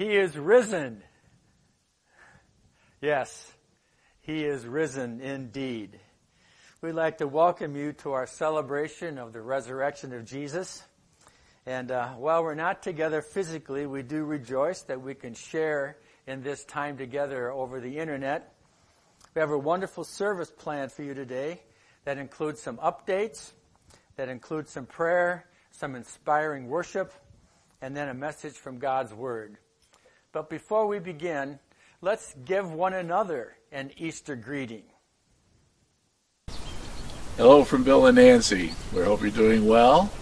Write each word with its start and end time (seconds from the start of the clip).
He 0.00 0.16
is 0.16 0.34
risen. 0.34 1.02
Yes, 3.02 3.52
He 4.22 4.46
is 4.46 4.64
risen 4.64 5.20
indeed. 5.20 6.00
We'd 6.80 6.92
like 6.92 7.18
to 7.18 7.28
welcome 7.28 7.76
you 7.76 7.92
to 7.92 8.12
our 8.12 8.26
celebration 8.26 9.18
of 9.18 9.34
the 9.34 9.42
resurrection 9.42 10.14
of 10.14 10.24
Jesus. 10.24 10.82
And 11.66 11.90
uh, 11.90 12.12
while 12.12 12.42
we're 12.42 12.54
not 12.54 12.82
together 12.82 13.20
physically, 13.20 13.84
we 13.84 14.02
do 14.02 14.24
rejoice 14.24 14.80
that 14.84 15.02
we 15.02 15.14
can 15.14 15.34
share 15.34 15.98
in 16.26 16.42
this 16.42 16.64
time 16.64 16.96
together 16.96 17.52
over 17.52 17.78
the 17.78 17.98
internet. 17.98 18.54
We 19.34 19.40
have 19.40 19.50
a 19.50 19.58
wonderful 19.58 20.04
service 20.04 20.50
planned 20.50 20.92
for 20.92 21.02
you 21.02 21.12
today 21.12 21.60
that 22.06 22.16
includes 22.16 22.62
some 22.62 22.78
updates, 22.78 23.50
that 24.16 24.30
includes 24.30 24.70
some 24.70 24.86
prayer, 24.86 25.44
some 25.72 25.94
inspiring 25.94 26.68
worship, 26.68 27.12
and 27.82 27.94
then 27.94 28.08
a 28.08 28.14
message 28.14 28.54
from 28.54 28.78
God's 28.78 29.12
Word. 29.12 29.58
But 30.32 30.48
before 30.48 30.86
we 30.86 31.00
begin, 31.00 31.58
let's 32.00 32.36
give 32.44 32.70
one 32.72 32.92
another 32.92 33.56
an 33.72 33.90
Easter 33.96 34.36
greeting. 34.36 34.84
Hello 37.36 37.64
from 37.64 37.82
Bill 37.82 38.06
and 38.06 38.14
Nancy. 38.14 38.72
We 38.94 39.02
hope 39.02 39.22
you're 39.22 39.32
doing 39.32 39.66
well, 39.66 40.12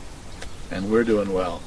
and 0.70 0.90
we're 0.90 1.04
doing 1.04 1.30
well. 1.34 1.60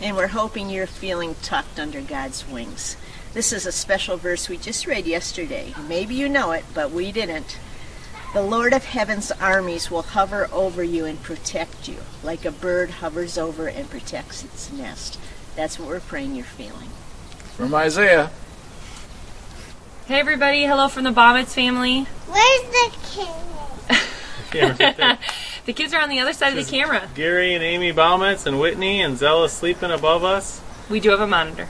And 0.00 0.16
we're 0.16 0.28
hoping 0.28 0.70
you're 0.70 0.86
feeling 0.86 1.34
tucked 1.42 1.80
under 1.80 2.00
God's 2.00 2.46
wings. 2.46 2.96
This 3.34 3.52
is 3.52 3.66
a 3.66 3.72
special 3.72 4.16
verse 4.16 4.48
we 4.48 4.56
just 4.56 4.86
read 4.86 5.04
yesterday. 5.04 5.74
Maybe 5.88 6.14
you 6.14 6.28
know 6.28 6.52
it, 6.52 6.64
but 6.72 6.92
we 6.92 7.10
didn't. 7.10 7.58
The 8.34 8.42
Lord 8.42 8.72
of 8.72 8.84
heaven's 8.84 9.32
armies 9.32 9.90
will 9.90 10.02
hover 10.02 10.48
over 10.52 10.84
you 10.84 11.06
and 11.06 11.20
protect 11.24 11.88
you, 11.88 11.96
like 12.22 12.44
a 12.44 12.52
bird 12.52 12.90
hovers 12.90 13.36
over 13.36 13.66
and 13.66 13.90
protects 13.90 14.44
its 14.44 14.70
nest. 14.70 15.18
That's 15.56 15.76
what 15.76 15.88
we're 15.88 15.98
praying 15.98 16.36
you're 16.36 16.44
feeling. 16.44 16.90
From 17.60 17.74
Isaiah. 17.74 18.30
Hey 20.06 20.18
everybody, 20.18 20.64
hello 20.64 20.88
from 20.88 21.04
the 21.04 21.10
Bombitz 21.10 21.52
family. 21.52 22.04
Where's 22.26 22.62
the 22.70 22.90
kid? 24.50 25.18
The 25.66 25.74
kids 25.74 25.92
are 25.92 26.00
on 26.00 26.08
the 26.08 26.20
other 26.20 26.32
side 26.32 26.56
of 26.56 26.66
the 26.66 26.68
camera. 26.68 27.06
Gary 27.14 27.54
and 27.54 27.62
Amy 27.62 27.92
Baumetz 27.92 28.46
and 28.46 28.58
Whitney 28.58 29.02
and 29.02 29.18
Zella 29.18 29.50
sleeping 29.50 29.90
above 29.90 30.24
us. 30.24 30.62
We 30.88 31.00
do 31.00 31.10
have 31.10 31.20
a 31.20 31.26
monitor. 31.26 31.68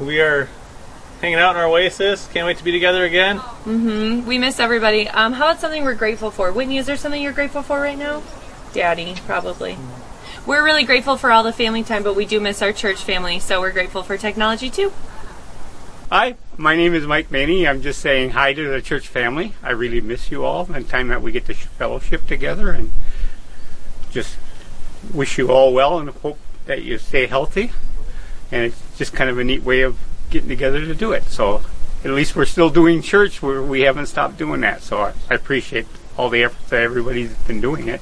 We 0.00 0.18
are 0.22 0.48
hanging 1.20 1.38
out 1.38 1.50
in 1.50 1.56
our 1.60 1.66
oasis. 1.66 2.26
Can't 2.32 2.46
wait 2.46 2.56
to 2.56 2.64
be 2.64 2.72
together 2.72 3.04
again. 3.04 3.38
Mm-hmm. 3.38 4.26
We 4.26 4.38
miss 4.38 4.58
everybody. 4.58 5.08
Um, 5.08 5.34
how 5.34 5.50
about 5.50 5.60
something 5.60 5.84
we're 5.84 5.94
grateful 5.94 6.30
for? 6.30 6.50
Whitney, 6.52 6.78
is 6.78 6.86
there 6.86 6.96
something 6.96 7.20
you're 7.20 7.34
grateful 7.34 7.62
for 7.62 7.78
right 7.78 7.98
now? 7.98 8.22
Daddy, 8.72 9.14
probably. 9.26 9.76
We're 10.46 10.62
really 10.62 10.84
grateful 10.84 11.16
for 11.16 11.32
all 11.32 11.42
the 11.42 11.52
family 11.52 11.82
time, 11.82 12.04
but 12.04 12.14
we 12.14 12.24
do 12.24 12.38
miss 12.38 12.62
our 12.62 12.72
church 12.72 13.02
family, 13.02 13.40
so 13.40 13.60
we're 13.60 13.72
grateful 13.72 14.04
for 14.04 14.16
technology 14.16 14.70
too. 14.70 14.92
Hi, 16.08 16.36
my 16.56 16.76
name 16.76 16.94
is 16.94 17.04
Mike 17.04 17.32
Maney. 17.32 17.66
I'm 17.66 17.82
just 17.82 18.00
saying 18.00 18.30
hi 18.30 18.52
to 18.52 18.68
the 18.68 18.80
church 18.80 19.08
family. 19.08 19.54
I 19.60 19.72
really 19.72 20.00
miss 20.00 20.30
you 20.30 20.44
all 20.44 20.70
and 20.72 20.88
time 20.88 21.08
that 21.08 21.20
we 21.20 21.32
get 21.32 21.46
to 21.46 21.54
fellowship 21.54 22.28
together 22.28 22.70
and 22.70 22.92
just 24.12 24.36
wish 25.12 25.36
you 25.36 25.50
all 25.50 25.74
well 25.74 25.98
and 25.98 26.10
hope 26.10 26.38
that 26.66 26.84
you 26.84 26.98
stay 26.98 27.26
healthy. 27.26 27.72
And 28.52 28.66
it's 28.66 28.80
just 28.96 29.14
kind 29.14 29.28
of 29.28 29.38
a 29.38 29.44
neat 29.44 29.64
way 29.64 29.80
of 29.80 29.98
getting 30.30 30.48
together 30.48 30.78
to 30.86 30.94
do 30.94 31.10
it. 31.10 31.24
So 31.24 31.62
at 32.04 32.12
least 32.12 32.36
we're 32.36 32.44
still 32.44 32.70
doing 32.70 33.02
church 33.02 33.42
where 33.42 33.64
we 33.64 33.80
haven't 33.80 34.06
stopped 34.06 34.36
doing 34.36 34.60
that. 34.60 34.82
So 34.82 34.98
I, 34.98 35.12
I 35.28 35.34
appreciate 35.34 35.88
all 36.16 36.30
the 36.30 36.44
efforts 36.44 36.70
that 36.70 36.82
everybody's 36.82 37.34
been 37.34 37.60
doing 37.60 37.88
it. 37.88 38.00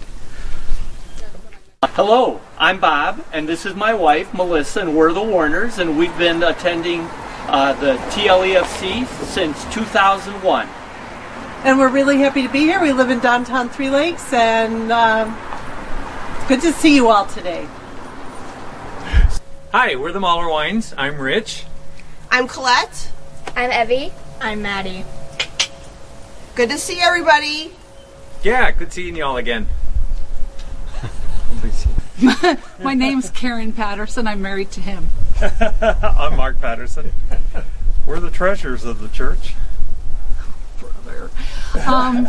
Hello, 1.92 2.40
I'm 2.58 2.80
Bob, 2.80 3.24
and 3.32 3.48
this 3.48 3.64
is 3.66 3.74
my 3.74 3.94
wife, 3.94 4.32
Melissa, 4.34 4.80
and 4.80 4.96
we're 4.96 5.12
the 5.12 5.22
Warners, 5.22 5.78
and 5.78 5.96
we've 5.98 6.17
been 6.18 6.42
attending 6.42 7.02
uh, 7.46 7.74
the 7.74 7.96
TLEFC 8.11 9.06
since 9.27 9.62
2001. 9.72 10.67
and 11.64 11.78
we're 11.78 11.89
really 11.90 12.18
happy 12.18 12.42
to 12.42 12.48
be 12.48 12.61
here. 12.61 12.80
We 12.80 12.92
live 12.92 13.11
in 13.11 13.20
downtown 13.20 13.68
Three 13.68 13.90
Lakes, 13.90 14.33
and 14.33 14.90
um, 14.90 15.36
it's 16.36 16.48
good 16.48 16.61
to 16.62 16.72
see 16.72 16.95
you 16.95 17.08
all 17.08 17.27
today. 17.27 17.68
Hi, 19.72 19.95
we're 19.95 20.12
the 20.12 20.20
Mahler 20.20 20.48
Wines. 20.48 20.95
I'm 20.96 21.18
Rich. 21.20 21.64
I'm 22.30 22.48
Colette. 22.48 23.11
I'm 23.55 23.70
Evie. 23.70 24.12
I'm 24.40 24.62
Maddie. 24.62 25.05
Good 26.56 26.70
to 26.70 26.78
see 26.78 27.01
everybody. 27.01 27.72
Yeah, 28.42 28.70
good 28.72 28.92
seeing 28.92 29.16
you 29.16 29.24
all 29.24 29.36
again. 29.36 29.68
My 32.23 32.95
name's 32.95 33.30
Karen 33.30 33.73
Patterson. 33.73 34.27
I'm 34.27 34.41
married 34.41 34.70
to 34.73 34.80
him. 34.80 35.08
I'm 35.61 36.36
Mark 36.36 36.61
Patterson. 36.61 37.13
We're 38.07 38.20
the 38.20 38.30
treasures 38.30 38.85
of 38.85 39.01
the 39.01 39.08
church. 39.08 39.55
Brother. 40.79 41.30
Um, 41.86 42.29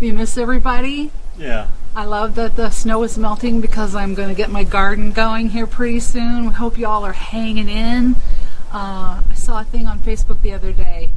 we 0.00 0.12
miss 0.12 0.38
everybody. 0.38 1.10
Yeah. 1.36 1.68
I 1.96 2.04
love 2.04 2.34
that 2.36 2.56
the 2.56 2.70
snow 2.70 3.02
is 3.02 3.16
melting 3.18 3.60
because 3.60 3.94
I'm 3.94 4.14
going 4.14 4.28
to 4.28 4.34
get 4.34 4.50
my 4.50 4.64
garden 4.64 5.12
going 5.12 5.50
here 5.50 5.66
pretty 5.66 6.00
soon. 6.00 6.46
We 6.46 6.52
hope 6.52 6.76
you 6.78 6.86
all 6.86 7.04
are 7.04 7.12
hanging 7.12 7.68
in. 7.68 8.16
Uh, 8.72 9.22
I 9.28 9.34
saw 9.34 9.60
a 9.60 9.64
thing 9.64 9.86
on 9.86 10.00
Facebook 10.00 10.40
the 10.42 10.52
other 10.52 10.72
day, 10.72 11.10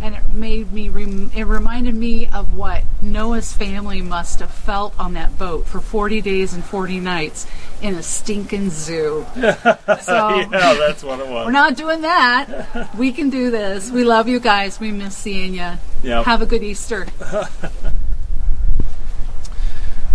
and 0.00 0.14
it 0.14 0.28
made 0.32 0.72
me. 0.72 0.88
Rem- 0.88 1.30
it 1.34 1.44
reminded 1.44 1.94
me 1.94 2.26
of 2.28 2.54
what 2.54 2.84
Noah's 3.02 3.52
family 3.52 4.00
must 4.00 4.40
have 4.40 4.50
felt 4.50 4.98
on 4.98 5.14
that 5.14 5.38
boat 5.38 5.66
for 5.66 5.80
40 5.80 6.20
days 6.20 6.54
and 6.54 6.64
40 6.64 7.00
nights 7.00 7.46
in 7.82 7.94
a 7.94 8.02
stinking 8.02 8.70
zoo. 8.70 9.26
So 10.02 10.36
yeah, 10.38 10.74
that's 10.74 11.02
what 11.02 11.18
it 11.20 11.28
was. 11.28 11.46
we're 11.46 11.52
not 11.52 11.76
doing 11.76 12.02
that. 12.02 12.94
We 12.96 13.12
can 13.12 13.30
do 13.30 13.50
this. 13.50 13.90
We 13.90 14.04
love 14.04 14.28
you 14.28 14.38
guys. 14.40 14.78
We 14.80 14.90
miss 14.92 15.16
seeing 15.16 15.54
you. 15.54 15.72
Yep. 16.02 16.24
Have 16.24 16.42
a 16.42 16.46
good 16.46 16.62
Easter. 16.62 17.06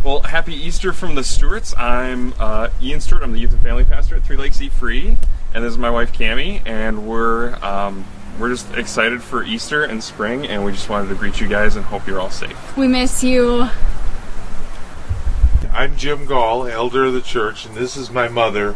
Well, 0.03 0.19
happy 0.19 0.53
Easter 0.53 0.91
from 0.91 1.15
the 1.15 1.23
Stewarts. 1.23 1.73
I'm 1.77 2.33
uh, 2.37 2.69
Ian 2.81 2.99
Stewart. 2.99 3.23
I'm 3.23 3.31
the 3.31 3.39
youth 3.39 3.53
and 3.53 3.61
family 3.61 3.85
pastor 3.85 4.17
at 4.17 4.23
Three 4.23 4.35
Lakes 4.35 4.61
E-Free, 4.61 5.15
and 5.53 5.63
this 5.63 5.71
is 5.71 5.77
my 5.77 5.89
wife 5.89 6.11
Cami. 6.11 6.61
And 6.65 7.07
we're 7.07 7.55
um, 7.63 8.03
we're 8.39 8.49
just 8.49 8.73
excited 8.73 9.21
for 9.21 9.43
Easter 9.43 9.83
and 9.83 10.03
spring, 10.03 10.45
and 10.47 10.63
we 10.65 10.71
just 10.71 10.89
wanted 10.89 11.09
to 11.09 11.15
greet 11.15 11.39
you 11.39 11.47
guys 11.47 11.75
and 11.75 11.85
hope 11.85 12.07
you're 12.07 12.19
all 12.19 12.29
safe. 12.31 12.77
We 12.77 12.87
miss 12.87 13.23
you. 13.23 13.67
I'm 15.71 15.97
Jim 15.97 16.25
Gall, 16.25 16.67
elder 16.67 17.05
of 17.05 17.13
the 17.13 17.21
church, 17.21 17.65
and 17.65 17.75
this 17.75 17.97
is 17.97 18.11
my 18.11 18.27
mother. 18.27 18.75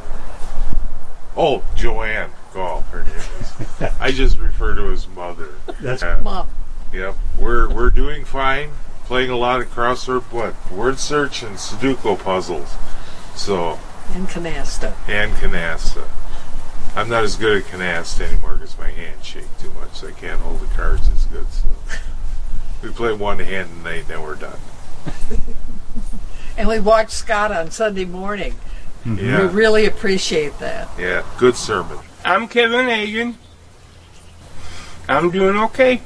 Oh, 1.36 1.64
Joanne 1.76 2.32
Gall, 2.54 2.82
her 2.92 3.04
name 3.04 3.14
is. 3.16 3.54
I 4.00 4.12
just 4.12 4.40
refer 4.40 4.74
to 4.76 4.90
as 4.92 5.08
mother. 5.08 5.50
That's 5.80 6.02
Uh, 6.02 6.20
Mom. 6.24 6.48
Yep, 6.94 7.16
we're 7.38 7.70
we're 7.70 7.90
doing 7.92 8.26
fine. 8.26 8.72
Playing 9.06 9.30
a 9.30 9.38
lot 9.38 9.62
of 9.62 9.68
crossword 9.74 10.22
what 10.34 10.54
word 10.72 10.98
search 11.00 11.44
and 11.44 11.58
Sudoku 11.58 12.18
puzzles. 12.18 12.76
So 13.36 13.80
And 14.14 14.28
canasta. 14.28 14.94
and 15.08 15.34
canasta. 15.34 16.06
I'm 16.98 17.10
not 17.10 17.24
as 17.24 17.36
good 17.36 17.62
at 17.62 17.70
canasta 17.70 18.22
anymore 18.22 18.56
because 18.56 18.76
my 18.80 18.90
hands 18.90 19.24
shake 19.24 19.46
too 19.60 19.70
much. 19.80 19.94
So 19.94 20.08
I 20.08 20.12
can't 20.14 20.42
hold 20.42 20.62
the 20.62 20.66
cards 20.76 21.08
as 21.10 21.26
good. 21.26 21.46
So 21.52 21.68
we 22.84 22.90
play 22.90 23.14
one 23.14 23.38
hand 23.38 23.70
a 23.80 23.84
night, 23.84 24.08
then 24.08 24.24
we're 24.24 24.36
done. 24.36 24.60
And 26.58 26.68
we 26.68 26.80
watch 26.80 27.12
Scott 27.12 27.52
on 27.52 27.70
Sunday 27.70 28.06
morning. 28.06 28.54
Mm-hmm. 29.06 29.16
We 29.18 29.28
Yeah, 29.28 29.52
really 29.54 29.86
appreciate 29.86 30.58
that. 30.58 30.90
yeah, 30.98 31.24
good 31.38 31.56
sermon. 31.56 32.00
I'm 32.26 32.48
Kevin 32.48 32.88
Hagan. 32.88 33.38
I'm 35.08 35.30
doing 35.30 35.56
okay. 35.56 36.02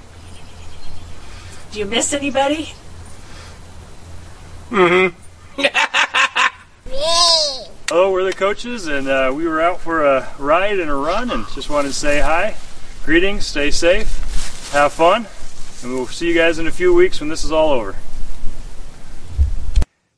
Do 1.72 1.80
you 1.80 1.86
miss 1.86 2.12
anybody? 2.12 2.74
Mm-hmm. 4.72 5.16
Hello, 7.94 8.10
we're 8.10 8.24
the 8.24 8.32
coaches, 8.32 8.88
and 8.88 9.10
uh, 9.10 9.34
we 9.36 9.46
were 9.46 9.60
out 9.60 9.82
for 9.82 10.06
a 10.06 10.34
ride 10.40 10.80
and 10.80 10.90
a 10.90 10.96
run, 10.96 11.30
and 11.30 11.46
just 11.50 11.70
wanted 11.70 11.90
to 11.90 11.94
say 11.94 12.22
hi. 12.22 12.56
Greetings, 13.04 13.46
stay 13.46 13.70
safe, 13.70 14.72
have 14.72 14.94
fun, 14.94 15.28
and 15.84 15.94
we'll 15.94 16.08
see 16.08 16.30
you 16.30 16.34
guys 16.34 16.58
in 16.58 16.68
a 16.68 16.72
few 16.72 16.94
weeks 16.94 17.20
when 17.20 17.28
this 17.28 17.44
is 17.44 17.52
all 17.52 17.72
over. 17.72 17.94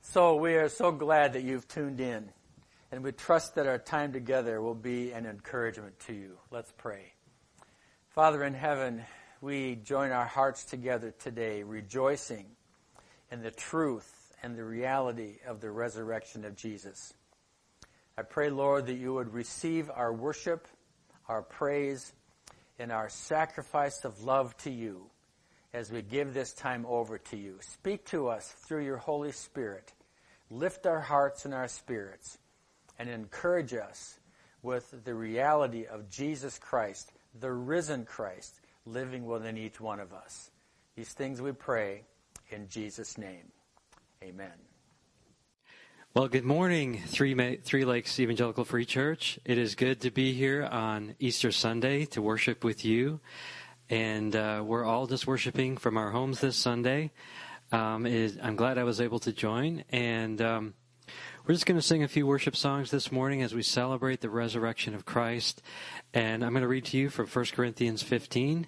So 0.04 0.36
we 0.36 0.54
are 0.54 0.70
so 0.70 0.92
glad 0.92 1.34
that 1.34 1.42
you've 1.42 1.68
tuned 1.68 2.00
in, 2.00 2.30
and 2.92 3.04
we 3.04 3.12
trust 3.12 3.56
that 3.56 3.66
our 3.66 3.80
time 3.80 4.14
together 4.14 4.62
will 4.62 4.76
be 4.76 5.12
an 5.12 5.26
encouragement 5.26 6.00
to 6.02 6.14
you. 6.14 6.38
Let's 6.52 6.72
pray. 6.78 7.14
Father 8.10 8.44
in 8.44 8.54
heaven, 8.54 9.02
we 9.42 9.78
join 9.78 10.12
our 10.12 10.28
hearts 10.28 10.64
together 10.64 11.12
today, 11.18 11.64
rejoicing 11.64 12.46
in 13.32 13.42
the 13.42 13.50
truth 13.50 14.32
and 14.44 14.56
the 14.56 14.64
reality 14.64 15.38
of 15.48 15.60
the 15.60 15.72
resurrection 15.72 16.46
of 16.46 16.56
Jesus. 16.56 17.16
I 18.18 18.22
pray, 18.22 18.50
Lord, 18.50 18.88
that 18.88 18.94
you 18.94 19.14
would 19.14 19.34
receive 19.34 19.90
our 19.90 20.14
worship, 20.14 20.68
our 21.28 21.42
praise, 21.42 22.14
and 22.78 22.92
our 22.92 23.10
sacrifice 23.10 24.06
of 24.06 24.24
love 24.24 24.56
to 24.58 24.70
you 24.70 25.10
as 25.74 25.92
we 25.92 26.02
give 26.02 26.34
this 26.34 26.54
time 26.54 26.86
over 26.88 27.18
to 27.18 27.38
you. 27.38 27.58
Speak 27.62 28.06
to 28.06 28.28
us 28.28 28.48
through 28.48 28.86
your 28.86 28.98
Holy 28.98 29.32
Spirit. 29.32 29.92
Lift 30.52 30.86
our 30.86 31.00
hearts 31.00 31.46
and 31.46 31.54
our 31.54 31.68
spirits 31.68 32.38
and 33.00 33.10
encourage 33.10 33.74
us 33.74 34.20
with 34.62 35.04
the 35.04 35.16
reality 35.16 35.86
of 35.86 36.10
Jesus 36.10 36.60
Christ, 36.60 37.12
the 37.40 37.52
risen 37.52 38.06
Christ, 38.06 38.60
living 38.86 39.26
within 39.26 39.58
each 39.58 39.82
one 39.82 40.00
of 40.00 40.14
us. 40.14 40.52
These 40.96 41.14
things 41.14 41.42
we 41.42 41.52
pray 41.52 42.04
in 42.50 42.70
Jesus' 42.70 43.18
name. 43.18 43.52
Amen. 44.24 44.73
Well, 46.16 46.28
good 46.28 46.46
morning, 46.46 47.02
Three, 47.08 47.56
Three 47.64 47.86
Lakes 47.86 48.20
Evangelical 48.20 48.66
Free 48.66 48.86
Church. 48.86 49.40
It 49.46 49.58
is 49.58 49.74
good 49.74 50.02
to 50.02 50.12
be 50.12 50.32
here 50.32 50.64
on 50.64 51.16
Easter 51.18 51.52
Sunday 51.52 52.06
to 52.06 52.22
worship 52.22 52.64
with 52.64 52.86
you. 52.86 53.20
And 53.90 54.36
uh, 54.36 54.62
we're 54.64 54.86
all 54.86 55.08
just 55.08 55.26
worshiping 55.26 55.76
from 55.76 55.98
our 55.98 56.12
homes 56.12 56.40
this 56.40 56.56
Sunday. 56.56 57.10
Um, 57.72 58.06
I'm 58.06 58.56
glad 58.56 58.78
I 58.78 58.84
was 58.84 59.02
able 59.02 59.18
to 59.22 59.32
join. 59.32 59.86
And 59.90 60.40
um, 60.40 60.76
we're 61.48 61.56
just 61.56 61.66
going 61.66 61.80
to 61.80 61.82
sing 61.82 62.04
a 62.04 62.08
few 62.08 62.28
worship 62.28 62.56
songs 62.56 62.92
this 62.92 63.12
morning 63.12 63.42
as 63.42 63.56
we 63.56 63.64
celebrate 63.64 64.22
the 64.22 64.30
resurrection 64.30 64.94
of 64.94 65.06
Christ. 65.06 65.64
And 66.14 66.46
I'm 66.46 66.52
going 66.52 66.62
to 66.62 66.68
read 66.68 66.86
to 66.86 66.98
you 66.98 67.10
from 67.10 67.26
1 67.26 67.46
Corinthians 67.56 68.04
15. 68.04 68.68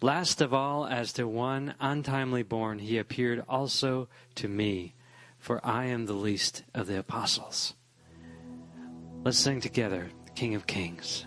Last 0.00 0.40
of 0.40 0.52
all, 0.52 0.86
as 0.86 1.12
to 1.14 1.26
one 1.26 1.74
untimely 1.80 2.42
born, 2.42 2.78
he 2.78 2.98
appeared 2.98 3.44
also 3.48 4.08
to 4.36 4.48
me, 4.48 4.94
for 5.38 5.64
I 5.64 5.86
am 5.86 6.06
the 6.06 6.12
least 6.12 6.62
of 6.74 6.86
the 6.86 6.98
apostles. 6.98 7.74
Let's 9.24 9.38
sing 9.38 9.60
together, 9.60 10.10
King 10.34 10.54
of 10.54 10.66
Kings. 10.66 11.26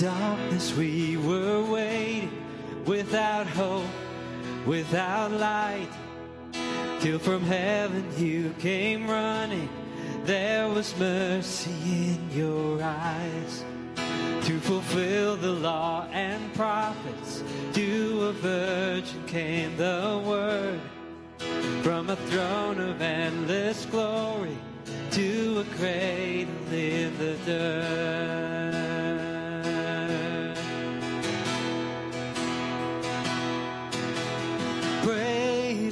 Darkness 0.00 0.74
we 0.76 1.18
were 1.18 1.62
waiting, 1.62 2.30
without 2.86 3.46
hope, 3.46 3.84
without 4.64 5.30
light, 5.30 5.90
till 7.00 7.18
from 7.18 7.42
heaven 7.42 8.04
you 8.16 8.54
came 8.58 9.06
running. 9.06 9.68
There 10.24 10.68
was 10.68 10.96
mercy 10.98 12.14
in 12.14 12.30
your 12.30 12.82
eyes 12.82 13.64
to 14.46 14.58
fulfill 14.60 15.36
the 15.36 15.52
law 15.52 16.06
and 16.12 16.52
prophets. 16.54 17.44
To 17.74 18.28
a 18.28 18.32
virgin 18.32 19.26
came 19.26 19.76
the 19.76 20.22
word 20.24 20.80
from 21.82 22.08
a 22.08 22.16
throne 22.16 22.80
of 22.80 23.02
endless 23.02 23.84
glory 23.86 24.56
to 25.10 25.60
a 25.60 25.76
cradle 25.76 26.72
in 26.72 27.18
the 27.18 27.36
dirt. 27.44 28.89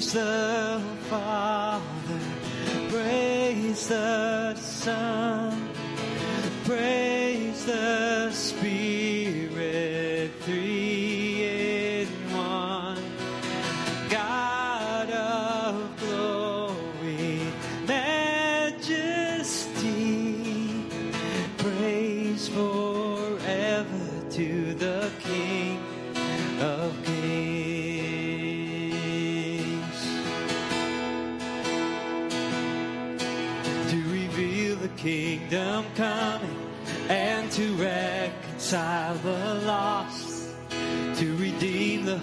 Praise 0.08 0.25
the 0.25 0.81
Father, 1.10 1.82
praise 2.88 3.88
the 3.88 4.55
Son, 4.55 5.69
praise 6.64 7.66
the 7.66 8.17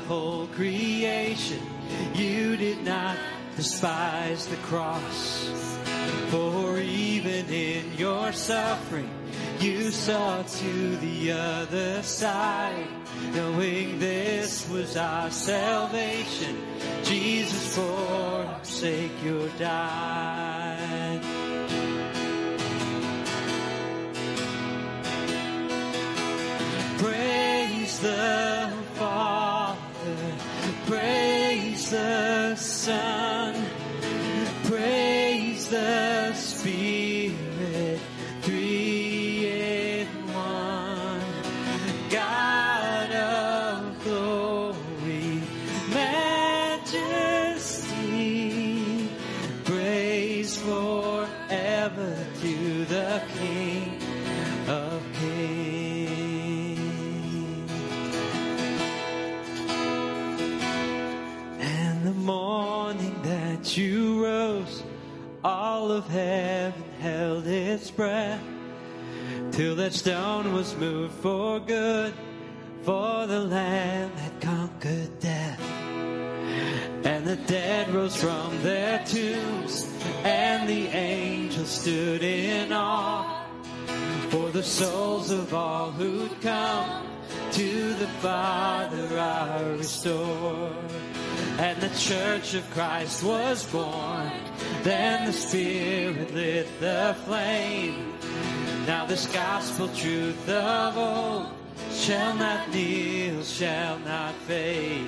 whole 0.07 0.47
creation. 0.47 1.59
You 2.13 2.57
did 2.57 2.83
not 2.83 3.17
despise 3.55 4.47
the 4.47 4.57
cross, 4.57 5.49
for 6.29 6.77
even 6.77 7.45
in 7.49 7.93
your 7.97 8.31
suffering, 8.31 9.09
you 9.59 9.91
saw 9.91 10.43
to 10.43 10.97
the 10.97 11.31
other 11.31 12.03
side, 12.03 12.87
knowing 13.33 13.99
this 13.99 14.69
was 14.69 14.97
our 14.97 15.31
salvation. 15.31 16.57
Jesus, 17.03 17.75
for 17.75 17.81
our 17.81 18.63
sake, 18.63 19.11
you 19.23 19.49
died. 19.57 21.21
Praise 26.97 27.99
the 27.99 28.64
praise 30.85 31.89
the 31.89 32.55
Son, 32.55 33.55
praise 34.65 35.69
the 35.69 36.24
breath 67.95 68.41
till 69.51 69.75
that 69.75 69.93
stone 69.93 70.53
was 70.53 70.75
moved 70.75 71.13
for 71.15 71.59
good, 71.59 72.13
for 72.83 73.25
the 73.25 73.39
Lamb 73.39 74.11
had 74.11 74.41
conquered 74.41 75.19
death. 75.19 75.61
And 77.05 77.25
the 77.25 77.37
dead 77.47 77.93
rose 77.93 78.15
from 78.15 78.61
their 78.63 78.99
tombs, 79.05 79.91
and 80.23 80.67
the 80.67 80.87
angels 80.87 81.69
stood 81.69 82.23
in 82.23 82.73
awe 82.73 83.45
for 84.29 84.49
the 84.49 84.63
souls 84.63 85.31
of 85.31 85.53
all 85.53 85.91
who'd 85.91 86.41
come 86.41 87.07
to 87.51 87.93
the 87.93 88.07
Father 88.19 89.17
are 89.17 89.63
restored. 89.77 91.14
And 91.57 91.81
the 91.81 91.97
church 91.97 92.53
of 92.53 92.69
Christ 92.71 93.23
was 93.23 93.65
born. 93.71 94.29
Then 94.83 95.25
the 95.25 95.33
Spirit 95.33 96.33
lit 96.33 96.67
the 96.81 97.15
flame. 97.25 98.13
Now 98.85 99.05
this 99.05 99.25
gospel 99.27 99.87
truth 99.95 100.49
of 100.49 100.97
old 100.97 101.53
shall 101.91 102.35
not 102.35 102.69
kneel, 102.71 103.41
shall 103.43 103.97
not 103.99 104.33
fade. 104.47 105.07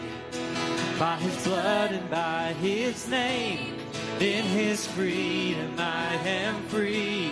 By 0.97 1.17
his 1.17 1.43
blood 1.43 1.91
and 1.91 2.09
by 2.09 2.53
his 2.61 3.07
name, 3.09 3.75
in 4.19 4.43
his 4.45 4.87
freedom 4.87 5.75
I 5.77 6.15
am 6.25 6.63
free. 6.69 7.31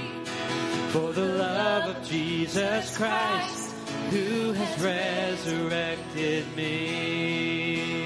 For 0.89 1.13
the 1.13 1.25
love 1.25 1.95
of 1.95 2.03
Jesus 2.07 2.95
Christ, 2.95 3.73
who 4.11 4.51
has 4.53 4.83
resurrected 4.83 6.45
me. 6.55 8.04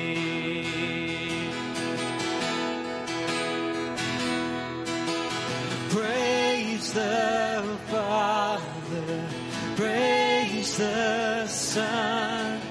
Praise 5.89 6.93
the 6.93 7.77
Father, 7.87 9.27
praise 9.75 10.77
the 10.77 11.47
Son, 11.47 12.61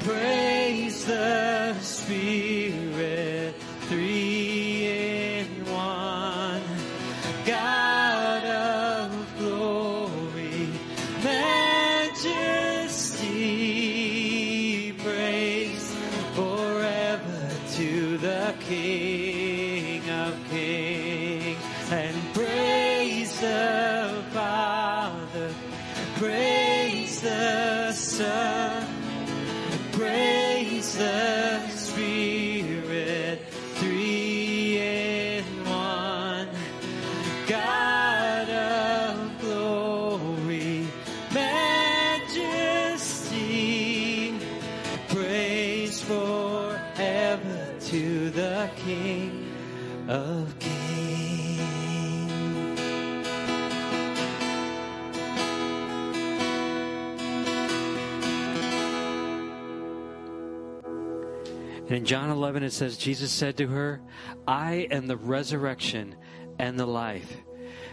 praise 0.00 1.04
the 1.04 1.74
Spirit. 1.80 2.51
John 62.12 62.28
11, 62.28 62.62
it 62.64 62.74
says, 62.74 62.98
Jesus 62.98 63.32
said 63.32 63.56
to 63.56 63.66
her, 63.68 64.02
I 64.46 64.86
am 64.90 65.06
the 65.06 65.16
resurrection 65.16 66.14
and 66.58 66.78
the 66.78 66.84
life. 66.84 67.38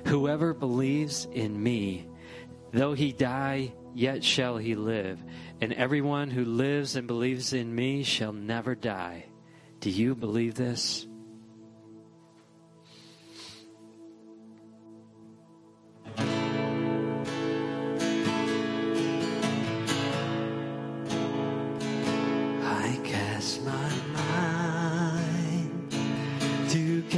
Whoever 0.07 0.53
believes 0.53 1.25
in 1.31 1.63
me, 1.63 2.05
though 2.73 2.91
he 2.91 3.13
die, 3.13 3.71
yet 3.95 4.21
shall 4.21 4.57
he 4.57 4.75
live. 4.75 5.23
And 5.61 5.71
everyone 5.71 6.31
who 6.31 6.43
lives 6.43 6.97
and 6.97 7.07
believes 7.07 7.53
in 7.53 7.73
me 7.73 8.03
shall 8.03 8.33
never 8.33 8.75
die. 8.75 9.27
Do 9.79 9.89
you 9.89 10.15
believe 10.15 10.55
this? 10.55 11.07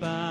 by. 0.00 0.27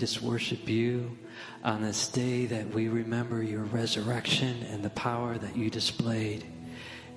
just 0.00 0.22
worship 0.22 0.66
you 0.66 1.18
on 1.62 1.82
this 1.82 2.08
day 2.08 2.46
that 2.46 2.72
we 2.72 2.88
remember 2.88 3.42
your 3.42 3.64
resurrection 3.64 4.62
and 4.70 4.82
the 4.82 4.88
power 4.88 5.36
that 5.36 5.54
you 5.54 5.68
displayed. 5.68 6.42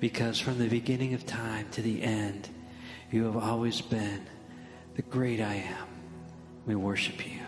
Because 0.00 0.38
from 0.38 0.58
the 0.58 0.68
beginning 0.68 1.14
of 1.14 1.24
time 1.24 1.66
to 1.70 1.80
the 1.80 2.02
end, 2.02 2.50
you 3.10 3.24
have 3.24 3.38
always 3.38 3.80
been 3.80 4.26
the 4.96 5.02
great 5.02 5.40
I 5.40 5.54
am. 5.54 5.86
We 6.66 6.74
worship 6.74 7.24
you. 7.26 7.40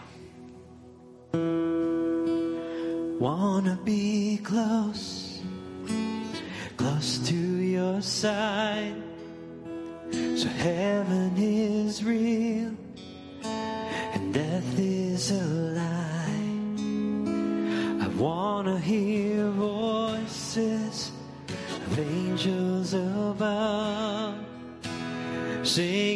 Wanna 3.20 3.78
be 3.84 4.40
close, 4.42 5.42
close 6.78 7.18
to 7.28 7.36
your 7.36 8.00
side. 8.00 9.02
So 10.10 10.48
heaven 10.48 11.34
is 11.36 12.02
real 12.02 12.75
a 15.30 15.42
lie. 15.78 16.52
I 18.04 18.08
wanna 18.18 18.78
hear 18.78 19.50
voices 19.50 21.12
of 21.86 21.98
angels 21.98 22.94
above 22.94 24.34
singing. 25.62 26.15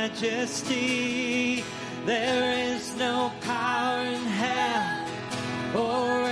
majesty. 0.00 1.62
There 2.06 2.52
is 2.72 2.96
no 2.96 3.30
power 3.42 4.00
in 4.00 4.24
hell 4.24 5.06
or 5.76 6.22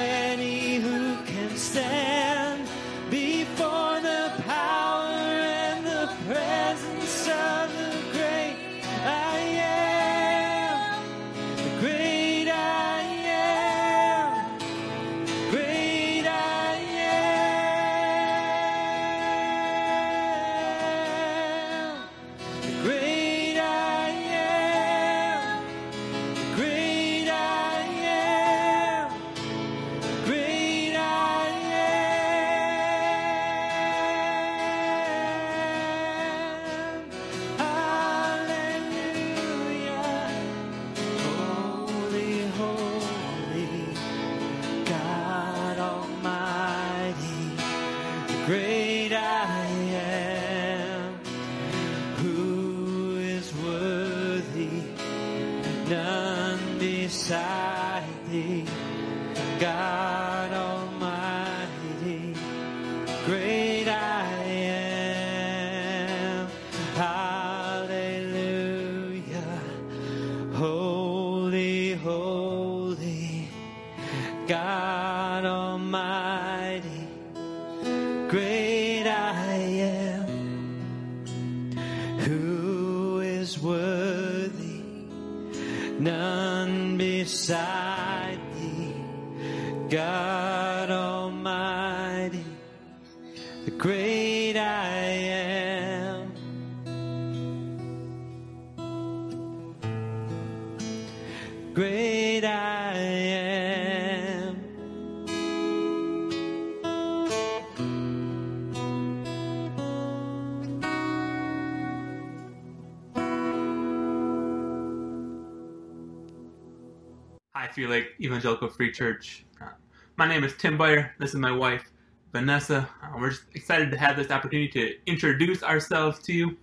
Lake 117.86 118.14
Evangelical 118.20 118.68
Free 118.68 118.90
Church. 118.90 119.44
Uh, 119.60 119.68
my 120.16 120.26
name 120.26 120.42
is 120.42 120.54
Tim 120.56 120.76
Beyer. 120.76 121.14
This 121.18 121.30
is 121.30 121.36
my 121.36 121.52
wife, 121.52 121.84
Vanessa. 122.32 122.88
Uh, 123.02 123.10
we're 123.18 123.30
just 123.30 123.44
excited 123.54 123.90
to 123.90 123.96
have 123.96 124.16
this 124.16 124.30
opportunity 124.30 124.68
to 124.68 124.96
introduce 125.06 125.62
ourselves 125.62 126.18
to 126.20 126.32
you. 126.32 126.56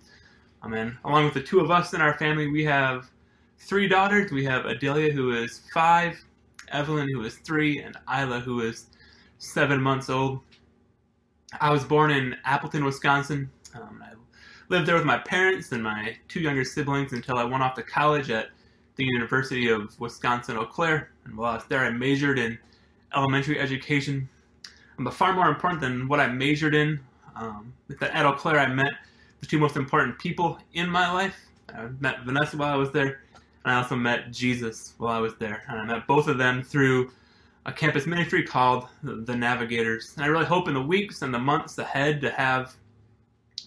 Um, 0.62 0.74
and 0.74 0.98
along 1.06 1.26
with 1.26 1.34
the 1.34 1.42
two 1.42 1.62
of 1.62 1.72
us 1.72 1.94
in 1.94 2.02
our 2.02 2.18
family, 2.18 2.48
we 2.48 2.66
have 2.66 3.10
three 3.60 3.88
daughters. 3.88 4.32
We 4.32 4.44
have 4.46 4.66
Adelia, 4.66 5.12
who 5.12 5.32
is 5.32 5.62
five, 5.74 6.22
Evelyn, 6.70 7.08
who 7.08 7.24
is 7.24 7.36
three, 7.36 7.80
and 7.80 7.96
Isla, 8.14 8.42
who 8.42 8.62
is 8.62 8.88
seven 9.38 9.82
months 9.82 10.10
old. 10.10 10.42
I 11.62 11.72
was 11.72 11.84
born 11.84 12.12
in 12.12 12.36
Appleton, 12.44 12.84
Wisconsin. 12.84 13.50
Um, 13.74 14.04
I 14.04 14.14
lived 14.70 14.88
there 14.88 14.96
with 14.96 15.06
my 15.06 15.20
parents 15.20 15.72
and 15.72 15.82
my 15.84 16.18
two 16.28 16.42
younger 16.42 16.66
siblings 16.66 17.14
until 17.14 17.38
I 17.38 17.44
went 17.44 17.64
off 17.64 17.76
to 17.76 17.84
college 17.84 18.30
at 18.30 18.50
the 18.96 19.06
University 19.06 19.70
of 19.70 20.00
Wisconsin 20.00 20.58
Eau 20.58 20.66
Claire. 20.66 21.10
And 21.26 21.38
while 21.38 21.52
I 21.52 21.56
was 21.56 21.66
there, 21.66 21.86
I 21.86 21.90
majored 21.90 22.40
in 22.40 22.58
elementary 23.16 23.60
education. 23.60 24.30
But 24.98 25.14
far 25.14 25.34
more 25.34 25.50
important 25.50 25.82
than 25.82 26.08
what 26.08 26.20
I 26.20 26.28
majored 26.28 26.76
in, 26.76 27.00
um, 27.36 27.74
at 28.02 28.26
Eau 28.26 28.34
Claire, 28.34 28.60
I 28.60 28.68
met 28.68 28.94
the 29.42 29.46
two 29.46 29.60
most 29.60 29.76
important 29.76 30.18
people 30.20 30.58
in 30.74 30.90
my 30.90 31.12
life. 31.12 31.36
I 31.74 31.88
met 32.00 32.24
Vanessa 32.24 32.58
while 32.58 32.74
I 32.74 32.78
was 32.78 32.92
there, 32.92 33.22
and 33.64 33.74
I 33.74 33.76
also 33.76 33.96
met 33.96 34.32
Jesus 34.32 34.94
while 34.98 35.18
I 35.18 35.20
was 35.20 35.36
there. 35.36 35.64
And 35.68 35.80
I 35.80 35.86
met 35.86 36.08
both 36.08 36.28
of 36.28 36.38
them 36.38 36.64
through 36.64 37.12
a 37.66 37.74
campus 37.74 38.06
ministry 38.06 38.44
called 38.44 38.88
the 39.04 39.36
Navigators. 39.36 40.14
And 40.16 40.24
I 40.24 40.28
really 40.28 40.46
hope 40.46 40.68
in 40.68 40.74
the 40.74 40.82
weeks 40.82 41.24
and 41.24 41.34
the 41.34 41.40
months 41.40 41.78
ahead 41.78 42.22
to 42.22 42.30
have 42.32 42.76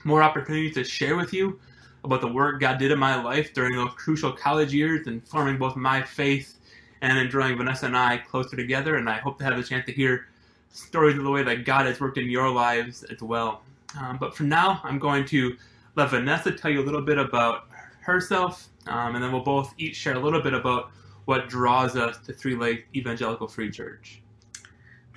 more 0.05 0.23
opportunities 0.23 0.75
to 0.75 0.85
share 0.85 1.17
with 1.17 1.33
you 1.33 1.59
about 2.05 2.21
the 2.21 2.29
work 2.29 2.61
God 2.61 2.79
did 2.79 2.91
in 2.91 2.99
my 2.99 3.21
life 3.23 3.53
during 3.53 3.77
those 3.77 3.93
crucial 3.95 4.33
college 4.33 4.73
years 4.73 5.07
and 5.07 5.27
forming 5.27 5.59
both 5.59 5.77
my 5.77 6.03
faith 6.03 6.59
and 7.01 7.19
in 7.19 7.29
drawing 7.29 7.57
Vanessa 7.57 7.87
and 7.87 7.97
I 7.97 8.19
closer 8.19 8.57
together. 8.57 8.97
And 8.97 9.09
I 9.09 9.19
hope 9.19 9.39
to 9.39 9.45
have 9.45 9.57
the 9.57 9.63
chance 9.63 9.87
to 9.87 9.93
hear 9.93 10.27
stories 10.73 11.17
of 11.17 11.25
the 11.25 11.31
way 11.31 11.43
that 11.43 11.65
God 11.65 11.87
has 11.87 12.01
worked 12.01 12.19
in 12.19 12.31
your 12.31 12.51
lives 12.51 13.03
as 13.05 13.21
well. 13.23 13.63
Um, 13.99 14.19
but 14.19 14.35
for 14.37 14.43
now, 14.43 14.81
I'm 14.85 14.99
going 14.99 15.25
to 15.27 15.57
let 15.97 16.11
Vanessa 16.11 16.53
tell 16.53 16.71
you 16.71 16.81
a 16.81 16.87
little 16.87 17.03
bit 17.03 17.19
about 17.19 17.67
herself, 18.01 18.69
um, 18.87 19.15
and 19.15 19.25
then 19.25 19.33
we'll 19.33 19.43
both 19.43 19.75
each 19.79 19.97
share 19.97 20.15
a 20.15 20.19
little 20.19 20.41
bit 20.41 20.55
about 20.55 20.91
what 21.25 21.49
draws 21.49 21.97
us 21.97 22.19
to 22.27 22.33
Three 22.33 22.57
Lake 22.57 22.87
Evangelical 22.95 23.49
Free 23.49 23.71
Church. 23.71 24.23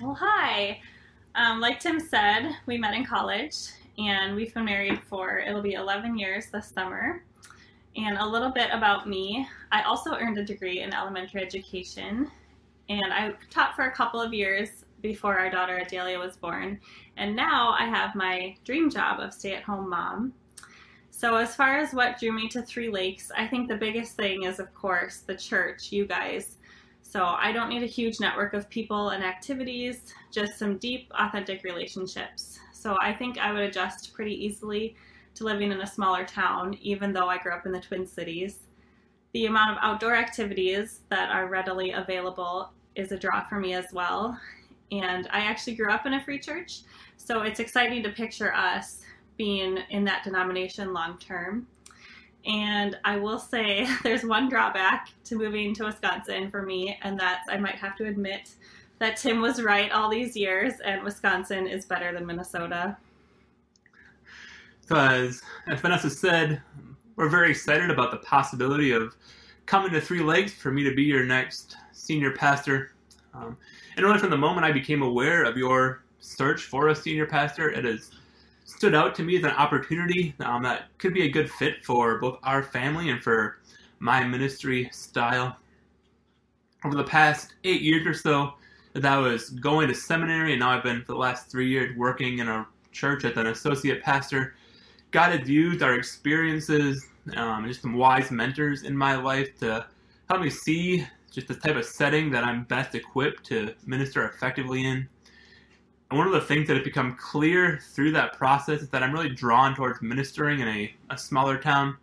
Well, 0.00 0.14
hi. 0.14 0.80
Um, 1.34 1.60
like 1.60 1.80
Tim 1.80 2.00
said, 2.00 2.50
we 2.66 2.76
met 2.76 2.94
in 2.94 3.04
college 3.04 3.54
and 3.98 4.34
we've 4.34 4.54
been 4.54 4.64
married 4.64 5.00
for 5.08 5.38
it'll 5.38 5.62
be 5.62 5.74
11 5.74 6.18
years 6.18 6.46
this 6.46 6.68
summer. 6.68 7.24
And 7.94 8.16
a 8.16 8.26
little 8.26 8.50
bit 8.50 8.70
about 8.72 9.08
me 9.08 9.46
I 9.70 9.82
also 9.82 10.14
earned 10.14 10.38
a 10.38 10.44
degree 10.44 10.80
in 10.80 10.94
elementary 10.94 11.42
education 11.42 12.30
and 12.88 13.12
I 13.12 13.32
taught 13.50 13.76
for 13.76 13.84
a 13.84 13.92
couple 13.92 14.20
of 14.20 14.32
years 14.32 14.84
before 15.02 15.38
our 15.38 15.50
daughter 15.50 15.76
Adelia 15.76 16.18
was 16.18 16.36
born. 16.36 16.80
And 17.16 17.36
now 17.36 17.74
I 17.78 17.84
have 17.84 18.14
my 18.14 18.56
dream 18.64 18.88
job 18.88 19.20
of 19.20 19.34
stay 19.34 19.54
at 19.54 19.64
home 19.64 19.90
mom. 19.90 20.32
So, 21.10 21.36
as 21.36 21.54
far 21.54 21.78
as 21.78 21.92
what 21.92 22.18
drew 22.18 22.32
me 22.32 22.48
to 22.48 22.62
Three 22.62 22.88
Lakes, 22.88 23.30
I 23.36 23.46
think 23.46 23.68
the 23.68 23.76
biggest 23.76 24.16
thing 24.16 24.44
is, 24.44 24.58
of 24.58 24.72
course, 24.74 25.18
the 25.18 25.36
church, 25.36 25.92
you 25.92 26.06
guys. 26.06 26.56
So, 27.02 27.24
I 27.24 27.52
don't 27.52 27.68
need 27.68 27.82
a 27.82 27.86
huge 27.86 28.18
network 28.18 28.54
of 28.54 28.68
people 28.70 29.10
and 29.10 29.22
activities, 29.22 30.14
just 30.32 30.58
some 30.58 30.78
deep, 30.78 31.12
authentic 31.18 31.64
relationships. 31.64 32.58
So, 32.82 32.96
I 33.00 33.12
think 33.12 33.38
I 33.38 33.52
would 33.52 33.62
adjust 33.62 34.12
pretty 34.12 34.34
easily 34.44 34.96
to 35.36 35.44
living 35.44 35.70
in 35.70 35.80
a 35.82 35.86
smaller 35.86 36.24
town, 36.24 36.76
even 36.82 37.12
though 37.12 37.28
I 37.28 37.38
grew 37.38 37.52
up 37.52 37.64
in 37.64 37.70
the 37.70 37.78
Twin 37.78 38.04
Cities. 38.04 38.58
The 39.34 39.46
amount 39.46 39.70
of 39.70 39.78
outdoor 39.82 40.16
activities 40.16 41.02
that 41.08 41.30
are 41.30 41.46
readily 41.46 41.92
available 41.92 42.72
is 42.96 43.12
a 43.12 43.16
draw 43.16 43.46
for 43.48 43.60
me 43.60 43.74
as 43.74 43.92
well. 43.92 44.36
And 44.90 45.28
I 45.30 45.42
actually 45.42 45.76
grew 45.76 45.92
up 45.92 46.06
in 46.06 46.14
a 46.14 46.24
free 46.24 46.40
church, 46.40 46.80
so 47.16 47.42
it's 47.42 47.60
exciting 47.60 48.02
to 48.02 48.10
picture 48.10 48.52
us 48.52 49.02
being 49.36 49.78
in 49.90 50.02
that 50.06 50.24
denomination 50.24 50.92
long 50.92 51.18
term. 51.18 51.68
And 52.44 52.98
I 53.04 53.16
will 53.16 53.38
say 53.38 53.86
there's 54.02 54.24
one 54.24 54.48
drawback 54.48 55.10
to 55.26 55.36
moving 55.36 55.72
to 55.76 55.84
Wisconsin 55.84 56.50
for 56.50 56.62
me, 56.62 56.98
and 57.02 57.16
that's 57.16 57.48
I 57.48 57.58
might 57.58 57.76
have 57.76 57.96
to 57.98 58.06
admit 58.06 58.56
that 59.02 59.16
Tim 59.16 59.40
was 59.40 59.60
right 59.60 59.90
all 59.90 60.08
these 60.08 60.36
years, 60.36 60.74
and 60.84 61.02
Wisconsin 61.02 61.66
is 61.66 61.84
better 61.84 62.12
than 62.12 62.24
Minnesota. 62.24 62.96
So, 64.86 64.94
as, 64.94 65.42
as 65.66 65.80
Vanessa 65.80 66.08
said, 66.08 66.62
we're 67.16 67.28
very 67.28 67.50
excited 67.50 67.90
about 67.90 68.12
the 68.12 68.18
possibility 68.18 68.92
of 68.92 69.16
coming 69.66 69.90
to 69.90 70.00
Three 70.00 70.22
Lakes 70.22 70.52
for 70.52 70.70
me 70.70 70.84
to 70.84 70.94
be 70.94 71.02
your 71.02 71.24
next 71.24 71.76
senior 71.90 72.30
pastor. 72.30 72.92
Um, 73.34 73.56
and 73.96 74.06
really, 74.06 74.20
from 74.20 74.30
the 74.30 74.36
moment 74.36 74.64
I 74.64 74.70
became 74.70 75.02
aware 75.02 75.42
of 75.42 75.56
your 75.56 76.04
search 76.20 76.62
for 76.66 76.86
a 76.86 76.94
senior 76.94 77.26
pastor, 77.26 77.70
it 77.70 77.84
has 77.84 78.12
stood 78.64 78.94
out 78.94 79.16
to 79.16 79.24
me 79.24 79.36
as 79.36 79.42
an 79.42 79.50
opportunity 79.50 80.32
um, 80.44 80.62
that 80.62 80.96
could 80.98 81.12
be 81.12 81.22
a 81.22 81.28
good 81.28 81.50
fit 81.50 81.84
for 81.84 82.20
both 82.20 82.38
our 82.44 82.62
family 82.62 83.10
and 83.10 83.20
for 83.20 83.58
my 83.98 84.22
ministry 84.22 84.88
style. 84.92 85.56
Over 86.84 86.94
the 86.94 87.02
past 87.02 87.54
eight 87.64 87.82
years 87.82 88.06
or 88.06 88.14
so, 88.14 88.54
that 88.94 89.16
was 89.16 89.50
going 89.50 89.88
to 89.88 89.94
seminary, 89.94 90.52
and 90.52 90.60
now 90.60 90.70
I've 90.70 90.82
been 90.82 91.00
for 91.00 91.12
the 91.12 91.18
last 91.18 91.50
three 91.50 91.68
years 91.68 91.96
working 91.96 92.38
in 92.38 92.48
a 92.48 92.66
church 92.90 93.24
as 93.24 93.36
an 93.36 93.46
associate 93.46 94.02
pastor. 94.02 94.54
God 95.10 95.38
has 95.38 95.48
used 95.48 95.82
our 95.82 95.94
experiences 95.94 97.06
um, 97.36 97.64
and 97.64 97.68
just 97.68 97.82
some 97.82 97.94
wise 97.94 98.30
mentors 98.30 98.82
in 98.82 98.96
my 98.96 99.16
life 99.16 99.58
to 99.60 99.86
help 100.28 100.42
me 100.42 100.50
see 100.50 101.06
just 101.30 101.48
the 101.48 101.54
type 101.54 101.76
of 101.76 101.84
setting 101.84 102.30
that 102.30 102.44
I'm 102.44 102.64
best 102.64 102.94
equipped 102.94 103.44
to 103.46 103.74
minister 103.86 104.26
effectively 104.26 104.84
in. 104.84 105.08
And 106.10 106.18
one 106.18 106.26
of 106.26 106.34
the 106.34 106.42
things 106.42 106.68
that 106.68 106.76
has 106.76 106.84
become 106.84 107.16
clear 107.16 107.80
through 107.94 108.12
that 108.12 108.34
process 108.34 108.82
is 108.82 108.88
that 108.90 109.02
I'm 109.02 109.12
really 109.12 109.30
drawn 109.30 109.74
towards 109.74 110.02
ministering 110.02 110.60
in 110.60 110.68
a, 110.68 110.94
a 111.08 111.16
smaller 111.16 111.56
town. 111.56 111.96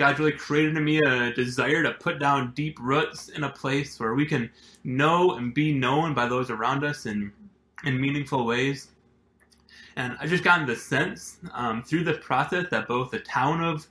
God's 0.00 0.18
really 0.18 0.32
created 0.32 0.78
in 0.78 0.82
me 0.82 0.98
a 0.98 1.30
desire 1.34 1.82
to 1.82 1.92
put 1.92 2.18
down 2.18 2.52
deep 2.54 2.78
roots 2.80 3.28
in 3.28 3.44
a 3.44 3.50
place 3.50 4.00
where 4.00 4.14
we 4.14 4.24
can 4.24 4.50
know 4.82 5.34
and 5.34 5.52
be 5.52 5.74
known 5.74 6.14
by 6.14 6.26
those 6.26 6.48
around 6.48 6.84
us 6.84 7.04
in, 7.04 7.30
in 7.84 8.00
meaningful 8.00 8.46
ways. 8.46 8.88
And 9.96 10.16
I've 10.18 10.30
just 10.30 10.42
gotten 10.42 10.66
the 10.66 10.74
sense 10.74 11.36
um, 11.52 11.82
through 11.82 12.04
the 12.04 12.14
process 12.14 12.70
that 12.70 12.88
both 12.88 13.10
the 13.10 13.18
town 13.18 13.62
of 13.62 13.86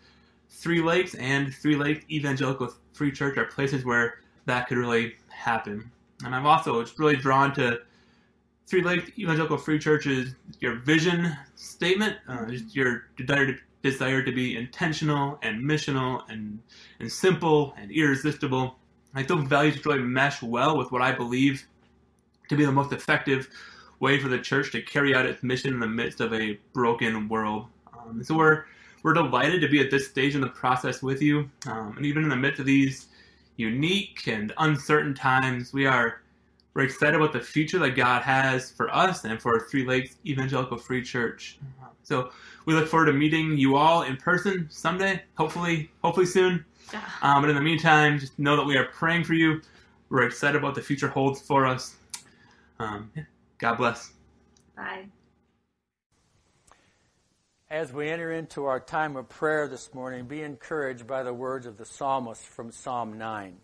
Three 0.50 0.82
Lakes 0.82 1.14
and 1.14 1.54
Three 1.54 1.76
Lakes 1.76 2.04
Evangelical 2.10 2.74
Free 2.94 3.12
Church 3.12 3.38
are 3.38 3.46
places 3.46 3.86
where 3.86 4.16
that 4.48 4.68
could 4.68 4.80
really 4.80 5.14
happen. 5.28 5.92
And 6.26 6.34
I'm 6.34 6.48
also 6.48 6.82
just 6.82 6.98
really 6.98 7.18
drawn 7.18 7.54
to 7.54 7.82
Three 8.66 8.82
Lakes 8.82 9.12
Evangelical 9.16 9.58
Free 9.58 9.78
Church's 9.78 10.34
your 10.60 10.78
vision 10.78 11.38
statement, 11.54 12.18
uh, 12.28 12.48
your 12.72 13.10
desire 13.16 13.46
to, 13.46 13.60
desire 13.82 14.22
to 14.24 14.32
be 14.32 14.58
intentional 14.58 15.40
and 15.42 15.64
missional 15.64 16.24
and 16.30 16.60
and 17.00 17.12
simple 17.12 17.74
and 17.78 17.92
irresistible. 17.92 18.76
Like 19.16 19.28
those 19.28 19.48
values 19.48 19.84
really 19.86 20.00
mesh 20.00 20.42
well 20.42 20.78
with 20.78 20.92
what 20.92 21.02
I 21.02 21.12
believe 21.12 21.66
to 22.50 22.56
be 22.56 22.66
the 22.66 22.72
most 22.72 22.92
effective 22.92 23.48
way 24.00 24.20
for 24.20 24.28
the 24.28 24.40
church 24.40 24.72
to 24.72 24.82
carry 24.82 25.16
out 25.16 25.26
its 25.26 25.44
mission 25.44 25.74
in 25.74 25.80
the 25.80 25.88
midst 25.88 26.20
of 26.20 26.34
a 26.34 26.60
broken 26.74 27.28
world. 27.28 27.68
Um, 27.98 28.24
so 28.24 28.36
we're 28.36 28.66
we're 29.04 29.14
delighted 29.14 29.62
to 29.62 29.70
be 29.70 29.80
at 29.80 29.92
this 29.92 30.08
stage 30.08 30.36
in 30.36 30.42
the 30.42 30.48
process 30.48 31.02
with 31.02 31.22
you, 31.22 31.50
um, 31.68 31.94
and 31.96 32.06
even 32.06 32.24
in 32.24 32.30
the 32.30 32.36
midst 32.36 32.60
of 32.60 32.66
these 32.66 33.08
unique 33.56 34.28
and 34.28 34.54
uncertain 34.58 35.14
times, 35.14 35.74
we 35.74 35.86
are 35.86 36.22
we're 36.80 36.86
excited 36.86 37.16
about 37.16 37.34
the 37.34 37.42
future 37.42 37.78
that 37.78 37.90
God 37.90 38.22
has 38.22 38.72
for 38.72 38.90
us 38.96 39.26
and 39.26 39.42
for 39.42 39.60
Three 39.70 39.86
Lakes 39.86 40.16
Evangelical 40.26 40.78
Free 40.78 41.04
Church. 41.04 41.60
So 42.04 42.32
we 42.66 42.74
look 42.74 42.88
forward 42.88 43.08
to 43.08 43.14
meeting 43.14 43.58
you 43.58 43.76
all 43.76 44.04
in 44.04 44.16
person 44.16 44.66
someday, 44.72 45.22
hopefully, 45.38 45.92
hopefully 46.02 46.26
soon. 46.26 46.64
Um, 47.22 47.42
but 47.42 47.50
in 47.50 47.58
the 47.58 47.62
meantime, 47.62 48.18
just 48.18 48.40
know 48.40 48.56
that 48.56 48.64
we 48.64 48.78
are 48.78 48.86
praying 48.86 49.26
for 49.26 49.34
you. 49.34 49.62
We're 50.08 50.24
excited 50.24 50.56
about 50.58 50.74
the 50.74 50.82
future 50.82 51.10
holds 51.10 51.42
for 51.42 51.66
us. 51.66 51.98
Um, 52.80 53.12
yeah. 53.14 53.24
God 53.58 53.76
bless. 53.76 54.14
Bye. 54.78 55.08
As 57.70 57.92
we 57.92 58.08
enter 58.08 58.32
into 58.32 58.64
our 58.64 58.80
time 58.80 59.18
of 59.18 59.28
prayer 59.28 59.68
this 59.68 59.94
morning, 59.94 60.28
be 60.28 60.44
encouraged 60.44 61.06
by 61.06 61.24
the 61.24 61.34
words 61.34 61.66
of 61.66 61.76
the 61.76 61.86
psalmist 61.86 62.44
from 62.44 62.72
Psalm 62.72 63.18
9. 63.18 63.58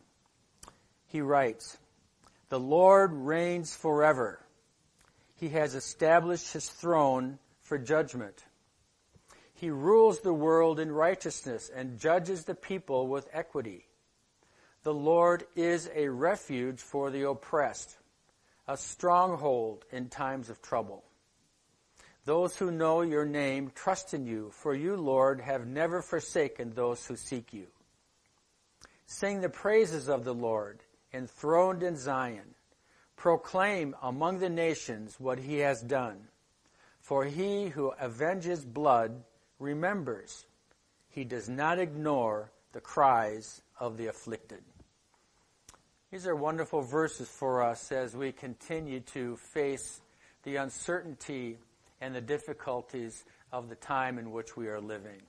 He 1.07 1.21
writes, 1.21 1.77
The 2.49 2.59
Lord 2.59 3.11
reigns 3.13 3.75
forever. 3.75 4.39
He 5.35 5.49
has 5.49 5.75
established 5.75 6.53
his 6.53 6.69
throne 6.69 7.39
for 7.61 7.77
judgment. 7.77 8.45
He 9.53 9.69
rules 9.69 10.19
the 10.19 10.33
world 10.33 10.79
in 10.79 10.91
righteousness 10.91 11.71
and 11.73 11.99
judges 11.99 12.43
the 12.43 12.55
people 12.55 13.07
with 13.07 13.29
equity. 13.33 13.87
The 14.83 14.93
Lord 14.93 15.45
is 15.55 15.89
a 15.95 16.09
refuge 16.09 16.79
for 16.79 17.09
the 17.09 17.27
oppressed, 17.27 17.97
a 18.67 18.77
stronghold 18.77 19.83
in 19.91 20.09
times 20.09 20.49
of 20.49 20.61
trouble. 20.61 21.03
Those 22.25 22.55
who 22.55 22.69
know 22.69 23.01
your 23.01 23.25
name 23.25 23.71
trust 23.73 24.13
in 24.13 24.25
you, 24.25 24.51
for 24.51 24.75
you, 24.75 24.95
Lord, 24.95 25.41
have 25.41 25.65
never 25.65 26.01
forsaken 26.01 26.73
those 26.73 27.05
who 27.05 27.15
seek 27.15 27.53
you. 27.53 27.67
Sing 29.07 29.41
the 29.41 29.49
praises 29.49 30.09
of 30.09 30.23
the 30.23 30.33
Lord, 30.33 30.81
enthroned 31.15 31.81
in 31.81 31.95
Zion. 31.95 32.55
Proclaim 33.15 33.95
among 34.01 34.39
the 34.39 34.49
nations 34.49 35.15
what 35.19 35.39
he 35.39 35.59
has 35.59 35.81
done. 35.81 36.27
For 36.99 37.23
he 37.25 37.67
who 37.67 37.93
avenges 37.99 38.65
blood 38.65 39.23
remembers. 39.59 40.45
He 41.09 41.23
does 41.23 41.47
not 41.47 41.79
ignore 41.79 42.51
the 42.73 42.81
cries 42.81 43.61
of 43.79 43.97
the 43.97 44.07
afflicted. 44.07 44.61
These 46.11 46.27
are 46.27 46.35
wonderful 46.35 46.81
verses 46.81 47.27
for 47.27 47.63
us 47.63 47.91
as 47.91 48.15
we 48.15 48.31
continue 48.31 48.99
to 48.99 49.37
face 49.37 50.01
the 50.43 50.57
uncertainty 50.57 51.57
and 52.01 52.13
the 52.13 52.21
difficulties 52.21 53.23
of 53.51 53.69
the 53.69 53.75
time 53.75 54.17
in 54.17 54.31
which 54.31 54.55
we 54.57 54.67
are 54.67 54.81
living. 54.81 55.21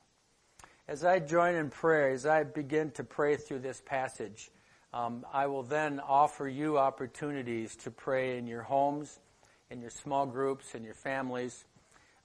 As 0.89 1.05
I 1.05 1.19
join 1.19 1.55
in 1.55 1.71
prayer, 1.71 2.11
as 2.11 2.27
I 2.27 2.45
begin 2.45 2.91
to 2.93 3.05
pray 3.05 3.37
through 3.37 3.61
this 3.61 3.83
passage, 3.85 4.51
um, 4.97 5.27
I 5.31 5.47
will 5.47 5.63
then 5.63 6.01
offer 6.01 6.49
you 6.49 6.79
opportunities 6.79 7.77
to 7.77 7.91
pray 7.91 8.39
in 8.39 8.47
your 8.47 8.63
homes, 8.63 9.19
in 9.71 9.83
your 9.83 9.91
small 9.91 10.25
groups, 10.25 10.75
in 10.75 10.85
your 10.85 10.95
families, 10.95 11.67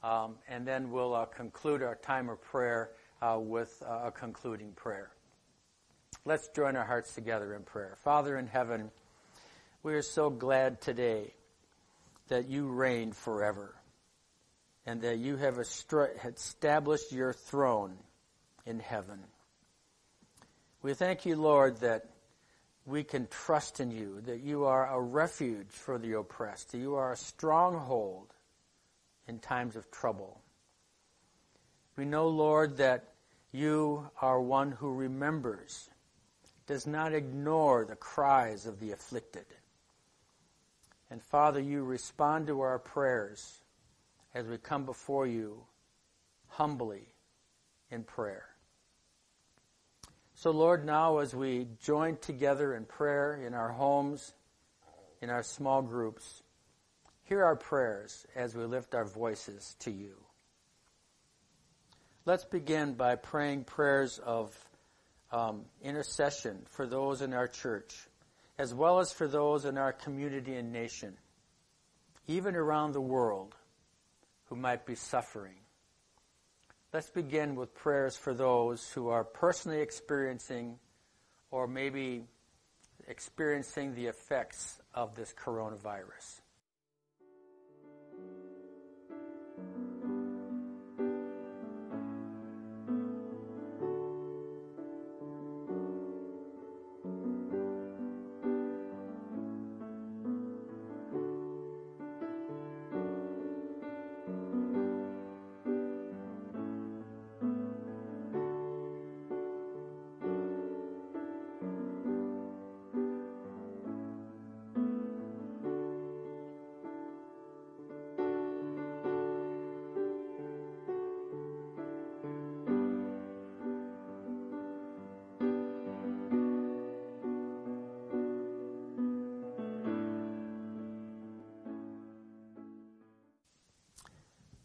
um, 0.04 0.36
and 0.48 0.66
then 0.66 0.90
we'll 0.90 1.14
uh, 1.14 1.26
conclude 1.26 1.84
our 1.84 1.96
time 1.96 2.30
of 2.30 2.42
prayer 2.42 2.92
uh, 3.22 3.38
with 3.38 3.84
uh, 3.86 4.04
a 4.06 4.12
concluding 4.12 4.72
prayer. 4.72 5.12
Let's 6.24 6.48
join 6.56 6.78
our 6.78 6.86
hearts 6.86 7.14
together 7.14 7.54
in 7.56 7.64
prayer. 7.64 7.98
Father 8.06 8.38
in 8.38 8.48
heaven, 8.48 8.90
we 9.84 9.94
are 9.96 10.02
so 10.02 10.30
glad 10.30 10.80
today 10.80 11.34
that 12.30 12.48
you 12.48 12.68
reign 12.68 13.12
forever 13.12 13.76
and 14.86 15.02
that 15.02 15.18
you 15.18 15.36
have 15.36 15.58
established 15.60 17.12
your 17.12 17.34
throne 17.34 17.98
in 18.66 18.80
heaven. 18.80 19.20
We 20.82 20.94
thank 20.94 21.26
you, 21.26 21.36
Lord, 21.36 21.82
that 21.82 22.06
we 22.86 23.04
can 23.04 23.28
trust 23.28 23.80
in 23.80 23.92
you, 23.92 24.22
that 24.22 24.42
you 24.42 24.66
are 24.66 24.88
a 24.88 25.00
refuge 25.00 25.72
for 25.72 25.98
the 25.98 26.14
oppressed, 26.14 26.72
that 26.72 26.80
you 26.80 26.96
are 26.96 27.12
a 27.12 27.18
stronghold 27.18 28.34
in 29.28 29.40
times 29.40 29.76
of 29.76 29.92
trouble. 29.92 30.42
We 31.96 32.06
know, 32.06 32.28
Lord, 32.28 32.78
that 32.78 33.14
you 33.52 34.10
are 34.22 34.42
one 34.42 34.72
who 34.72 34.94
remembers, 34.94 35.90
does 36.66 36.88
not 36.88 37.14
ignore 37.14 37.86
the 37.86 37.96
cries 37.96 38.66
of 38.66 38.80
the 38.80 38.92
afflicted. 38.92 39.46
And 41.10 41.22
Father, 41.22 41.60
you 41.60 41.84
respond 41.84 42.48
to 42.48 42.62
our 42.62 42.80
prayers 42.80 43.60
as 44.34 44.48
we 44.48 44.58
come 44.58 44.86
before 44.86 45.28
you 45.28 45.66
humbly 46.48 47.10
in 47.90 48.04
prayer. 48.04 48.46
So, 50.42 50.50
Lord, 50.50 50.84
now 50.84 51.20
as 51.20 51.36
we 51.36 51.68
join 51.84 52.18
together 52.18 52.74
in 52.74 52.86
prayer 52.86 53.36
in 53.46 53.54
our 53.54 53.70
homes, 53.70 54.34
in 55.22 55.30
our 55.30 55.44
small 55.44 55.84
groups, 55.84 56.42
hear 57.26 57.46
our 57.46 57.56
prayers 57.56 58.26
as 58.36 58.56
we 58.56 58.64
lift 58.64 58.96
our 58.96 59.06
voices 59.06 59.76
to 59.82 59.92
you. 59.92 60.16
Let's 62.26 62.44
begin 62.44 62.96
by 62.96 63.18
praying 63.18 63.66
prayers 63.66 64.18
of 64.18 64.58
um, 65.32 65.66
intercession 65.84 66.64
for 66.66 66.88
those 66.88 67.22
in 67.22 67.34
our 67.34 67.48
church, 67.48 67.96
as 68.58 68.74
well 68.74 68.98
as 68.98 69.12
for 69.12 69.28
those 69.28 69.66
in 69.66 69.78
our 69.78 69.94
community 69.94 70.56
and 70.56 70.74
nation, 70.74 71.18
even 72.26 72.56
around 72.56 72.94
the 72.94 73.00
world 73.00 73.54
who 74.46 74.56
might 74.56 74.88
be 74.88 74.96
suffering. 74.96 75.61
Let's 76.94 77.10
begin 77.10 77.56
with 77.56 77.74
prayers 77.74 78.18
for 78.18 78.34
those 78.34 78.92
who 78.92 79.08
are 79.08 79.24
personally 79.24 79.80
experiencing 79.80 80.78
or 81.50 81.66
maybe 81.66 82.26
experiencing 83.08 83.96
the 83.96 84.08
effects 84.08 84.78
of 84.94 85.16
this 85.16 85.34
coronavirus. 85.34 86.41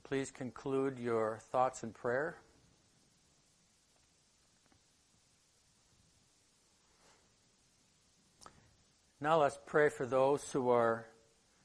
Please 0.06 0.30
conclude 0.30 1.00
your 1.00 1.40
thoughts 1.50 1.82
in 1.82 1.90
prayer. 1.90 2.36
Now 9.20 9.40
let's 9.40 9.58
pray 9.66 9.88
for 9.88 10.06
those 10.06 10.48
who 10.52 10.70
are 10.70 11.06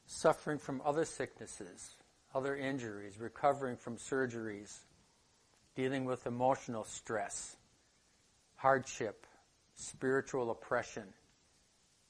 suffering 0.08 0.58
from 0.58 0.82
other 0.84 1.06
sicknesses, 1.06 1.97
other 2.34 2.56
injuries, 2.56 3.19
recovering 3.19 3.77
from 3.77 3.97
surgeries, 3.97 4.75
dealing 5.75 6.06
with 6.06 6.25
emotional 6.25 6.84
stress, 6.84 7.58
hardship, 8.56 9.27
spiritual 9.75 10.49
oppression. 10.49 11.04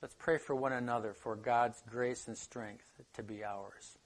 Let's 0.01 0.15
pray 0.17 0.37
for 0.37 0.55
one 0.55 0.71
another 0.71 1.13
for 1.13 1.35
God's 1.35 1.83
grace 1.89 2.29
and 2.29 2.37
strength 2.37 3.01
to 3.15 3.21
be 3.21 3.43
ours. 3.43 3.97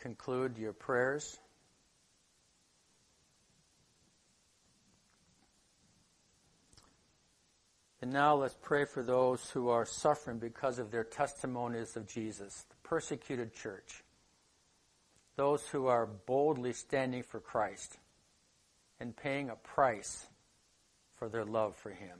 Conclude 0.00 0.58
your 0.58 0.72
prayers. 0.72 1.38
And 8.02 8.12
now 8.12 8.36
let's 8.36 8.56
pray 8.62 8.84
for 8.84 9.02
those 9.02 9.50
who 9.50 9.68
are 9.68 9.86
suffering 9.86 10.38
because 10.38 10.78
of 10.78 10.90
their 10.90 11.02
testimonies 11.02 11.96
of 11.96 12.06
Jesus, 12.06 12.64
the 12.68 12.76
persecuted 12.88 13.54
church, 13.54 14.04
those 15.36 15.66
who 15.68 15.86
are 15.86 16.06
boldly 16.06 16.72
standing 16.72 17.22
for 17.22 17.40
Christ 17.40 17.98
and 19.00 19.16
paying 19.16 19.50
a 19.50 19.56
price 19.56 20.26
for 21.16 21.28
their 21.28 21.44
love 21.44 21.74
for 21.74 21.90
Him. 21.90 22.18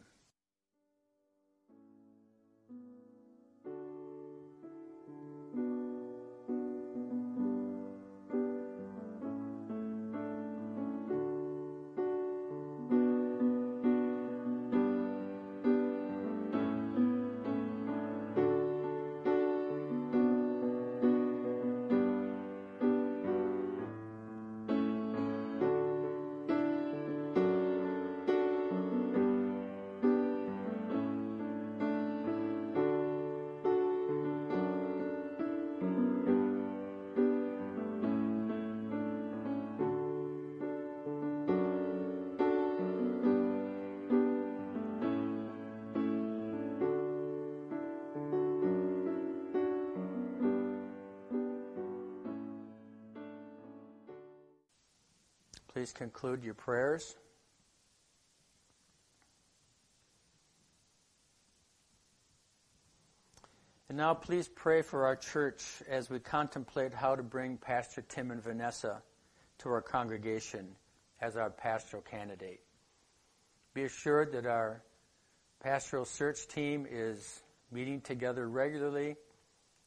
Please 55.86 55.92
conclude 55.92 56.42
your 56.42 56.54
prayers. 56.54 57.14
And 63.88 63.96
now 63.96 64.12
please 64.12 64.48
pray 64.48 64.82
for 64.82 65.06
our 65.06 65.14
church 65.14 65.62
as 65.88 66.10
we 66.10 66.18
contemplate 66.18 66.92
how 66.92 67.14
to 67.14 67.22
bring 67.22 67.56
Pastor 67.56 68.02
Tim 68.02 68.32
and 68.32 68.42
Vanessa 68.42 69.00
to 69.58 69.68
our 69.68 69.80
congregation 69.80 70.66
as 71.20 71.36
our 71.36 71.50
pastoral 71.50 72.02
candidate. 72.02 72.62
Be 73.72 73.84
assured 73.84 74.32
that 74.32 74.44
our 74.44 74.82
pastoral 75.60 76.04
search 76.04 76.48
team 76.48 76.84
is 76.90 77.42
meeting 77.70 78.00
together 78.00 78.48
regularly 78.48 79.14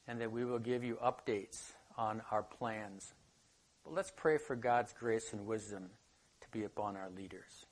and 0.08 0.22
that 0.22 0.32
we 0.32 0.46
will 0.46 0.60
give 0.60 0.82
you 0.82 0.98
updates 1.04 1.74
on 1.98 2.22
our 2.32 2.44
plans. 2.44 3.14
But 3.90 3.96
let's 3.96 4.12
pray 4.16 4.38
for 4.38 4.56
God's 4.56 4.94
grace 4.94 5.34
and 5.34 5.48
wisdom 5.48 5.90
to 6.42 6.48
be 6.52 6.64
upon 6.64 6.96
our 6.96 7.10
leaders. 7.10 7.66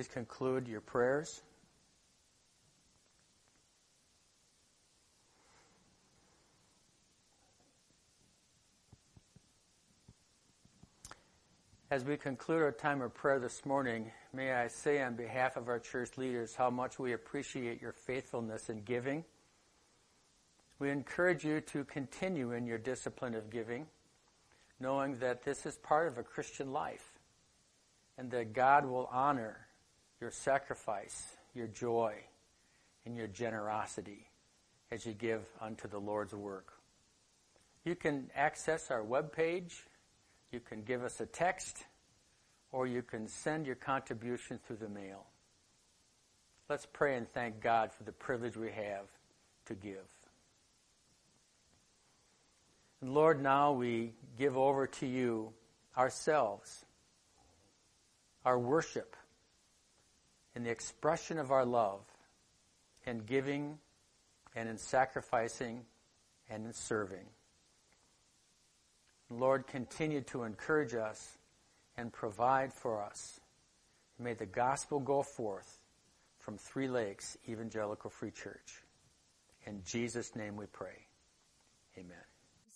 Please 0.00 0.08
conclude 0.08 0.66
your 0.66 0.80
prayers. 0.80 1.42
As 11.90 12.02
we 12.02 12.16
conclude 12.16 12.62
our 12.62 12.72
time 12.72 13.02
of 13.02 13.12
prayer 13.12 13.38
this 13.38 13.66
morning, 13.66 14.10
may 14.32 14.54
I 14.54 14.68
say 14.68 15.02
on 15.02 15.16
behalf 15.16 15.58
of 15.58 15.68
our 15.68 15.78
church 15.78 16.16
leaders 16.16 16.54
how 16.54 16.70
much 16.70 16.98
we 16.98 17.12
appreciate 17.12 17.82
your 17.82 17.92
faithfulness 17.92 18.70
in 18.70 18.80
giving. 18.84 19.22
We 20.78 20.88
encourage 20.88 21.44
you 21.44 21.60
to 21.60 21.84
continue 21.84 22.52
in 22.52 22.64
your 22.64 22.78
discipline 22.78 23.34
of 23.34 23.50
giving, 23.50 23.86
knowing 24.80 25.18
that 25.18 25.42
this 25.42 25.66
is 25.66 25.76
part 25.76 26.08
of 26.08 26.16
a 26.16 26.22
Christian 26.22 26.72
life 26.72 27.18
and 28.16 28.30
that 28.30 28.54
God 28.54 28.86
will 28.86 29.06
honor 29.12 29.66
your 30.20 30.30
sacrifice, 30.30 31.36
your 31.54 31.66
joy, 31.66 32.14
and 33.06 33.16
your 33.16 33.26
generosity 33.26 34.28
as 34.90 35.06
you 35.06 35.12
give 35.12 35.42
unto 35.60 35.88
the 35.88 35.98
Lord's 35.98 36.34
work. 36.34 36.72
You 37.84 37.94
can 37.94 38.30
access 38.36 38.90
our 38.90 39.02
webpage, 39.02 39.72
you 40.52 40.60
can 40.60 40.82
give 40.82 41.02
us 41.02 41.20
a 41.20 41.26
text, 41.26 41.84
or 42.72 42.86
you 42.86 43.02
can 43.02 43.26
send 43.26 43.66
your 43.66 43.76
contribution 43.76 44.58
through 44.66 44.76
the 44.76 44.88
mail. 44.88 45.24
Let's 46.68 46.86
pray 46.86 47.16
and 47.16 47.28
thank 47.32 47.60
God 47.60 47.90
for 47.92 48.04
the 48.04 48.12
privilege 48.12 48.56
we 48.56 48.70
have 48.70 49.06
to 49.66 49.74
give. 49.74 50.06
And 53.00 53.14
Lord, 53.14 53.42
now 53.42 53.72
we 53.72 54.12
give 54.38 54.56
over 54.56 54.86
to 54.86 55.06
you 55.06 55.52
ourselves, 55.96 56.84
our 58.44 58.58
worship, 58.58 59.16
in 60.54 60.64
the 60.64 60.70
expression 60.70 61.38
of 61.38 61.50
our 61.50 61.64
love, 61.64 62.00
in 63.06 63.20
giving 63.20 63.78
and 64.54 64.68
in 64.68 64.78
sacrificing 64.78 65.82
and 66.48 66.66
in 66.66 66.72
serving. 66.72 67.26
Lord, 69.30 69.66
continue 69.66 70.22
to 70.22 70.42
encourage 70.42 70.94
us 70.94 71.38
and 71.96 72.12
provide 72.12 72.72
for 72.72 73.02
us. 73.02 73.40
May 74.18 74.34
the 74.34 74.46
gospel 74.46 74.98
go 74.98 75.22
forth 75.22 75.78
from 76.40 76.58
Three 76.58 76.88
Lakes 76.88 77.38
Evangelical 77.48 78.10
Free 78.10 78.32
Church. 78.32 78.82
In 79.66 79.82
Jesus' 79.84 80.34
name 80.34 80.56
we 80.56 80.66
pray. 80.66 81.06
Amen. 81.96 82.16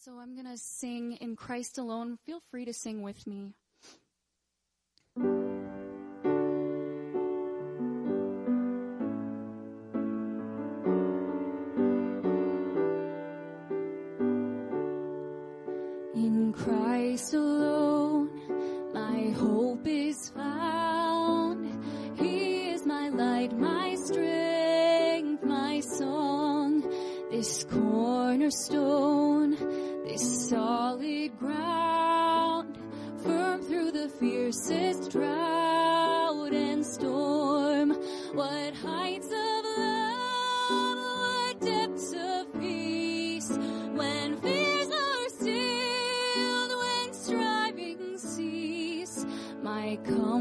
So 0.04 0.18
I'm 0.18 0.34
going 0.34 0.46
to 0.46 0.58
sing 0.58 1.14
In 1.20 1.34
Christ 1.34 1.78
Alone. 1.78 2.18
Feel 2.24 2.40
free 2.50 2.66
to 2.66 2.72
sing 2.72 3.02
with 3.02 3.26
me. 3.26 3.54
Comforter, 49.96 50.33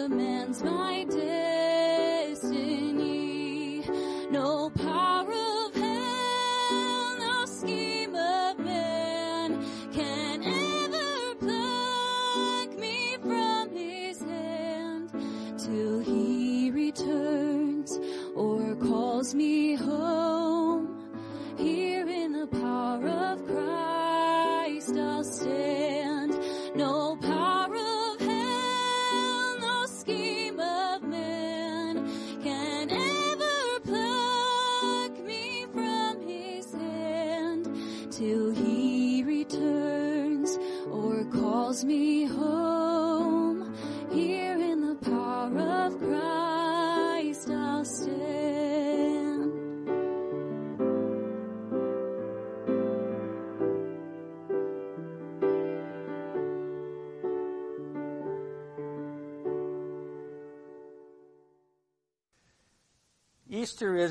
Commands 0.00 0.62
my 0.62 1.04
destiny. 1.04 1.29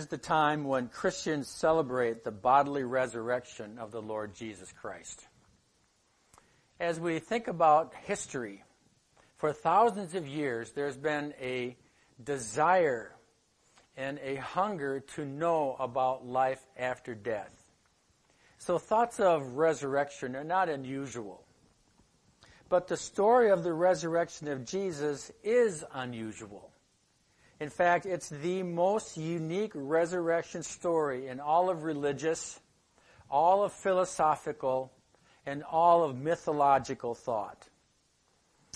The 0.09 0.17
time 0.17 0.63
when 0.63 0.87
Christians 0.87 1.47
celebrate 1.47 2.23
the 2.23 2.31
bodily 2.31 2.83
resurrection 2.83 3.77
of 3.79 3.91
the 3.91 4.01
Lord 4.01 4.33
Jesus 4.33 4.71
Christ. 4.71 5.27
As 6.79 6.99
we 6.99 7.19
think 7.19 7.47
about 7.47 7.93
history, 8.05 8.63
for 9.37 9.53
thousands 9.53 10.15
of 10.15 10.27
years 10.27 10.71
there's 10.71 10.97
been 10.97 11.33
a 11.41 11.77
desire 12.23 13.15
and 13.95 14.19
a 14.23 14.35
hunger 14.35 15.01
to 15.15 15.25
know 15.25 15.75
about 15.79 16.25
life 16.25 16.65
after 16.77 17.13
death. 17.13 17.65
So 18.57 18.77
thoughts 18.77 19.19
of 19.19 19.57
resurrection 19.57 20.35
are 20.35 20.43
not 20.43 20.69
unusual. 20.69 21.43
But 22.69 22.87
the 22.87 22.97
story 22.97 23.49
of 23.49 23.63
the 23.63 23.73
resurrection 23.73 24.47
of 24.47 24.65
Jesus 24.65 25.31
is 25.43 25.83
unusual. 25.93 26.68
In 27.59 27.69
fact, 27.69 28.05
it's 28.05 28.29
the 28.29 28.63
most 28.63 29.17
unique 29.17 29.71
resurrection 29.75 30.63
story 30.63 31.27
in 31.27 31.39
all 31.39 31.69
of 31.69 31.83
religious, 31.83 32.59
all 33.29 33.63
of 33.63 33.73
philosophical, 33.73 34.91
and 35.45 35.63
all 35.63 36.03
of 36.03 36.17
mythological 36.17 37.15
thought. 37.15 37.67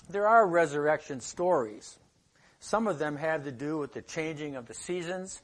There 0.09 0.27
are 0.27 0.45
resurrection 0.45 1.21
stories. 1.21 1.97
Some 2.59 2.87
of 2.87 2.99
them 2.99 3.15
have 3.17 3.45
to 3.45 3.51
do 3.51 3.77
with 3.77 3.93
the 3.93 4.01
changing 4.01 4.55
of 4.55 4.65
the 4.65 4.73
seasons 4.73 5.41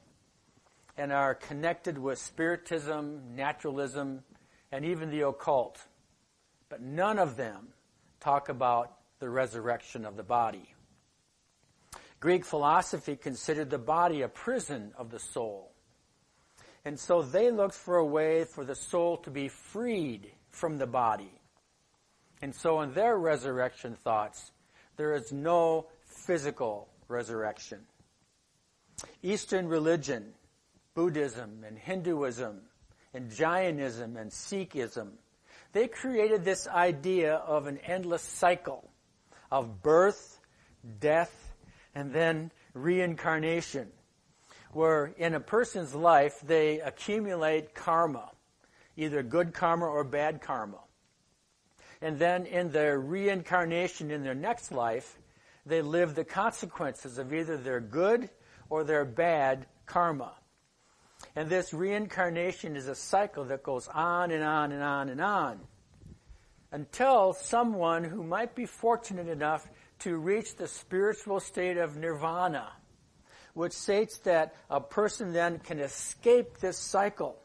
and 0.98 1.14
are 1.14 1.34
connected 1.34 1.98
with 1.98 2.20
spiritism, 2.20 3.36
naturalism, 3.36 4.24
and 4.72 4.84
even 4.84 5.10
the 5.12 5.28
occult. 5.28 5.80
But 6.68 6.82
none 6.82 7.20
of 7.20 7.38
them 7.38 7.70
talk 8.20 8.50
about 8.50 8.92
the 9.20 9.30
resurrection 9.30 10.06
of 10.06 10.18
the 10.18 10.24
body. 10.24 10.74
Greek 12.20 12.44
philosophy 12.44 13.16
considered 13.16 13.70
the 13.70 13.78
body 13.78 14.22
a 14.22 14.28
prison 14.28 14.92
of 14.98 15.10
the 15.10 15.20
soul. 15.20 15.72
And 16.86 17.00
so 17.00 17.22
they 17.22 17.52
looked 17.52 17.76
for 17.76 17.98
a 17.98 18.06
way 18.06 18.44
for 18.44 18.66
the 18.66 18.76
soul 18.76 19.18
to 19.18 19.30
be 19.30 19.48
freed 19.48 20.32
from 20.50 20.78
the 20.78 20.88
body. 20.88 21.32
And 22.42 22.54
so 22.54 22.82
in 22.82 22.94
their 22.94 23.18
resurrection 23.18 23.96
thoughts, 23.96 24.52
there 24.98 25.14
is 25.14 25.32
no 25.32 25.88
physical 26.06 26.90
resurrection. 27.08 27.80
Eastern 29.24 29.68
religion, 29.68 30.34
Buddhism 30.94 31.64
and 31.66 31.78
Hinduism 31.78 32.62
and 33.14 33.32
Jainism 33.32 34.18
and 34.18 34.30
Sikhism, 34.32 35.12
they 35.72 35.88
created 35.88 36.44
this 36.44 36.68
idea 36.68 37.36
of 37.36 37.68
an 37.68 37.78
endless 37.80 38.24
cycle 38.24 38.90
of 39.52 39.82
birth, 39.82 40.40
death, 41.00 41.49
and 41.96 42.14
then 42.14 42.52
reincarnation, 42.74 43.88
where 44.72 45.08
in 45.18 45.34
a 45.34 45.40
person's 45.40 45.94
life 45.96 46.40
they 46.42 46.80
accumulate 46.80 47.74
karma, 47.74 48.30
either 48.96 49.24
good 49.24 49.54
karma 49.54 49.86
or 49.86 50.04
bad 50.04 50.42
karma. 50.42 50.80
And 52.02 52.18
then 52.18 52.46
in 52.46 52.72
their 52.72 53.00
reincarnation 53.00 54.12
in 54.12 54.24
their 54.24 54.36
next 54.36 54.72
life, 54.72 55.18
they 55.66 55.82
live 55.82 56.16
the 56.16 56.24
consequences 56.24 57.18
of 57.18 57.34
either 57.34 57.58
their 57.58 57.82
good 57.82 58.30
or 58.70 58.84
their 58.84 59.06
bad 59.06 59.66
karma. 59.86 60.34
And 61.36 61.50
this 61.50 61.74
reincarnation 61.74 62.76
is 62.76 62.88
a 62.88 62.96
cycle 62.96 63.46
that 63.46 63.64
goes 63.64 63.88
on 63.88 64.32
and 64.32 64.44
on 64.44 64.72
and 64.72 64.82
on 64.82 65.10
and 65.10 65.22
on 65.22 65.60
until 66.72 67.34
someone 67.34 68.04
who 68.04 68.24
might 68.24 68.56
be 68.56 68.66
fortunate 68.66 69.28
enough 69.28 69.68
to 70.00 70.18
reach 70.18 70.56
the 70.56 70.68
spiritual 70.68 71.40
state 71.40 71.78
of 71.78 71.98
nirvana, 71.98 72.72
which 73.54 73.74
states 73.74 74.20
that 74.20 74.56
a 74.70 74.80
person 74.80 75.34
then 75.34 75.60
can 75.60 75.80
escape 75.80 76.58
this 76.60 76.78
cycle 76.78 77.38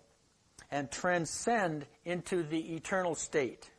and 0.71 0.91
transcend 0.91 1.87
into 2.05 2.43
the 2.43 2.75
eternal 2.75 3.15
state. 3.15 3.71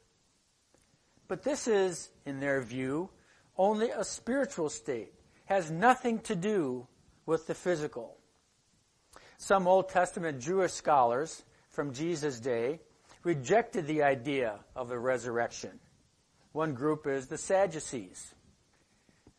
But 1.27 1.43
this 1.43 1.67
is, 1.67 2.09
in 2.25 2.39
their 2.39 2.61
view, 2.61 3.09
only 3.57 3.89
a 3.89 4.03
spiritual 4.03 4.69
state, 4.69 5.13
has 5.45 5.71
nothing 5.71 6.19
to 6.19 6.35
do 6.35 6.87
with 7.25 7.47
the 7.47 7.55
physical. 7.55 8.17
Some 9.37 9.67
Old 9.67 9.89
Testament 9.89 10.39
Jewish 10.39 10.71
scholars 10.71 11.43
from 11.69 11.93
Jesus' 11.93 12.39
day 12.39 12.79
rejected 13.23 13.87
the 13.87 14.03
idea 14.03 14.59
of 14.75 14.87
the 14.87 14.99
resurrection. 14.99 15.79
One 16.51 16.73
group 16.73 17.07
is 17.07 17.27
the 17.27 17.37
Sadducees. 17.37 18.34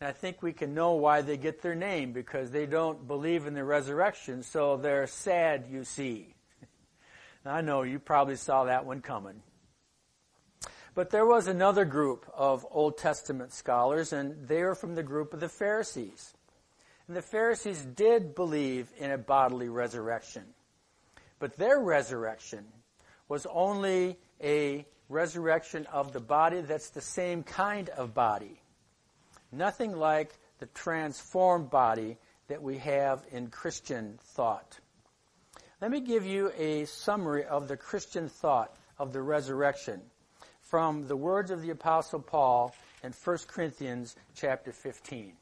And 0.00 0.08
I 0.08 0.12
think 0.12 0.42
we 0.42 0.52
can 0.52 0.74
know 0.74 0.92
why 0.92 1.22
they 1.22 1.38
get 1.38 1.62
their 1.62 1.74
name 1.74 2.12
because 2.12 2.50
they 2.50 2.66
don't 2.66 3.08
believe 3.08 3.46
in 3.46 3.54
the 3.54 3.64
resurrection, 3.64 4.42
so 4.42 4.76
they're 4.76 5.06
sad, 5.06 5.66
you 5.70 5.84
see. 5.84 6.34
I 7.46 7.62
know 7.62 7.82
you 7.82 7.98
probably 7.98 8.36
saw 8.36 8.64
that 8.64 8.84
one 8.84 9.00
coming. 9.00 9.40
But 10.94 11.10
there 11.10 11.24
was 11.24 11.46
another 11.46 11.86
group 11.86 12.30
of 12.34 12.66
Old 12.70 12.98
Testament 12.98 13.52
scholars, 13.52 14.12
and 14.12 14.46
they 14.46 14.62
were 14.62 14.74
from 14.74 14.94
the 14.94 15.02
group 15.02 15.32
of 15.32 15.40
the 15.40 15.48
Pharisees. 15.48 16.34
And 17.08 17.16
the 17.16 17.22
Pharisees 17.22 17.82
did 17.82 18.34
believe 18.34 18.92
in 18.98 19.10
a 19.10 19.18
bodily 19.18 19.68
resurrection. 19.70 20.44
But 21.38 21.56
their 21.56 21.78
resurrection 21.80 22.66
was 23.28 23.46
only 23.46 24.18
a 24.42 24.86
resurrection 25.08 25.86
of 25.86 26.12
the 26.12 26.20
body 26.20 26.60
that's 26.60 26.90
the 26.90 27.00
same 27.00 27.42
kind 27.42 27.88
of 27.90 28.12
body. 28.12 28.60
Nothing 29.52 29.96
like 29.96 30.32
the 30.58 30.66
transformed 30.66 31.70
body 31.70 32.16
that 32.48 32.62
we 32.62 32.78
have 32.78 33.24
in 33.30 33.48
Christian 33.48 34.18
thought. 34.20 34.78
Let 35.80 35.90
me 35.90 36.00
give 36.00 36.24
you 36.24 36.52
a 36.56 36.86
summary 36.86 37.44
of 37.44 37.68
the 37.68 37.76
Christian 37.76 38.28
thought 38.28 38.74
of 38.98 39.12
the 39.12 39.22
resurrection 39.22 40.00
from 40.62 41.06
the 41.06 41.16
words 41.16 41.50
of 41.50 41.62
the 41.62 41.70
apostle 41.70 42.20
Paul 42.20 42.74
in 43.02 43.12
1 43.12 43.38
Corinthians 43.46 44.16
chapter 44.34 44.72
15. 44.72 45.32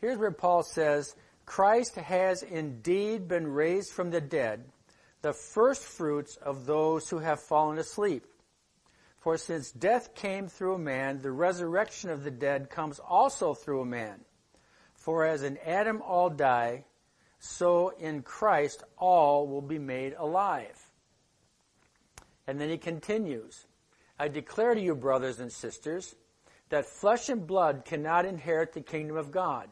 Here's 0.00 0.18
where 0.18 0.30
Paul 0.30 0.62
says, 0.62 1.14
Christ 1.46 1.96
has 1.96 2.42
indeed 2.42 3.28
been 3.28 3.46
raised 3.46 3.92
from 3.92 4.10
the 4.10 4.20
dead, 4.20 4.64
the 5.22 5.32
first 5.32 5.82
fruits 5.82 6.36
of 6.36 6.66
those 6.66 7.08
who 7.08 7.18
have 7.18 7.40
fallen 7.40 7.78
asleep. 7.78 8.24
For 9.18 9.36
since 9.36 9.70
death 9.70 10.14
came 10.14 10.48
through 10.48 10.74
a 10.74 10.78
man, 10.78 11.20
the 11.20 11.30
resurrection 11.30 12.10
of 12.10 12.24
the 12.24 12.30
dead 12.30 12.70
comes 12.70 12.98
also 12.98 13.54
through 13.54 13.80
a 13.80 13.86
man. 13.86 14.20
For 14.94 15.24
as 15.24 15.42
in 15.42 15.58
Adam 15.58 16.02
all 16.02 16.30
die, 16.30 16.84
so 17.38 17.90
in 17.98 18.22
Christ 18.22 18.82
all 18.96 19.46
will 19.46 19.62
be 19.62 19.78
made 19.78 20.14
alive. 20.18 20.78
And 22.46 22.60
then 22.60 22.70
he 22.70 22.78
continues, 22.78 23.66
I 24.18 24.28
declare 24.28 24.74
to 24.74 24.80
you, 24.80 24.94
brothers 24.94 25.40
and 25.40 25.52
sisters, 25.52 26.14
that 26.70 26.86
flesh 26.86 27.28
and 27.28 27.46
blood 27.46 27.84
cannot 27.84 28.24
inherit 28.24 28.72
the 28.72 28.80
kingdom 28.80 29.16
of 29.16 29.30
God 29.30 29.68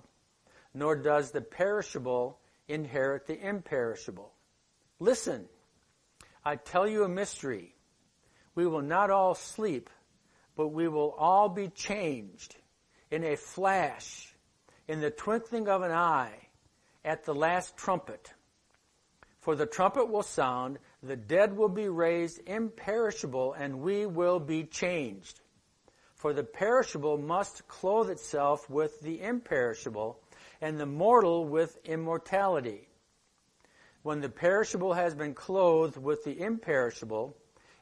nor 0.77 0.95
does 0.95 1.31
the 1.31 1.41
perishable 1.41 2.39
inherit 2.69 3.27
the 3.27 3.41
imperishable. 3.41 4.31
Listen, 5.01 5.47
I 6.45 6.57
tell 6.57 6.87
you 6.87 7.03
a 7.03 7.09
mystery. 7.09 7.75
We 8.57 8.67
will 8.67 8.83
not 8.83 9.11
all 9.11 9.37
sleep, 9.37 9.91
but 10.57 10.69
we 10.69 10.89
will 10.89 11.13
all 11.13 11.49
be 11.49 11.69
changed 11.69 12.57
in 13.11 13.23
a 13.23 13.37
flash, 13.37 14.35
in 14.89 15.01
the 15.01 15.11
twinkling 15.11 15.69
of 15.69 15.83
an 15.83 15.93
eye, 15.93 16.49
at 17.05 17.25
the 17.25 17.35
last 17.35 17.77
trumpet. 17.77 18.33
For 19.41 19.55
the 19.55 19.67
trumpet 19.67 20.09
will 20.11 20.25
sound, 20.25 20.79
the 21.03 21.17
dead 21.17 21.57
will 21.57 21.69
be 21.69 21.89
raised 21.89 22.41
imperishable, 22.49 23.53
and 23.53 23.81
we 23.81 24.07
will 24.07 24.41
be 24.41 24.65
changed. 24.65 25.41
For 26.15 26.33
the 26.33 26.43
perishable 26.43 27.19
must 27.19 27.69
clothe 27.69 28.11
itself 28.11 28.69
with 28.71 29.01
the 29.03 29.21
imperishable, 29.21 30.19
and 30.61 30.81
the 30.81 30.87
mortal 30.87 31.45
with 31.45 31.79
immortality. 31.85 32.89
When 34.03 34.21
the 34.21 34.31
perishable 34.31 34.95
has 34.95 35.15
been 35.15 35.35
clothed 35.35 35.99
with 35.99 36.25
the 36.25 36.41
imperishable, 36.41 37.37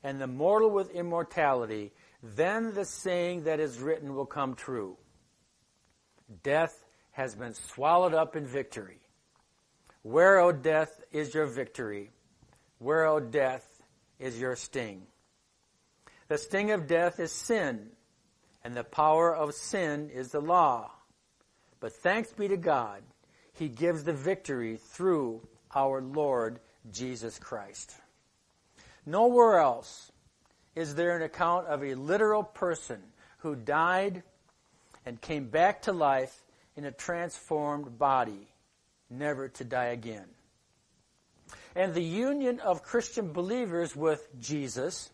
and 0.05 0.21
the 0.21 0.27
mortal 0.27 0.71
with 0.71 0.91
immortality, 0.91 1.91
then 2.23 2.75
the 2.75 2.85
saying 2.85 3.45
that 3.45 3.59
is 3.59 3.79
written 3.79 4.15
will 4.15 4.27
come 4.27 4.55
true. 4.55 4.99
Death 6.43 6.85
has 7.13 7.35
been 7.35 7.55
swallowed 7.55 8.13
up 8.13 8.37
in 8.37 8.47
victory. 8.47 8.99
Where, 10.03 10.39
O 10.39 10.53
death, 10.53 11.01
is 11.11 11.35
your 11.35 11.47
victory? 11.47 12.11
Where, 12.79 13.07
O 13.07 13.19
death, 13.19 13.83
is 14.19 14.39
your 14.39 14.57
sting? 14.57 15.07
The 16.29 16.39
sting 16.39 16.71
of 16.71 16.87
death 16.87 17.19
is 17.19 17.33
sin, 17.33 17.89
and 18.63 18.77
the 18.77 18.85
power 18.85 19.35
of 19.35 19.55
sin 19.55 20.11
is 20.11 20.31
the 20.31 20.41
law. 20.41 20.91
But 21.81 21.93
thanks 21.93 22.33
be 22.33 22.49
to 22.49 22.57
God, 22.59 23.03
He 23.55 23.69
gives 23.69 24.05
the 24.05 24.13
victory 24.13 24.77
through 24.77 25.47
our 25.75 26.03
Lord 26.03 26.61
Jesus 26.91 27.39
Christ. 27.39 27.95
Nowhere 29.07 29.59
else 29.59 30.11
is 30.75 30.95
there 30.95 31.17
an 31.17 31.23
account 31.23 31.67
of 31.67 31.83
a 31.83 31.95
literal 31.95 32.43
person 32.43 33.01
who 33.39 33.55
died 33.55 34.23
and 35.05 35.21
came 35.21 35.49
back 35.49 35.83
to 35.83 35.93
life 35.93 36.43
in 36.77 36.85
a 36.85 36.93
transformed 36.93 37.99
body, 37.99 38.49
never 39.11 39.49
to 39.49 39.65
die 39.65 39.87
again. 39.87 40.27
And 41.77 41.93
the 41.93 42.03
union 42.03 42.61
of 42.61 42.83
Christian 42.83 43.33
believers 43.33 43.95
with 43.95 44.27
Jesus 44.41 45.11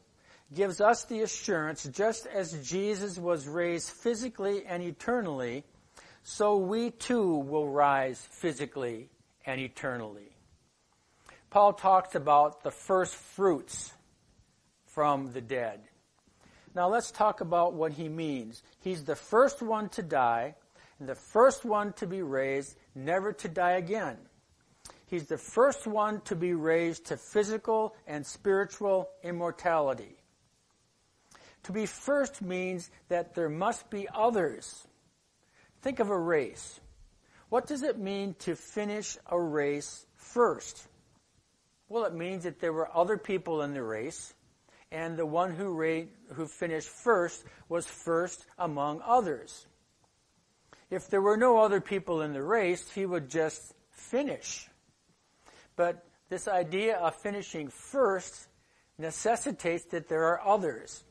gives 0.55 0.81
us 0.81 1.05
the 1.05 1.23
assurance, 1.23 1.85
just 1.85 2.27
as 2.27 2.69
Jesus 2.69 3.19
was 3.19 3.47
raised 3.47 3.91
physically 3.91 4.65
and 4.67 4.83
eternally, 4.83 5.65
so 6.23 6.57
we 6.57 6.91
too 6.91 7.37
will 7.37 7.69
rise 7.69 8.21
physically 8.31 9.09
and 9.47 9.61
eternally. 9.61 10.31
Paul 11.51 11.73
talks 11.73 12.15
about 12.15 12.63
the 12.63 12.71
first 12.71 13.15
fruits 13.15 13.93
from 14.87 15.33
the 15.33 15.41
dead. 15.41 15.81
Now 16.75 16.89
let's 16.89 17.11
talk 17.11 17.41
about 17.41 17.75
what 17.75 17.93
he 17.93 18.09
means. 18.09 18.63
He's 18.81 19.05
the 19.05 19.17
first 19.17 19.61
one 19.61 19.89
to 19.91 20.03
die, 20.03 20.55
and 20.99 21.09
the 21.09 21.15
first 21.15 21.65
one 21.65 21.93
to 21.95 22.07
be 22.07 22.23
raised, 22.23 22.77
never 22.95 23.33
to 23.33 23.49
die 23.49 23.73
again. 23.73 24.17
He's 25.07 25.27
the 25.27 25.39
first 25.39 25.87
one 25.87 26.21
to 26.23 26.37
be 26.37 26.55
raised 26.55 27.07
to 27.07 27.17
physical 27.17 27.97
and 28.07 28.25
spiritual 28.25 29.09
immortality. 29.25 30.17
To 31.65 31.73
be 31.73 31.87
first 31.87 32.41
means 32.41 32.91
that 33.09 33.35
there 33.35 33.49
must 33.49 33.91
be 33.91 34.09
others 34.15 34.87
Think 35.83 35.99
of 35.99 36.11
a 36.11 36.19
race. 36.19 36.79
What 37.49 37.67
does 37.67 37.83
it 37.83 37.99
mean 37.99 38.35
to 38.41 38.55
finish 38.55 39.17
a 39.27 39.41
race 39.41 40.07
first? 40.17 40.87
Well, 41.91 42.05
it 42.05 42.15
means 42.15 42.45
that 42.45 42.61
there 42.61 42.73
were 42.73 42.89
other 42.97 43.19
people 43.19 43.63
in 43.63 43.75
the 43.75 43.83
race, 43.83 44.33
and 44.93 45.17
the 45.17 45.27
one 45.27 45.53
who, 45.53 45.75
ra- 45.75 46.07
who 46.35 46.47
finished 46.47 46.89
first 46.89 47.45
was 47.69 47.85
first 47.85 48.47
among 48.57 49.03
others. 49.05 49.67
If 50.89 51.09
there 51.09 51.21
were 51.21 51.37
no 51.37 51.59
other 51.59 51.81
people 51.81 52.23
in 52.23 52.33
the 52.33 52.45
race, 52.45 52.89
he 52.93 53.05
would 53.05 53.29
just 53.29 53.75
finish. 53.91 54.69
But 55.75 56.07
this 56.29 56.47
idea 56.47 56.97
of 56.97 57.17
finishing 57.17 57.71
first 57.71 58.47
necessitates 58.97 59.87
that 59.87 60.09
there 60.09 60.27
are 60.27 60.41
others. 60.47 61.03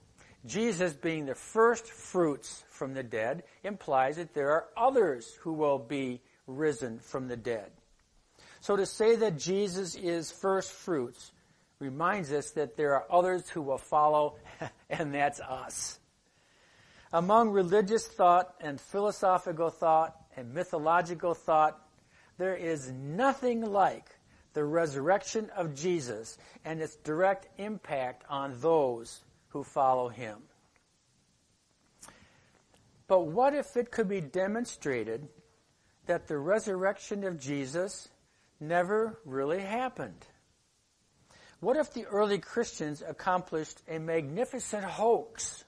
Jesus 0.46 0.94
being 0.94 1.26
the 1.26 1.36
first 1.36 1.88
fruits 1.88 2.64
from 2.70 2.94
the 2.94 3.04
dead 3.04 3.44
implies 3.66 4.16
that 4.16 4.34
there 4.34 4.52
are 4.52 4.68
others 4.78 5.34
who 5.42 5.52
will 5.52 5.80
be 5.80 6.22
risen 6.48 7.00
from 7.00 7.28
the 7.28 7.36
dead. 7.36 7.70
So 8.62 8.76
to 8.76 8.86
say 8.86 9.16
that 9.16 9.38
Jesus 9.38 9.96
is 9.96 10.32
first 10.32 10.72
fruits 10.72 11.32
reminds 11.80 12.32
us 12.32 12.52
that 12.52 12.76
there 12.76 12.94
are 12.94 13.06
others 13.10 13.50
who 13.50 13.62
will 13.62 13.78
follow, 13.78 14.36
and 14.90 15.14
that's 15.14 15.40
us. 15.40 16.00
Among 17.12 17.50
religious 17.50 18.06
thought 18.06 18.54
and 18.60 18.80
philosophical 18.80 19.70
thought 19.70 20.16
and 20.36 20.54
mythological 20.54 21.34
thought, 21.34 21.80
there 22.38 22.56
is 22.56 22.92
nothing 22.92 23.62
like 23.62 24.10
the 24.54 24.64
resurrection 24.64 25.50
of 25.56 25.76
Jesus 25.76 26.38
and 26.66 26.82
its 26.82 26.96
direct 26.98 27.48
impact 27.60 28.24
on 28.30 28.60
those 28.60 29.24
who 29.50 29.64
follow 29.64 30.10
him. 30.10 30.38
But 33.08 33.22
what 33.22 33.56
if 33.56 33.76
it 33.76 33.90
could 33.90 34.08
be 34.08 34.22
demonstrated 34.22 35.28
that 36.06 36.28
the 36.28 36.38
resurrection 36.38 37.24
of 37.24 37.40
Jesus 37.40 38.08
never 38.60 39.20
really 39.26 39.60
happened? 39.60 40.26
What 41.60 41.78
if 41.78 41.94
the 41.94 42.06
early 42.06 42.40
Christians 42.40 43.04
accomplished 43.06 43.82
a 43.88 44.00
magnificent 44.00 44.84
hoax? 44.84 45.64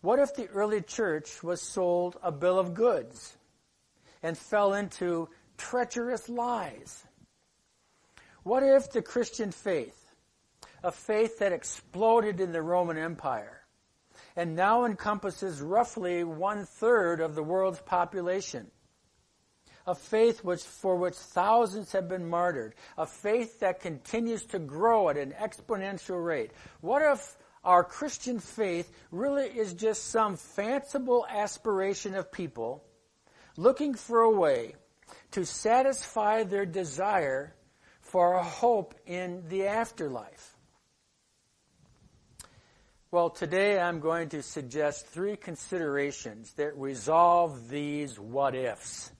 What 0.00 0.18
if 0.18 0.34
the 0.34 0.48
early 0.48 0.82
church 0.82 1.42
was 1.42 1.62
sold 1.62 2.16
a 2.22 2.32
bill 2.32 2.58
of 2.58 2.74
goods 2.74 3.36
and 4.22 4.36
fell 4.36 4.74
into 4.74 5.28
treacherous 5.56 6.28
lies? 6.28 7.04
What 8.42 8.64
if 8.64 8.90
the 8.90 9.02
Christian 9.02 9.52
faith, 9.52 10.10
a 10.82 10.90
faith 10.90 11.38
that 11.38 11.52
exploded 11.52 12.40
in 12.40 12.50
the 12.50 12.62
Roman 12.62 12.98
Empire 12.98 13.62
and 14.34 14.56
now 14.56 14.84
encompasses 14.84 15.60
roughly 15.60 16.24
one 16.24 16.64
third 16.64 17.20
of 17.20 17.36
the 17.36 17.42
world's 17.42 17.80
population, 17.80 18.71
a 19.86 19.94
faith 19.94 20.44
which, 20.44 20.62
for 20.62 20.96
which 20.96 21.14
thousands 21.14 21.92
have 21.92 22.08
been 22.08 22.28
martyred, 22.28 22.74
a 22.96 23.06
faith 23.06 23.60
that 23.60 23.80
continues 23.80 24.44
to 24.46 24.58
grow 24.58 25.08
at 25.08 25.16
an 25.16 25.34
exponential 25.40 26.24
rate. 26.24 26.52
What 26.80 27.02
if 27.02 27.36
our 27.64 27.84
Christian 27.84 28.40
faith 28.40 28.92
really 29.10 29.46
is 29.46 29.72
just 29.74 30.08
some 30.08 30.36
fanciful 30.36 31.26
aspiration 31.28 32.14
of 32.14 32.32
people 32.32 32.82
looking 33.56 33.94
for 33.94 34.22
a 34.22 34.30
way 34.30 34.74
to 35.32 35.44
satisfy 35.44 36.42
their 36.42 36.66
desire 36.66 37.54
for 38.00 38.34
a 38.34 38.42
hope 38.42 38.94
in 39.06 39.44
the 39.48 39.66
afterlife. 39.66 40.56
Well, 43.10 43.30
today 43.30 43.78
I'm 43.78 44.00
going 44.00 44.30
to 44.30 44.42
suggest 44.42 45.06
three 45.06 45.36
considerations 45.36 46.52
that 46.54 46.76
resolve 46.76 47.68
these 47.68 48.18
what 48.18 48.54
ifs 48.54 49.11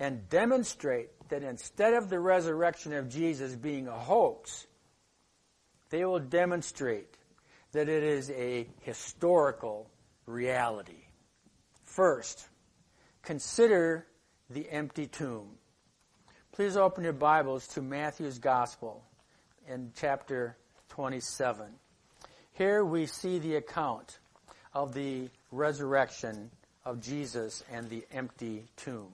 and 0.00 0.28
demonstrate 0.28 1.10
that 1.28 1.42
instead 1.42 1.94
of 1.94 2.08
the 2.08 2.20
resurrection 2.20 2.92
of 2.92 3.08
Jesus 3.08 3.54
being 3.54 3.88
a 3.88 3.98
hoax, 3.98 4.66
they 5.90 6.04
will 6.04 6.20
demonstrate 6.20 7.16
that 7.72 7.88
it 7.88 8.02
is 8.02 8.30
a 8.30 8.66
historical 8.80 9.90
reality. 10.26 11.04
First, 11.84 12.48
consider 13.22 14.06
the 14.50 14.68
empty 14.70 15.06
tomb. 15.06 15.48
Please 16.52 16.76
open 16.76 17.04
your 17.04 17.12
Bibles 17.12 17.66
to 17.68 17.82
Matthew's 17.82 18.38
Gospel 18.38 19.04
in 19.68 19.92
chapter 19.96 20.56
27. 20.90 21.66
Here 22.52 22.84
we 22.84 23.06
see 23.06 23.38
the 23.38 23.56
account 23.56 24.18
of 24.74 24.94
the 24.94 25.28
resurrection 25.52 26.50
of 26.84 27.00
Jesus 27.00 27.62
and 27.70 27.88
the 27.88 28.04
empty 28.12 28.64
tomb. 28.76 29.12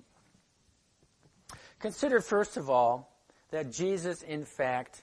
Consider, 1.80 2.20
first 2.20 2.56
of 2.56 2.70
all, 2.70 3.10
that 3.50 3.70
Jesus, 3.70 4.22
in 4.22 4.44
fact, 4.44 5.02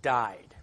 died. 0.00 0.54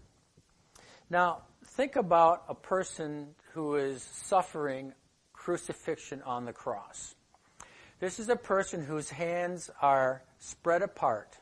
Now, 1.10 1.44
think 1.66 1.96
about 1.96 2.44
a 2.50 2.56
person 2.56 3.36
who 3.54 3.76
is 3.76 4.04
suffering 4.04 4.94
crucifixion 5.34 6.22
on 6.24 6.46
the 6.46 6.54
cross. 6.54 7.16
This 8.00 8.20
is 8.20 8.30
a 8.30 8.36
person 8.36 8.84
whose 8.84 9.10
hands 9.10 9.70
are 9.82 10.24
spread 10.38 10.82
apart 10.82 11.38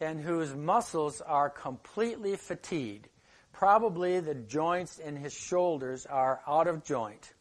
and 0.00 0.20
whose 0.20 0.54
muscles 0.54 1.20
are 1.20 1.50
completely 1.50 2.36
fatigued. 2.36 3.08
Probably 3.52 4.20
the 4.20 4.34
joints 4.34 4.98
in 4.98 5.16
his 5.16 5.34
shoulders 5.34 6.06
are 6.06 6.40
out 6.46 6.66
of 6.66 6.84
joint. 6.84 7.32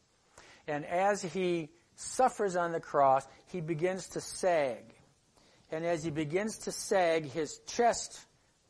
And 0.68 0.86
as 0.86 1.22
he 1.22 1.70
suffers 1.96 2.56
on 2.56 2.72
the 2.72 2.80
cross, 2.80 3.26
he 3.48 3.62
begins 3.62 4.08
to 4.10 4.22
sag. 4.22 4.84
And 5.72 5.86
as 5.86 6.04
he 6.04 6.10
begins 6.10 6.58
to 6.60 6.72
sag, 6.72 7.30
his 7.30 7.60
chest 7.68 8.26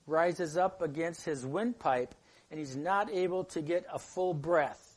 rises 0.05 0.57
up 0.57 0.81
against 0.81 1.23
his 1.23 1.45
windpipe, 1.45 2.13
and 2.51 2.59
he's 2.59 2.75
not 2.75 3.11
able 3.11 3.43
to 3.45 3.61
get 3.61 3.85
a 3.91 3.99
full 3.99 4.33
breath 4.33 4.89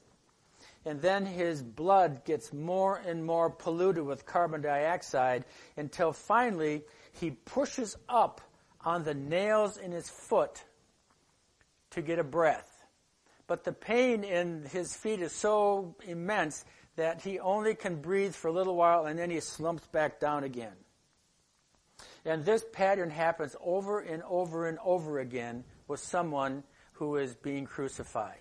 and 0.84 1.00
then 1.00 1.24
his 1.26 1.62
blood 1.62 2.24
gets 2.24 2.52
more 2.52 2.96
and 2.96 3.24
more 3.24 3.50
polluted 3.50 4.04
with 4.04 4.26
carbon 4.26 4.62
dioxide 4.62 5.44
until 5.76 6.12
finally 6.12 6.82
he 7.12 7.30
pushes 7.30 7.96
up 8.08 8.40
on 8.84 9.04
the 9.04 9.14
nails 9.14 9.76
in 9.76 9.92
his 9.92 10.08
foot 10.08 10.64
to 11.90 12.02
get 12.02 12.18
a 12.18 12.24
breath. 12.24 12.84
But 13.46 13.64
the 13.64 13.72
pain 13.72 14.24
in 14.24 14.64
his 14.64 14.94
feet 14.94 15.20
is 15.20 15.32
so 15.32 15.94
immense 16.04 16.64
that 16.96 17.22
he 17.22 17.38
only 17.38 17.74
can 17.74 17.96
breathe 17.96 18.34
for 18.34 18.48
a 18.48 18.52
little 18.52 18.74
while 18.74 19.06
and 19.06 19.18
then 19.18 19.30
he 19.30 19.40
slumps 19.40 19.86
back 19.88 20.18
down 20.18 20.42
again. 20.42 20.74
And 22.24 22.44
this 22.44 22.64
pattern 22.72 23.10
happens 23.10 23.56
over 23.62 24.00
and 24.00 24.22
over 24.28 24.68
and 24.68 24.78
over 24.84 25.18
again 25.18 25.64
with 25.88 26.00
someone 26.00 26.62
who 26.92 27.16
is 27.16 27.34
being 27.34 27.66
crucified. 27.66 28.38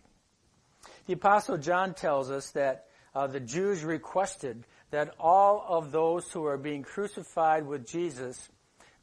The 1.08 1.14
Apostle 1.14 1.58
John 1.58 1.94
tells 1.94 2.30
us 2.30 2.52
that 2.52 2.86
uh, 3.14 3.28
the 3.28 3.40
Jews 3.40 3.84
requested 3.84 4.66
that 4.92 5.16
all 5.20 5.66
of 5.68 5.92
those 5.92 6.32
who 6.32 6.46
are 6.46 6.58
being 6.58 6.84
crucified 6.84 7.66
with 7.66 7.88
Jesus 7.88 8.50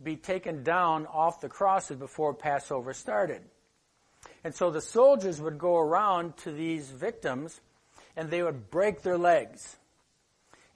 be 0.03 0.17
taken 0.17 0.63
down 0.63 1.07
off 1.07 1.41
the 1.41 1.49
crosses 1.49 1.97
before 1.97 2.35
Passover 2.35 2.93
started. 2.93 3.43
And 4.45 4.55
so 4.55 4.71
the 4.71 4.81
soldiers 4.81 5.41
would 5.41 5.59
go 5.59 5.77
around 5.77 6.37
to 6.39 6.53
these 6.53 6.89
victims 6.91 7.61
and 8.17 8.31
they 8.31 8.43
would 8.43 8.71
break 8.71 9.03
their 9.03 9.19
legs. 9.19 9.77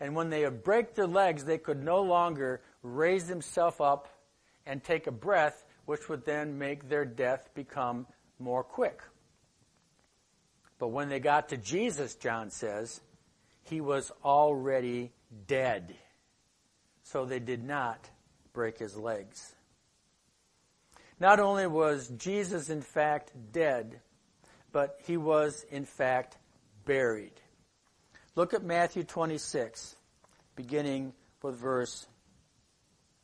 And 0.00 0.16
when 0.16 0.30
they 0.30 0.44
would 0.44 0.64
break 0.64 0.94
their 0.94 1.06
legs, 1.06 1.44
they 1.44 1.58
could 1.58 1.82
no 1.82 2.02
longer 2.02 2.60
raise 2.82 3.26
themselves 3.26 3.80
up 3.80 4.08
and 4.66 4.82
take 4.82 5.06
a 5.06 5.12
breath, 5.12 5.64
which 5.86 6.08
would 6.08 6.24
then 6.24 6.58
make 6.58 6.88
their 6.88 7.04
death 7.04 7.50
become 7.54 8.06
more 8.38 8.62
quick. 8.62 9.00
But 10.78 10.88
when 10.88 11.08
they 11.08 11.20
got 11.20 11.50
to 11.50 11.56
Jesus, 11.56 12.14
John 12.16 12.50
says, 12.50 13.00
he 13.64 13.80
was 13.80 14.10
already 14.24 15.12
dead. 15.46 15.94
So 17.04 17.24
they 17.24 17.38
did 17.38 17.62
not 17.62 18.10
break 18.52 18.78
his 18.78 18.96
legs. 18.96 19.54
Not 21.20 21.38
only 21.38 21.66
was 21.66 22.08
Jesus 22.08 22.68
in 22.68 22.82
fact 22.82 23.32
dead, 23.52 24.00
but 24.72 24.98
he 25.06 25.16
was 25.16 25.64
in 25.70 25.84
fact 25.84 26.36
buried. 26.84 27.40
Look 28.34 28.54
at 28.54 28.64
Matthew 28.64 29.04
26, 29.04 29.94
beginning 30.56 31.12
with 31.42 31.56
verse 31.56 32.06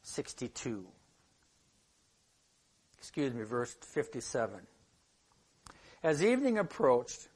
62. 0.09 0.86
Excuse 2.98 3.34
me, 3.34 3.44
verse 3.44 3.76
57. 3.80 4.61
As 6.02 6.24
evening 6.24 6.59
approached, 6.59 7.28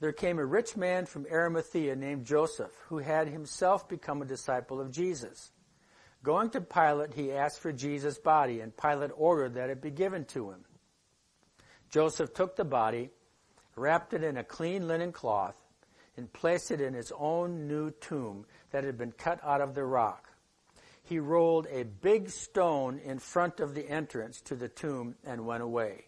there 0.00 0.12
came 0.12 0.38
a 0.38 0.44
rich 0.44 0.76
man 0.76 1.06
from 1.06 1.26
Arimathea 1.30 1.96
named 1.96 2.24
Joseph, 2.24 2.72
who 2.88 2.98
had 2.98 3.28
himself 3.28 3.88
become 3.88 4.22
a 4.22 4.26
disciple 4.26 4.80
of 4.80 4.92
Jesus. 4.92 5.50
Going 6.22 6.50
to 6.50 6.60
Pilate, 6.60 7.14
he 7.14 7.32
asked 7.32 7.60
for 7.60 7.72
Jesus' 7.72 8.18
body, 8.18 8.60
and 8.60 8.76
Pilate 8.76 9.10
ordered 9.16 9.54
that 9.54 9.70
it 9.70 9.80
be 9.80 9.90
given 9.90 10.24
to 10.26 10.50
him. 10.50 10.64
Joseph 11.90 12.34
took 12.34 12.56
the 12.56 12.64
body, 12.64 13.10
wrapped 13.74 14.12
it 14.12 14.22
in 14.22 14.36
a 14.36 14.44
clean 14.44 14.86
linen 14.86 15.12
cloth, 15.12 15.56
and 16.16 16.32
placed 16.32 16.70
it 16.70 16.80
in 16.80 16.94
his 16.94 17.12
own 17.18 17.66
new 17.66 17.90
tomb 17.90 18.44
that 18.70 18.84
had 18.84 18.98
been 18.98 19.12
cut 19.12 19.40
out 19.44 19.60
of 19.60 19.74
the 19.74 19.84
rock. 19.84 20.27
He 21.08 21.18
rolled 21.18 21.66
a 21.70 21.84
big 21.84 22.28
stone 22.28 22.98
in 22.98 23.18
front 23.18 23.60
of 23.60 23.74
the 23.74 23.88
entrance 23.88 24.42
to 24.42 24.54
the 24.54 24.68
tomb 24.68 25.14
and 25.24 25.46
went 25.46 25.62
away. 25.62 26.04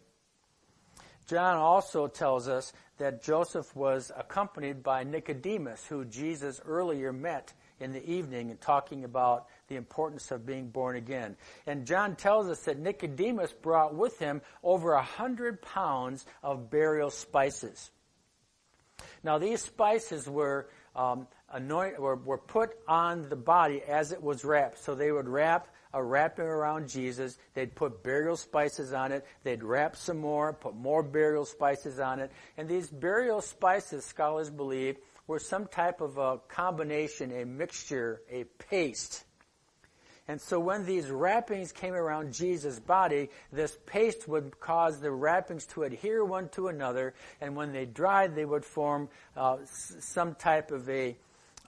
John 1.27 1.57
also 1.57 2.07
tells 2.07 2.49
us 2.49 2.75
that 2.99 3.23
Joseph 3.23 3.75
was 3.75 4.13
accompanied 4.15 4.83
by 4.83 5.05
Nicodemus, 5.05 5.87
who 5.87 6.05
Jesus 6.05 6.61
earlier 6.67 7.15
met 7.15 7.55
in 7.79 7.95
the 7.95 8.11
evening 8.11 8.51
and 8.51 8.61
talking 8.61 9.05
about 9.05 9.47
the 9.69 9.77
importance 9.77 10.31
of 10.33 10.45
being 10.45 10.69
born 10.69 10.97
again. 10.97 11.37
And 11.67 11.87
John 11.87 12.15
tells 12.15 12.51
us 12.51 12.61
that 12.65 12.79
Nicodemus 12.79 13.55
brought 13.55 13.95
with 13.95 14.19
him 14.19 14.43
over 14.63 14.93
a 14.93 15.03
hundred 15.03 15.63
pounds 15.63 16.27
of 16.43 16.69
burial 16.69 17.09
spices. 17.09 17.91
Now 19.23 19.39
these 19.39 19.63
spices 19.63 20.29
were 20.29 20.69
um, 20.95 21.27
anoint, 21.53 21.99
were, 22.01 22.17
were 22.17 22.39
put 22.39 22.71
on 22.87 23.29
the 23.29 23.37
body 23.37 23.83
as 23.83 24.13
it 24.13 24.23
was 24.23 24.45
wrapped. 24.45 24.83
So 24.83 24.95
they 24.95 25.13
would 25.13 25.29
wrap 25.29 25.69
a 25.93 26.03
wrapping 26.03 26.45
around 26.45 26.89
Jesus. 26.89 27.37
They'd 27.55 27.75
put 27.75 28.03
burial 28.03 28.37
spices 28.37 28.93
on 28.93 29.13
it. 29.13 29.27
They'd 29.43 29.63
wrap 29.63 29.97
some 29.97 30.19
more, 30.19 30.53
put 30.53 30.77
more 30.77 31.03
burial 31.03 31.45
spices 31.45 31.99
on 31.99 32.21
it. 32.21 32.31
And 32.57 32.69
these 32.69 32.89
burial 32.89 33.41
spices, 33.41 34.05
scholars 34.05 34.51
believe, 34.51 34.97
were 35.27 35.39
some 35.39 35.67
type 35.67 36.01
of 36.01 36.19
a 36.19 36.39
combination, 36.49 37.33
a 37.33 37.45
mixture, 37.45 38.23
a 38.31 38.45
paste. 38.71 39.25
And 40.31 40.41
so 40.41 40.61
when 40.61 40.87
these 40.87 41.11
wrappings 41.11 41.73
came 41.73 41.93
around 41.93 42.33
Jesus' 42.33 42.79
body, 42.79 43.31
this 43.51 43.77
paste 43.85 44.29
would 44.29 44.61
cause 44.61 45.01
the 45.01 45.11
wrappings 45.11 45.67
to 45.67 45.83
adhere 45.83 46.25
one 46.25 46.49
to 46.51 46.69
another, 46.69 47.15
and 47.41 47.57
when 47.57 47.73
they 47.73 47.85
dried, 47.85 48.37
they 48.37 48.45
would 48.45 48.65
form 48.65 49.09
uh, 49.37 49.57
some 49.65 50.37
type 50.37 50.71
of 50.71 50.89
a 50.89 51.17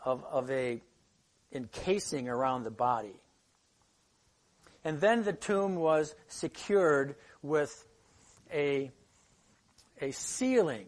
of, 0.05 0.25
of 0.31 0.49
a 0.49 0.81
encasing 1.53 2.29
around 2.29 2.63
the 2.63 2.71
body. 2.71 3.21
And 4.85 5.01
then 5.01 5.25
the 5.25 5.33
tomb 5.33 5.75
was 5.75 6.15
secured 6.29 7.17
with 7.43 7.85
a, 8.55 8.93
a 10.01 10.13
sealing, 10.13 10.87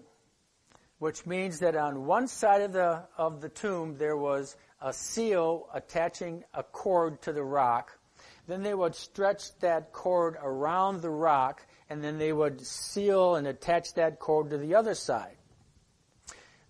which 1.01 1.27
means 1.27 1.59
that 1.59 1.75
on 1.75 2.07
one 2.07 2.29
side 2.29 2.63
of 2.63 2.73
the, 2.73 3.03
of 3.19 3.41
the 3.41 3.49
tomb 3.49 3.99
there 3.99 4.17
was 4.17 4.55
a 4.85 4.93
seal 4.93 5.67
attaching 5.73 6.45
a 6.53 6.63
cord 6.63 7.21
to 7.23 7.33
the 7.33 7.43
rock. 7.43 7.99
Then 8.47 8.63
they 8.63 8.75
would 8.75 8.95
stretch 8.95 9.59
that 9.61 9.95
cord 9.95 10.37
around 10.43 11.01
the 11.01 11.09
rock, 11.11 11.67
and 11.89 12.05
then 12.05 12.19
they 12.19 12.35
would 12.35 12.61
seal 12.61 13.37
and 13.37 13.47
attach 13.47 13.95
that 13.95 14.19
cord 14.19 14.51
to 14.51 14.59
the 14.59 14.75
other 14.75 14.95
side. 14.95 15.37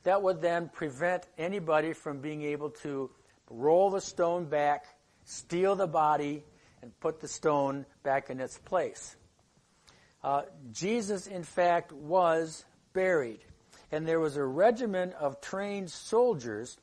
That 0.05 0.23
would 0.23 0.41
then 0.41 0.69
prevent 0.69 1.27
anybody 1.37 1.93
from 1.93 2.21
being 2.21 2.43
able 2.43 2.71
to 2.83 3.11
roll 3.51 3.91
the 3.91 4.01
stone 4.01 4.45
back, 4.45 4.87
steal 5.25 5.75
the 5.75 5.89
body, 5.89 6.45
and 6.83 6.99
put 7.01 7.21
the 7.21 7.29
stone 7.29 7.85
back 8.05 8.31
in 8.31 8.39
its 8.39 8.59
place. 8.59 9.17
Uh, 10.23 10.43
Jesus, 10.71 11.27
in 11.27 11.43
fact, 11.43 11.91
was 11.93 12.65
buried, 12.93 13.41
and 13.91 14.07
there 14.07 14.21
was 14.21 14.37
a 14.37 14.45
regiment 14.45 15.15
of 15.15 15.41
trained 15.41 15.91
soldiers 15.91 16.79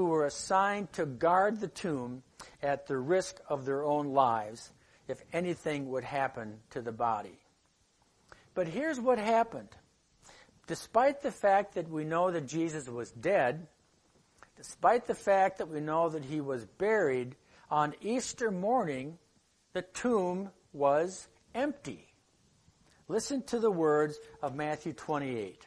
who 0.00 0.06
were 0.06 0.24
assigned 0.24 0.90
to 0.90 1.04
guard 1.04 1.60
the 1.60 1.68
tomb 1.68 2.22
at 2.62 2.86
the 2.86 2.96
risk 2.96 3.38
of 3.50 3.66
their 3.66 3.84
own 3.84 4.14
lives 4.14 4.72
if 5.08 5.20
anything 5.30 5.90
would 5.90 6.04
happen 6.04 6.58
to 6.70 6.80
the 6.80 6.90
body. 6.90 7.38
But 8.54 8.66
here's 8.66 8.98
what 8.98 9.18
happened. 9.18 9.68
Despite 10.66 11.20
the 11.20 11.30
fact 11.30 11.74
that 11.74 11.90
we 11.90 12.04
know 12.04 12.30
that 12.30 12.46
Jesus 12.46 12.88
was 12.88 13.10
dead, 13.10 13.66
despite 14.56 15.06
the 15.06 15.14
fact 15.14 15.58
that 15.58 15.68
we 15.68 15.80
know 15.80 16.08
that 16.08 16.24
he 16.24 16.40
was 16.40 16.64
buried, 16.64 17.36
on 17.70 17.92
Easter 18.00 18.50
morning, 18.50 19.18
the 19.74 19.82
tomb 19.82 20.48
was 20.72 21.28
empty. 21.54 22.06
Listen 23.06 23.42
to 23.42 23.58
the 23.58 23.70
words 23.70 24.18
of 24.40 24.54
Matthew 24.54 24.94
28. 24.94 25.66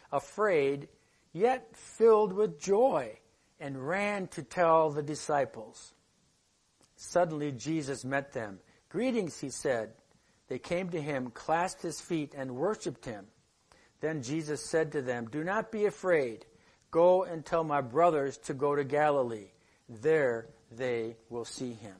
afraid, 0.11 0.87
yet 1.33 1.75
filled 1.75 2.33
with 2.33 2.59
joy, 2.59 3.17
and 3.59 3.87
ran 3.87 4.27
to 4.29 4.43
tell 4.43 4.89
the 4.89 5.03
disciples. 5.03 5.93
Suddenly 6.95 7.51
Jesus 7.51 8.03
met 8.03 8.33
them. 8.33 8.59
Greetings, 8.89 9.39
he 9.39 9.49
said. 9.49 9.91
They 10.47 10.59
came 10.59 10.89
to 10.89 11.01
him, 11.01 11.31
clasped 11.31 11.81
his 11.81 12.01
feet, 12.01 12.33
and 12.35 12.55
worshipped 12.55 13.05
him. 13.05 13.27
Then 14.01 14.21
Jesus 14.21 14.65
said 14.65 14.91
to 14.91 15.01
them, 15.01 15.29
Do 15.31 15.43
not 15.43 15.71
be 15.71 15.85
afraid. 15.85 16.45
Go 16.89 17.23
and 17.23 17.45
tell 17.45 17.63
my 17.63 17.81
brothers 17.81 18.37
to 18.39 18.53
go 18.53 18.75
to 18.75 18.83
Galilee. 18.83 19.51
There 19.87 20.47
they 20.71 21.15
will 21.29 21.45
see 21.45 21.73
him. 21.73 21.95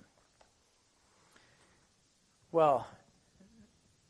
Well, 2.51 2.85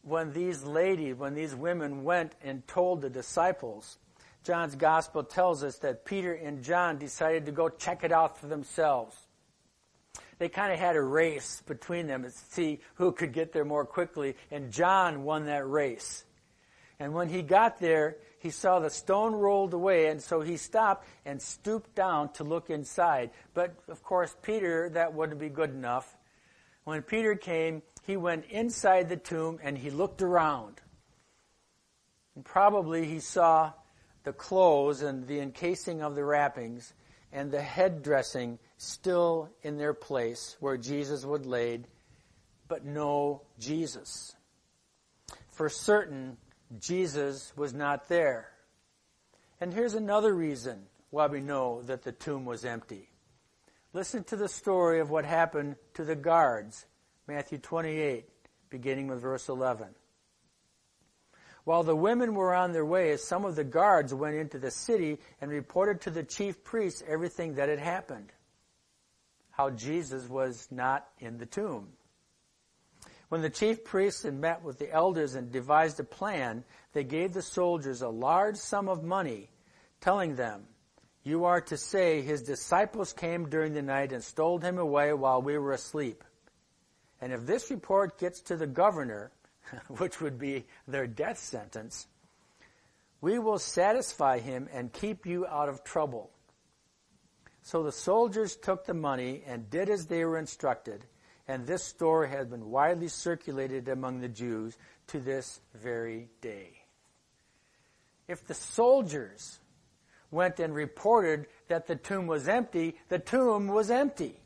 when 0.03 0.33
these 0.33 0.63
ladies, 0.63 1.15
when 1.15 1.35
these 1.35 1.55
women 1.55 2.03
went 2.03 2.33
and 2.43 2.67
told 2.67 3.01
the 3.01 3.09
disciples, 3.09 3.97
John's 4.43 4.75
gospel 4.75 5.23
tells 5.23 5.63
us 5.63 5.77
that 5.79 6.05
Peter 6.05 6.33
and 6.33 6.63
John 6.63 6.97
decided 6.97 7.45
to 7.45 7.51
go 7.51 7.69
check 7.69 8.03
it 8.03 8.11
out 8.11 8.39
for 8.39 8.47
themselves. 8.47 9.15
They 10.39 10.49
kind 10.49 10.73
of 10.73 10.79
had 10.79 10.95
a 10.95 11.01
race 11.01 11.61
between 11.67 12.07
them 12.07 12.23
to 12.23 12.31
see 12.31 12.79
who 12.95 13.11
could 13.11 13.31
get 13.31 13.53
there 13.53 13.65
more 13.65 13.85
quickly, 13.85 14.35
and 14.49 14.71
John 14.71 15.23
won 15.23 15.45
that 15.45 15.67
race. 15.69 16.25
And 16.99 17.13
when 17.13 17.29
he 17.29 17.43
got 17.43 17.79
there, 17.79 18.17
he 18.39 18.49
saw 18.49 18.79
the 18.79 18.89
stone 18.89 19.33
rolled 19.33 19.75
away, 19.75 20.07
and 20.07 20.21
so 20.21 20.41
he 20.41 20.57
stopped 20.57 21.07
and 21.25 21.39
stooped 21.39 21.93
down 21.93 22.33
to 22.33 22.43
look 22.43 22.71
inside. 22.71 23.29
But 23.53 23.75
of 23.87 24.03
course, 24.03 24.35
Peter, 24.41 24.89
that 24.89 25.13
wouldn't 25.13 25.39
be 25.39 25.49
good 25.49 25.69
enough. 25.69 26.17
When 26.85 27.03
Peter 27.03 27.35
came, 27.35 27.83
he 28.11 28.17
went 28.17 28.43
inside 28.49 29.07
the 29.07 29.15
tomb 29.15 29.57
and 29.63 29.77
he 29.77 29.89
looked 29.89 30.21
around. 30.21 30.81
And 32.35 32.43
probably 32.43 33.05
he 33.05 33.21
saw 33.21 33.71
the 34.25 34.33
clothes 34.33 35.01
and 35.01 35.25
the 35.25 35.39
encasing 35.39 36.01
of 36.01 36.15
the 36.15 36.25
wrappings 36.25 36.93
and 37.31 37.49
the 37.49 37.61
head 37.61 38.03
dressing 38.03 38.59
still 38.75 39.49
in 39.63 39.77
their 39.77 39.93
place 39.93 40.57
where 40.59 40.75
Jesus 40.75 41.23
would 41.23 41.45
laid, 41.45 41.87
but 42.67 42.83
no 42.83 43.43
Jesus. 43.59 44.35
For 45.47 45.69
certain, 45.69 46.35
Jesus 46.81 47.53
was 47.55 47.73
not 47.73 48.09
there. 48.09 48.49
And 49.61 49.73
here's 49.73 49.93
another 49.93 50.33
reason 50.33 50.83
why 51.11 51.27
we 51.27 51.39
know 51.39 51.81
that 51.83 52.03
the 52.03 52.11
tomb 52.11 52.43
was 52.43 52.65
empty. 52.65 53.09
Listen 53.93 54.25
to 54.25 54.35
the 54.35 54.49
story 54.49 54.99
of 54.99 55.09
what 55.09 55.23
happened 55.23 55.77
to 55.93 56.03
the 56.03 56.15
guards, 56.15 56.85
Matthew 57.33 57.59
28, 57.59 58.25
beginning 58.69 59.07
with 59.07 59.21
verse 59.21 59.47
11. 59.47 59.87
While 61.63 61.83
the 61.83 61.95
women 61.95 62.35
were 62.35 62.53
on 62.53 62.73
their 62.73 62.83
way, 62.83 63.15
some 63.15 63.45
of 63.45 63.55
the 63.55 63.63
guards 63.63 64.13
went 64.13 64.35
into 64.35 64.59
the 64.59 64.69
city 64.69 65.17
and 65.39 65.49
reported 65.49 66.01
to 66.01 66.09
the 66.09 66.23
chief 66.23 66.61
priests 66.65 67.01
everything 67.07 67.55
that 67.55 67.69
had 67.69 67.79
happened. 67.79 68.33
How 69.51 69.69
Jesus 69.69 70.27
was 70.27 70.67
not 70.71 71.07
in 71.19 71.37
the 71.37 71.45
tomb. 71.45 71.87
When 73.29 73.41
the 73.41 73.49
chief 73.49 73.85
priests 73.85 74.23
had 74.23 74.33
met 74.33 74.61
with 74.61 74.77
the 74.77 74.91
elders 74.91 75.35
and 75.35 75.53
devised 75.53 76.01
a 76.01 76.03
plan, 76.03 76.65
they 76.91 77.05
gave 77.05 77.31
the 77.31 77.41
soldiers 77.41 78.01
a 78.01 78.09
large 78.09 78.57
sum 78.57 78.89
of 78.89 79.05
money, 79.05 79.49
telling 80.01 80.35
them, 80.35 80.65
You 81.23 81.45
are 81.45 81.61
to 81.61 81.77
say, 81.77 82.23
His 82.23 82.41
disciples 82.41 83.13
came 83.13 83.47
during 83.47 83.73
the 83.73 83.81
night 83.81 84.11
and 84.11 84.21
stole 84.21 84.59
him 84.59 84.77
away 84.77 85.13
while 85.13 85.41
we 85.41 85.57
were 85.57 85.71
asleep. 85.71 86.25
And 87.21 87.31
if 87.31 87.45
this 87.45 87.69
report 87.69 88.17
gets 88.19 88.41
to 88.41 88.57
the 88.57 88.67
governor, 88.67 89.31
which 89.87 90.19
would 90.19 90.39
be 90.39 90.65
their 90.87 91.07
death 91.07 91.37
sentence, 91.37 92.07
we 93.21 93.37
will 93.37 93.59
satisfy 93.59 94.39
him 94.39 94.67
and 94.73 94.91
keep 94.91 95.25
you 95.27 95.45
out 95.45 95.69
of 95.69 95.83
trouble. 95.83 96.31
So 97.61 97.83
the 97.83 97.91
soldiers 97.91 98.55
took 98.55 98.85
the 98.85 98.95
money 98.95 99.43
and 99.45 99.69
did 99.69 99.89
as 99.89 100.07
they 100.07 100.25
were 100.25 100.39
instructed, 100.39 101.05
and 101.47 101.65
this 101.65 101.83
story 101.83 102.29
has 102.29 102.47
been 102.47 102.71
widely 102.71 103.07
circulated 103.07 103.87
among 103.87 104.19
the 104.19 104.27
Jews 104.27 104.75
to 105.07 105.19
this 105.19 105.61
very 105.75 106.29
day. 106.41 106.71
If 108.27 108.47
the 108.47 108.55
soldiers 108.55 109.59
went 110.31 110.59
and 110.59 110.73
reported 110.73 111.45
that 111.67 111.85
the 111.85 111.95
tomb 111.95 112.25
was 112.25 112.47
empty, 112.47 112.95
the 113.09 113.19
tomb 113.19 113.67
was 113.67 113.91
empty. 113.91 114.39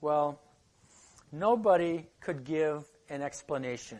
Well, 0.00 0.40
nobody 1.32 2.06
could 2.20 2.44
give 2.44 2.84
an 3.08 3.22
explanation. 3.22 3.98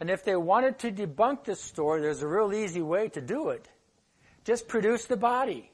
And 0.00 0.10
if 0.10 0.24
they 0.24 0.36
wanted 0.36 0.78
to 0.80 0.90
debunk 0.90 1.44
this 1.44 1.60
story, 1.60 2.00
there's 2.00 2.22
a 2.22 2.28
real 2.28 2.52
easy 2.52 2.82
way 2.82 3.08
to 3.10 3.20
do 3.20 3.50
it. 3.50 3.68
Just 4.44 4.66
produce 4.66 5.04
the 5.04 5.16
body. 5.16 5.70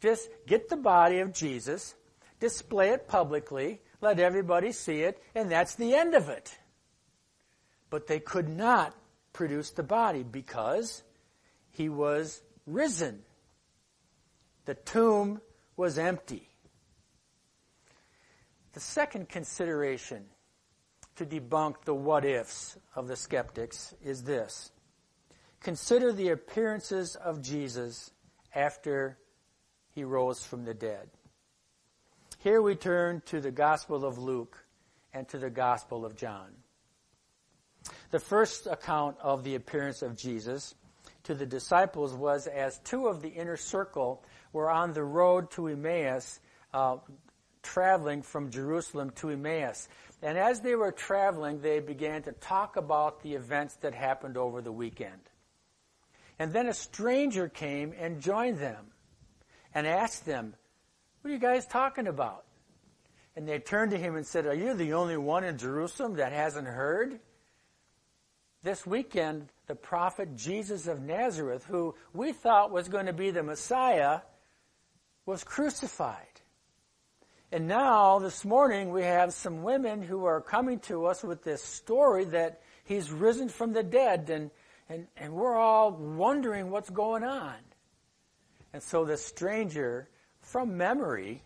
Just 0.00 0.28
get 0.46 0.68
the 0.68 0.76
body 0.76 1.20
of 1.20 1.32
Jesus, 1.32 1.94
display 2.38 2.90
it 2.90 3.08
publicly, 3.08 3.80
let 4.00 4.20
everybody 4.20 4.72
see 4.72 5.00
it, 5.00 5.22
and 5.34 5.50
that's 5.50 5.74
the 5.74 5.94
end 5.94 6.14
of 6.14 6.28
it. 6.28 6.58
But 7.88 8.06
they 8.06 8.20
could 8.20 8.48
not 8.48 8.94
produce 9.32 9.70
the 9.70 9.82
body 9.82 10.22
because 10.22 11.02
he 11.70 11.88
was 11.88 12.42
risen. 12.66 13.22
The 14.66 14.74
tomb 14.74 15.40
was 15.76 15.98
empty. 15.98 16.48
The 18.76 18.82
second 18.82 19.30
consideration 19.30 20.26
to 21.14 21.24
debunk 21.24 21.86
the 21.86 21.94
what 21.94 22.26
ifs 22.26 22.76
of 22.94 23.08
the 23.08 23.16
skeptics 23.16 23.94
is 24.04 24.24
this. 24.24 24.70
Consider 25.60 26.12
the 26.12 26.28
appearances 26.28 27.16
of 27.16 27.40
Jesus 27.40 28.10
after 28.54 29.16
he 29.94 30.04
rose 30.04 30.44
from 30.44 30.66
the 30.66 30.74
dead. 30.74 31.08
Here 32.40 32.60
we 32.60 32.74
turn 32.74 33.22
to 33.24 33.40
the 33.40 33.50
Gospel 33.50 34.04
of 34.04 34.18
Luke 34.18 34.62
and 35.14 35.26
to 35.28 35.38
the 35.38 35.48
Gospel 35.48 36.04
of 36.04 36.14
John. 36.14 36.50
The 38.10 38.20
first 38.20 38.66
account 38.66 39.16
of 39.22 39.42
the 39.42 39.54
appearance 39.54 40.02
of 40.02 40.18
Jesus 40.18 40.74
to 41.22 41.34
the 41.34 41.46
disciples 41.46 42.12
was 42.12 42.46
as 42.46 42.78
two 42.80 43.06
of 43.06 43.22
the 43.22 43.30
inner 43.30 43.56
circle 43.56 44.22
were 44.52 44.70
on 44.70 44.92
the 44.92 45.02
road 45.02 45.50
to 45.52 45.68
Emmaus, 45.68 46.40
uh, 46.74 46.98
traveling 47.66 48.22
from 48.22 48.50
Jerusalem 48.50 49.10
to 49.16 49.30
Emmaus. 49.30 49.88
And 50.22 50.38
as 50.38 50.60
they 50.60 50.74
were 50.74 50.92
traveling, 50.92 51.60
they 51.60 51.80
began 51.80 52.22
to 52.22 52.32
talk 52.32 52.76
about 52.76 53.22
the 53.22 53.34
events 53.34 53.74
that 53.76 53.94
happened 53.94 54.36
over 54.36 54.62
the 54.62 54.72
weekend. 54.72 55.20
And 56.38 56.52
then 56.52 56.68
a 56.68 56.74
stranger 56.74 57.48
came 57.48 57.92
and 57.98 58.20
joined 58.20 58.58
them 58.58 58.86
and 59.74 59.86
asked 59.86 60.24
them, 60.24 60.54
What 61.20 61.30
are 61.30 61.34
you 61.34 61.40
guys 61.40 61.66
talking 61.66 62.06
about? 62.06 62.44
And 63.34 63.46
they 63.46 63.58
turned 63.58 63.90
to 63.90 63.98
him 63.98 64.16
and 64.16 64.26
said, 64.26 64.46
Are 64.46 64.54
you 64.54 64.74
the 64.74 64.94
only 64.94 65.16
one 65.16 65.44
in 65.44 65.58
Jerusalem 65.58 66.14
that 66.14 66.32
hasn't 66.32 66.66
heard? 66.66 67.20
This 68.62 68.86
weekend, 68.86 69.48
the 69.66 69.74
prophet 69.74 70.36
Jesus 70.36 70.86
of 70.86 71.02
Nazareth, 71.02 71.64
who 71.64 71.94
we 72.14 72.32
thought 72.32 72.70
was 72.70 72.88
going 72.88 73.06
to 73.06 73.12
be 73.12 73.30
the 73.30 73.42
Messiah, 73.42 74.20
was 75.26 75.44
crucified. 75.44 76.40
And 77.52 77.68
now, 77.68 78.18
this 78.18 78.44
morning, 78.44 78.90
we 78.90 79.02
have 79.02 79.32
some 79.32 79.62
women 79.62 80.02
who 80.02 80.24
are 80.24 80.40
coming 80.40 80.80
to 80.80 81.06
us 81.06 81.22
with 81.22 81.44
this 81.44 81.62
story 81.62 82.24
that 82.24 82.60
he's 82.84 83.12
risen 83.12 83.48
from 83.48 83.72
the 83.72 83.84
dead, 83.84 84.30
and, 84.30 84.50
and, 84.88 85.06
and 85.16 85.32
we're 85.32 85.54
all 85.54 85.92
wondering 85.92 86.70
what's 86.70 86.90
going 86.90 87.22
on. 87.22 87.54
And 88.72 88.82
so 88.82 89.04
the 89.04 89.16
stranger, 89.16 90.08
from 90.40 90.76
memory, 90.76 91.44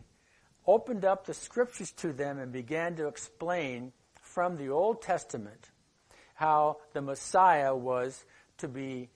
opened 0.67 1.05
up 1.05 1.27
the 1.27 1.35
scriptures 1.35 1.93
to 1.93 2.15
them 2.15 2.39
and 2.39 2.51
began 2.51 2.97
to 2.97 3.07
explain 3.07 3.93
from 4.23 4.57
the 4.57 4.71
Old 4.71 5.03
Testament 5.03 5.71
how 6.35 6.79
the 6.95 7.03
Messiah 7.03 7.77
was 7.77 8.25
to 8.57 8.69
be 8.69 9.11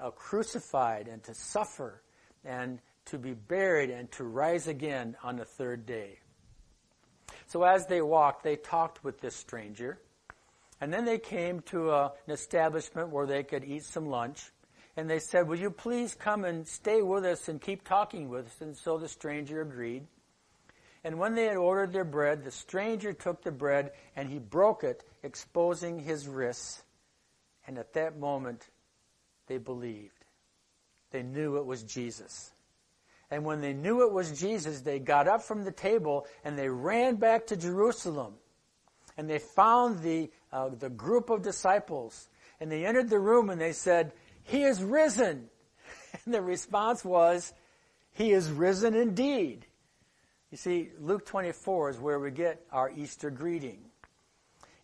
uh, 0.00 0.10
crucified 0.10 1.06
and 1.06 1.22
to 1.24 1.34
suffer 1.34 2.00
and 2.46 2.80
to 3.04 3.18
be 3.18 3.34
buried 3.34 3.90
and 3.90 4.10
to 4.12 4.24
rise 4.24 4.68
again 4.68 5.16
on 5.22 5.36
the 5.36 5.44
third 5.44 5.84
day. 5.84 6.18
So 7.50 7.64
as 7.64 7.86
they 7.86 8.00
walked, 8.00 8.44
they 8.44 8.54
talked 8.54 9.02
with 9.02 9.20
this 9.20 9.34
stranger. 9.34 9.98
And 10.80 10.92
then 10.92 11.04
they 11.04 11.18
came 11.18 11.60
to 11.62 11.90
a, 11.90 12.12
an 12.26 12.32
establishment 12.32 13.08
where 13.08 13.26
they 13.26 13.42
could 13.42 13.64
eat 13.64 13.82
some 13.82 14.06
lunch. 14.06 14.52
And 14.96 15.10
they 15.10 15.18
said, 15.18 15.48
Will 15.48 15.58
you 15.58 15.72
please 15.72 16.14
come 16.14 16.44
and 16.44 16.66
stay 16.66 17.02
with 17.02 17.24
us 17.24 17.48
and 17.48 17.60
keep 17.60 17.82
talking 17.82 18.28
with 18.28 18.46
us? 18.46 18.60
And 18.60 18.76
so 18.76 18.98
the 18.98 19.08
stranger 19.08 19.60
agreed. 19.62 20.06
And 21.02 21.18
when 21.18 21.34
they 21.34 21.46
had 21.46 21.56
ordered 21.56 21.92
their 21.92 22.04
bread, 22.04 22.44
the 22.44 22.52
stranger 22.52 23.12
took 23.12 23.42
the 23.42 23.50
bread 23.50 23.90
and 24.14 24.28
he 24.28 24.38
broke 24.38 24.84
it, 24.84 25.02
exposing 25.24 25.98
his 25.98 26.28
wrists. 26.28 26.84
And 27.66 27.78
at 27.78 27.94
that 27.94 28.16
moment, 28.16 28.68
they 29.48 29.58
believed. 29.58 30.24
They 31.10 31.24
knew 31.24 31.56
it 31.56 31.66
was 31.66 31.82
Jesus. 31.82 32.52
And 33.30 33.44
when 33.44 33.60
they 33.60 33.72
knew 33.72 34.04
it 34.04 34.12
was 34.12 34.38
Jesus, 34.38 34.80
they 34.80 34.98
got 34.98 35.28
up 35.28 35.42
from 35.42 35.64
the 35.64 35.70
table 35.70 36.26
and 36.44 36.58
they 36.58 36.68
ran 36.68 37.16
back 37.16 37.46
to 37.48 37.56
Jerusalem. 37.56 38.34
And 39.16 39.30
they 39.30 39.38
found 39.38 40.02
the, 40.02 40.30
uh, 40.52 40.70
the 40.70 40.88
group 40.88 41.30
of 41.30 41.42
disciples. 41.42 42.28
And 42.58 42.70
they 42.70 42.84
entered 42.84 43.08
the 43.08 43.18
room 43.18 43.50
and 43.50 43.60
they 43.60 43.72
said, 43.72 44.12
He 44.42 44.64
is 44.64 44.82
risen. 44.82 45.48
And 46.24 46.34
the 46.34 46.42
response 46.42 47.04
was, 47.04 47.52
He 48.12 48.32
is 48.32 48.50
risen 48.50 48.94
indeed. 48.94 49.66
You 50.50 50.56
see, 50.56 50.90
Luke 50.98 51.24
24 51.24 51.90
is 51.90 51.98
where 51.98 52.18
we 52.18 52.32
get 52.32 52.60
our 52.72 52.90
Easter 52.90 53.30
greeting. 53.30 53.78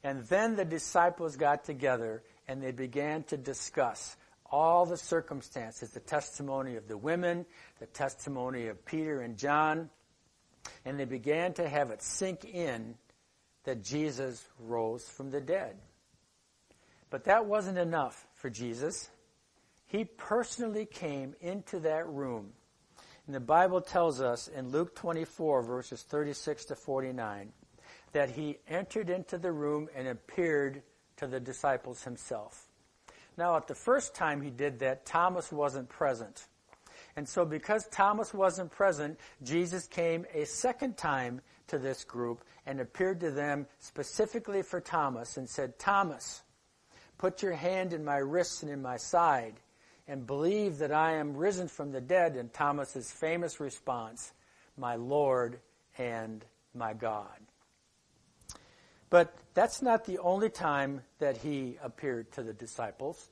And 0.05 0.23
then 0.27 0.55
the 0.55 0.65
disciples 0.65 1.35
got 1.35 1.65
together 1.65 2.23
and 2.47 2.63
they 2.63 2.71
began 2.71 3.25
to 3.25 3.37
discuss 3.37 4.17
all 4.51 4.87
the 4.87 4.97
circumstances, 4.97 5.91
the 5.91 6.01
testimony 6.01 6.77
of 6.77 6.89
the 6.89 6.97
women, 6.97 7.47
the 7.81 7.87
testimony 7.87 8.69
of 8.69 8.85
Peter 8.85 9.21
and 9.21 9.37
John, 9.37 9.91
and 10.85 10.99
they 10.99 11.05
began 11.05 11.53
to 11.55 11.69
have 11.69 11.91
it 11.91 12.03
sink 12.03 12.45
in 12.45 12.95
that 13.65 13.83
Jesus 13.83 14.47
rose 14.61 15.09
from 15.09 15.31
the 15.31 15.41
dead. 15.41 15.77
But 17.11 17.25
that 17.25 17.47
wasn't 17.47 17.79
enough 17.79 18.27
for 18.35 18.51
Jesus. 18.51 19.11
He 19.87 20.05
personally 20.05 20.87
came 20.87 21.35
into 21.41 21.81
that 21.81 22.09
room. 22.09 22.53
And 23.27 23.35
the 23.35 23.41
Bible 23.41 23.81
tells 23.81 24.21
us 24.21 24.49
in 24.49 24.71
Luke 24.71 24.95
24, 24.95 25.63
verses 25.63 26.03
36 26.03 26.67
to 26.67 26.77
49, 26.77 27.53
that 28.13 28.31
he 28.31 28.59
entered 28.69 29.11
into 29.11 29.39
the 29.39 29.51
room 29.51 29.89
and 29.95 30.09
appeared 30.09 30.83
to 31.17 31.27
the 31.27 31.41
disciples 31.41 32.05
himself. 32.05 32.66
Now, 33.37 33.57
at 33.57 33.67
the 33.67 33.75
first 33.75 34.15
time 34.15 34.41
he 34.41 34.51
did 34.51 34.79
that, 34.79 35.05
Thomas 35.05 35.53
wasn't 35.53 35.89
present. 35.89 36.47
And 37.17 37.29
so, 37.29 37.45
because 37.45 37.87
Thomas 37.87 38.33
wasn't 38.35 38.71
present, 38.71 39.19
Jesus 39.43 39.87
came 39.87 40.27
a 40.35 40.45
second 40.45 40.97
time 40.97 41.41
to 41.69 41.79
this 41.79 42.05
group 42.05 42.45
and 42.67 42.81
appeared 42.81 43.21
to 43.21 43.31
them 43.31 43.67
specifically 43.79 44.63
for 44.63 44.81
Thomas 44.81 45.37
and 45.37 45.49
said, 45.49 45.79
Thomas, 45.79 46.43
put 47.19 47.43
your 47.43 47.55
hand 47.55 47.93
in 47.93 48.05
my 48.05 48.17
wrist 48.17 48.63
and 48.63 48.73
in 48.73 48.83
my 48.83 48.97
side 48.97 49.55
and 50.09 50.27
believe 50.27 50.79
that 50.79 50.93
I 50.93 51.15
am 51.15 51.37
risen 51.37 51.69
from 51.69 51.91
the 51.93 52.01
dead. 52.01 52.37
And 52.37 52.53
Thomas's 52.53 53.11
famous 53.11 53.61
response, 53.61 54.33
my 54.77 54.97
Lord 54.97 55.59
and 55.99 56.45
my 56.75 56.93
God. 56.93 57.46
But 59.11 59.35
that's 59.55 59.83
not 59.83 60.05
the 60.05 60.19
only 60.19 60.51
time 60.51 61.03
that 61.19 61.37
he 61.37 61.79
appeared 61.83 62.33
to 62.33 62.43
the 62.43 62.53
disciples. 62.53 63.31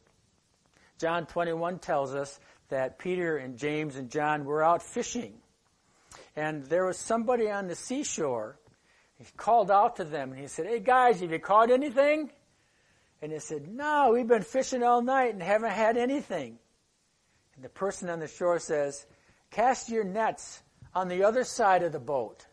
John 0.98 1.26
21 1.26 1.80
tells 1.80 2.14
us 2.14 2.38
that 2.68 2.98
Peter 2.98 3.36
and 3.36 3.58
James 3.58 3.96
and 3.96 4.10
John 4.10 4.44
were 4.44 4.62
out 4.62 4.82
fishing. 4.82 5.34
And 6.36 6.64
there 6.66 6.86
was 6.86 6.98
somebody 6.98 7.50
on 7.50 7.66
the 7.66 7.74
seashore. 7.74 8.56
He 9.18 9.24
called 9.36 9.70
out 9.70 9.96
to 9.96 10.04
them 10.04 10.32
and 10.32 10.40
he 10.40 10.46
said, 10.48 10.66
Hey 10.66 10.80
guys, 10.80 11.20
have 11.20 11.30
you 11.30 11.38
caught 11.38 11.70
anything? 11.70 12.30
And 13.20 13.32
they 13.32 13.38
said, 13.38 13.68
No, 13.68 14.10
we've 14.12 14.26
been 14.26 14.42
fishing 14.42 14.82
all 14.82 15.02
night 15.02 15.32
and 15.32 15.42
haven't 15.42 15.72
had 15.72 15.96
anything. 15.96 16.58
And 17.56 17.64
the 17.64 17.68
person 17.68 18.08
on 18.08 18.20
the 18.20 18.28
shore 18.28 18.58
says, 18.58 19.06
Cast 19.50 19.88
your 19.88 20.04
nets 20.04 20.62
on 20.94 21.08
the 21.08 21.24
other 21.24 21.44
side 21.44 21.82
of 21.82 21.92
the 21.92 22.00
boat. 22.00 22.46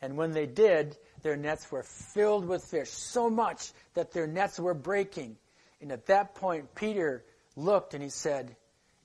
And 0.00 0.16
when 0.16 0.32
they 0.32 0.46
did, 0.46 0.96
their 1.22 1.36
nets 1.36 1.70
were 1.70 1.82
filled 1.82 2.46
with 2.46 2.64
fish, 2.64 2.90
so 2.90 3.30
much 3.30 3.72
that 3.94 4.12
their 4.12 4.26
nets 4.26 4.58
were 4.58 4.74
breaking. 4.74 5.36
And 5.80 5.92
at 5.92 6.06
that 6.06 6.34
point, 6.34 6.74
Peter 6.74 7.24
looked 7.56 7.94
and 7.94 8.02
he 8.02 8.08
said, 8.08 8.56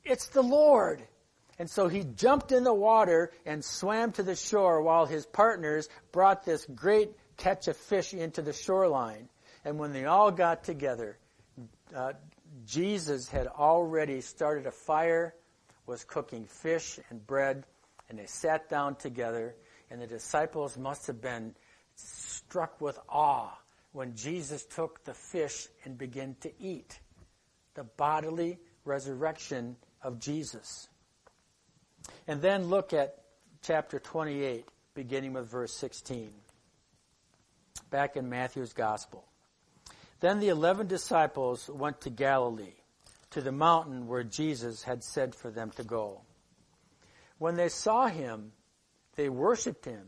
It's 0.04 0.28
the 0.30 0.44
Lord. 0.44 1.02
And 1.60 1.70
so 1.70 1.88
he 1.88 2.04
jumped 2.04 2.52
in 2.52 2.64
the 2.64 2.74
water 2.74 3.32
and 3.46 3.66
swam 3.66 4.12
to 4.14 4.24
the 4.24 4.36
shore 4.36 4.82
while 4.82 5.06
his 5.06 5.26
partners 5.26 5.90
brought 6.12 6.46
this 6.46 6.66
great 6.66 7.12
catch 7.38 7.68
of 7.68 7.76
fish 7.76 8.14
into 8.14 8.42
the 8.42 8.54
shoreline. 8.54 9.28
And 9.66 9.80
when 9.80 9.92
they 9.92 10.06
all 10.06 10.32
got 10.32 10.64
together, 10.64 11.18
uh, 11.96 12.14
Jesus 12.66 13.28
had 13.28 13.48
already 13.48 14.22
started 14.22 14.68
a 14.68 14.72
fire, 14.72 15.34
was 15.88 16.04
cooking 16.04 16.46
fish 16.46 17.00
and 17.10 17.26
bread, 17.26 17.66
and 18.10 18.20
they 18.20 18.28
sat 18.28 18.70
down 18.70 18.96
together. 18.96 19.56
And 19.90 20.02
the 20.02 20.08
disciples 20.08 20.78
must 20.78 21.08
have 21.08 21.22
been 21.22 21.56
struck 21.98 22.80
with 22.80 22.98
awe 23.10 23.58
when 23.92 24.16
Jesus 24.16 24.64
took 24.66 25.04
the 25.04 25.14
fish 25.14 25.68
and 25.84 25.98
began 25.98 26.36
to 26.42 26.52
eat 26.60 27.00
the 27.74 27.84
bodily 27.84 28.60
resurrection 28.86 29.76
of 30.02 30.20
Jesus. 30.20 30.88
And 32.28 32.42
then 32.42 32.70
look 32.70 32.94
at 32.94 33.16
chapter 33.62 34.00
28, 34.00 34.66
beginning 34.94 35.34
with 35.34 35.50
verse 35.50 35.74
16. 35.74 36.32
Back 37.90 38.16
in 38.16 38.30
Matthew's 38.30 38.74
Gospel. 38.74 39.26
Then 40.20 40.40
the 40.40 40.50
eleven 40.50 40.88
disciples 40.88 41.70
went 41.70 42.02
to 42.02 42.10
Galilee, 42.10 42.74
to 43.32 43.42
the 43.42 43.52
mountain 43.52 44.08
where 44.08 44.24
Jesus 44.24 44.84
had 44.84 45.04
said 45.04 45.36
for 45.36 45.52
them 45.52 45.72
to 45.72 45.84
go. 45.84 46.22
When 47.38 47.56
they 47.56 47.70
saw 47.70 48.08
him, 48.08 48.52
they 49.16 49.30
worshipped 49.30 49.86
him, 49.86 50.08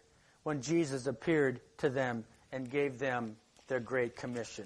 when 0.43 0.61
Jesus 0.61 1.07
appeared 1.07 1.61
to 1.77 1.89
them 1.89 2.25
and 2.51 2.69
gave 2.69 2.99
them 2.99 3.35
their 3.67 3.79
great 3.79 4.15
commission. 4.15 4.65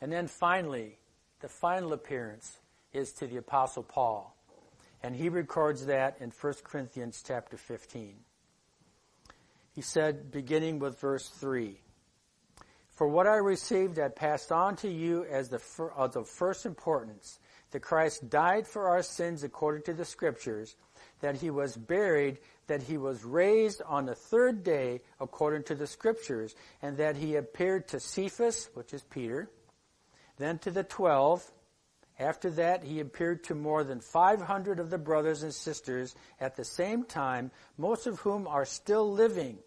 And 0.00 0.12
then 0.12 0.26
finally, 0.26 0.98
the 1.40 1.48
final 1.48 1.92
appearance 1.92 2.58
is 2.92 3.12
to 3.14 3.26
the 3.26 3.36
apostle 3.36 3.82
Paul. 3.82 4.36
And 5.02 5.14
he 5.14 5.28
records 5.28 5.86
that 5.86 6.16
in 6.20 6.30
1 6.30 6.54
Corinthians 6.64 7.22
chapter 7.26 7.56
15. 7.56 8.16
He 9.74 9.82
said, 9.82 10.30
beginning 10.30 10.78
with 10.78 10.98
verse 11.00 11.28
3, 11.28 11.78
For 12.90 13.06
what 13.06 13.26
I 13.26 13.36
received 13.36 13.98
I 13.98 14.08
passed 14.08 14.50
on 14.50 14.76
to 14.76 14.88
you 14.88 15.24
as 15.24 15.50
the, 15.50 15.60
of 15.94 16.16
of 16.16 16.28
first 16.28 16.64
importance, 16.64 17.38
that 17.72 17.80
Christ 17.80 18.30
died 18.30 18.66
for 18.66 18.88
our 18.88 19.02
sins 19.02 19.44
according 19.44 19.82
to 19.82 19.92
the 19.92 20.04
scriptures, 20.04 20.76
that 21.20 21.36
he 21.36 21.50
was 21.50 21.76
buried, 21.76 22.38
that 22.66 22.82
he 22.82 22.98
was 22.98 23.24
raised 23.24 23.82
on 23.82 24.06
the 24.06 24.14
third 24.14 24.62
day 24.62 25.00
according 25.20 25.62
to 25.64 25.74
the 25.74 25.86
scriptures, 25.86 26.54
and 26.82 26.96
that 26.96 27.16
he 27.16 27.36
appeared 27.36 27.88
to 27.88 28.00
Cephas, 28.00 28.68
which 28.74 28.92
is 28.92 29.02
Peter, 29.02 29.50
then 30.38 30.58
to 30.58 30.70
the 30.70 30.84
twelve. 30.84 31.50
After 32.18 32.50
that, 32.52 32.82
he 32.82 33.00
appeared 33.00 33.44
to 33.44 33.54
more 33.54 33.84
than 33.84 34.00
500 34.00 34.80
of 34.80 34.88
the 34.88 34.98
brothers 34.98 35.42
and 35.42 35.52
sisters 35.52 36.14
at 36.40 36.56
the 36.56 36.64
same 36.64 37.04
time, 37.04 37.50
most 37.76 38.06
of 38.06 38.20
whom 38.20 38.46
are 38.46 38.64
still 38.64 39.12
living, 39.12 39.58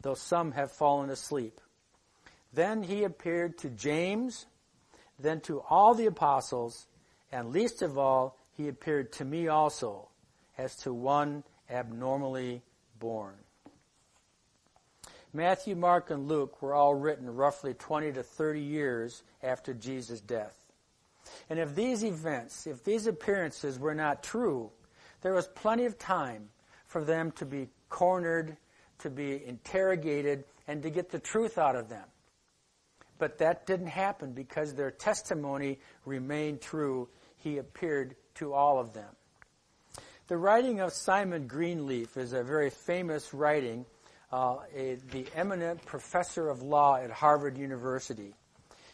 though 0.00 0.14
some 0.14 0.52
have 0.52 0.72
fallen 0.72 1.10
asleep. 1.10 1.60
Then 2.52 2.82
he 2.82 3.04
appeared 3.04 3.58
to 3.58 3.68
James, 3.68 4.46
then 5.18 5.40
to 5.42 5.60
all 5.68 5.94
the 5.94 6.06
apostles, 6.06 6.86
and 7.30 7.50
least 7.50 7.82
of 7.82 7.98
all, 7.98 8.38
he 8.56 8.68
appeared 8.68 9.12
to 9.12 9.24
me 9.24 9.48
also, 9.48 10.08
as 10.58 10.74
to 10.76 10.92
one 10.92 11.44
abnormally 11.70 12.62
born. 12.98 13.34
Matthew, 15.32 15.76
Mark, 15.76 16.10
and 16.10 16.26
Luke 16.26 16.60
were 16.62 16.74
all 16.74 16.94
written 16.94 17.34
roughly 17.34 17.74
20 17.74 18.12
to 18.12 18.22
30 18.22 18.60
years 18.60 19.22
after 19.42 19.72
Jesus' 19.74 20.20
death. 20.20 20.56
And 21.50 21.58
if 21.58 21.74
these 21.74 22.02
events, 22.02 22.66
if 22.66 22.82
these 22.82 23.06
appearances 23.06 23.78
were 23.78 23.94
not 23.94 24.22
true, 24.22 24.70
there 25.20 25.34
was 25.34 25.46
plenty 25.48 25.84
of 25.84 25.98
time 25.98 26.48
for 26.86 27.04
them 27.04 27.30
to 27.32 27.44
be 27.44 27.68
cornered, 27.90 28.56
to 29.00 29.10
be 29.10 29.44
interrogated, 29.44 30.44
and 30.66 30.82
to 30.82 30.90
get 30.90 31.10
the 31.10 31.18
truth 31.18 31.58
out 31.58 31.76
of 31.76 31.88
them. 31.88 32.04
But 33.18 33.38
that 33.38 33.66
didn't 33.66 33.88
happen 33.88 34.32
because 34.32 34.74
their 34.74 34.90
testimony 34.90 35.80
remained 36.04 36.60
true. 36.60 37.08
He 37.36 37.58
appeared 37.58 38.14
to 38.36 38.54
all 38.54 38.78
of 38.78 38.92
them. 38.92 39.10
The 40.28 40.36
writing 40.36 40.80
of 40.80 40.92
Simon 40.92 41.46
Greenleaf 41.46 42.18
is 42.18 42.34
a 42.34 42.42
very 42.42 42.68
famous 42.68 43.32
writing, 43.32 43.86
uh, 44.30 44.58
a, 44.76 44.98
the 45.10 45.24
eminent 45.34 45.82
professor 45.86 46.50
of 46.50 46.60
law 46.60 46.96
at 46.96 47.10
Harvard 47.10 47.56
University. 47.56 48.34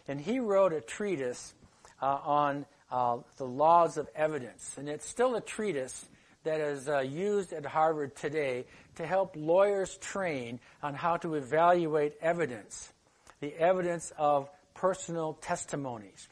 And 0.07 0.21
he 0.21 0.39
wrote 0.39 0.73
a 0.73 0.81
treatise 0.81 1.53
uh, 2.01 2.21
on 2.25 2.67
uh, 2.89 3.17
the 3.37 3.47
laws 3.47 3.97
of 3.97 4.09
evidence. 4.15 4.77
And 4.79 4.89
it's 4.89 5.09
still 5.09 5.35
a 5.35 5.41
treatise 5.41 6.07
that 6.45 6.61
is 6.61 6.89
uh, 6.89 7.01
used 7.01 7.53
at 7.53 7.67
Harvard 7.67 8.15
today 8.15 8.65
to 8.95 9.05
help 9.05 9.35
lawyers 9.35 9.97
train 9.97 10.61
on 10.85 10.95
how 10.95 11.17
to 11.17 11.35
evaluate 11.35 12.15
evidence, 12.23 12.93
the 13.41 13.53
evidence 13.57 14.13
of 14.17 14.49
personal 14.75 15.33
testimonies. 15.41 16.29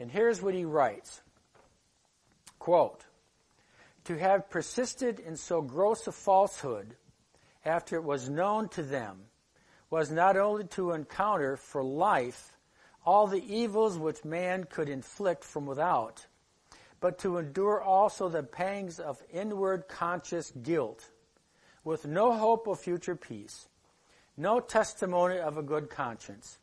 And 0.00 0.10
here's 0.10 0.42
what 0.42 0.54
he 0.54 0.64
writes. 0.64 1.20
Quote, 2.58 3.04
to 4.04 4.18
have 4.18 4.50
persisted 4.50 5.20
in 5.20 5.36
so 5.36 5.62
gross 5.62 6.06
a 6.06 6.12
falsehood 6.12 6.96
after 7.64 7.96
it 7.96 8.04
was 8.04 8.28
known 8.28 8.68
to 8.70 8.82
them 8.82 9.20
was 9.90 10.10
not 10.10 10.36
only 10.36 10.64
to 10.64 10.92
encounter 10.92 11.56
for 11.56 11.84
life 11.84 12.56
all 13.04 13.26
the 13.26 13.44
evils 13.54 13.98
which 13.98 14.24
man 14.24 14.64
could 14.64 14.88
inflict 14.88 15.44
from 15.44 15.66
without, 15.66 16.26
but 17.00 17.18
to 17.18 17.36
endure 17.36 17.82
also 17.82 18.28
the 18.28 18.42
pangs 18.42 19.00
of 19.00 19.22
inward 19.32 19.88
conscious 19.88 20.52
guilt, 20.62 21.10
with 21.84 22.06
no 22.06 22.32
hope 22.32 22.66
of 22.68 22.78
future 22.78 23.16
peace, 23.16 23.68
no 24.36 24.60
testimony 24.60 25.38
of 25.38 25.58
a 25.58 25.62
good 25.62 25.90
conscience, 25.90 26.58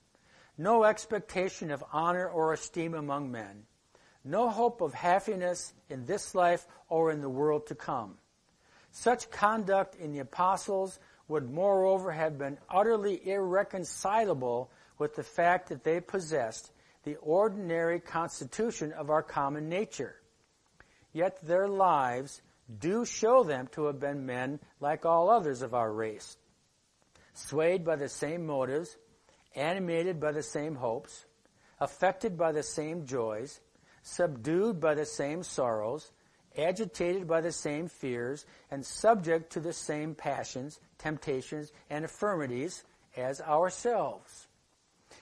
no 0.57 0.85
expectation 0.85 1.71
of 1.71 1.83
honor 1.91 2.27
or 2.27 2.53
esteem 2.53 2.93
among 2.93 3.29
men, 3.31 3.63
no 4.23 4.49
hope 4.49 4.81
of 4.81 4.93
happiness 4.93 5.73
in 5.89 6.05
this 6.05 6.35
life 6.35 6.67
or 6.89 7.11
in 7.11 7.21
the 7.21 7.29
world 7.29 7.67
to 7.67 7.75
come. 7.75 8.17
Such 8.91 9.29
conduct 9.29 9.95
in 9.95 10.11
the 10.11 10.19
apostles 10.19 10.99
would 11.27 11.49
moreover 11.49 12.11
have 12.11 12.37
been 12.37 12.57
utterly 12.69 13.27
irreconcilable 13.27 14.71
with 14.97 15.15
the 15.15 15.23
fact 15.23 15.69
that 15.69 15.83
they 15.83 16.01
possessed 16.01 16.71
the 17.03 17.15
ordinary 17.17 17.99
constitution 17.99 18.91
of 18.91 19.09
our 19.09 19.23
common 19.23 19.69
nature. 19.69 20.15
Yet 21.13 21.39
their 21.41 21.67
lives 21.67 22.41
do 22.79 23.05
show 23.05 23.43
them 23.43 23.67
to 23.71 23.85
have 23.85 23.99
been 23.99 24.25
men 24.25 24.59
like 24.79 25.05
all 25.05 25.29
others 25.29 25.61
of 25.61 25.73
our 25.73 25.91
race, 25.91 26.37
swayed 27.33 27.85
by 27.85 27.95
the 27.95 28.09
same 28.09 28.45
motives, 28.45 28.97
animated 29.55 30.19
by 30.19 30.31
the 30.31 30.43
same 30.43 30.75
hopes, 30.75 31.25
affected 31.79 32.37
by 32.37 32.51
the 32.51 32.63
same 32.63 33.05
joys, 33.05 33.59
subdued 34.03 34.79
by 34.79 34.95
the 34.95 35.05
same 35.05 35.43
sorrows, 35.43 36.11
agitated 36.57 37.27
by 37.27 37.41
the 37.41 37.51
same 37.51 37.87
fears, 37.87 38.45
and 38.71 38.85
subject 38.85 39.51
to 39.53 39.59
the 39.59 39.73
same 39.73 40.15
passions, 40.15 40.79
temptations, 40.97 41.71
and 41.89 42.03
infirmities 42.03 42.83
as 43.15 43.41
ourselves 43.41 44.47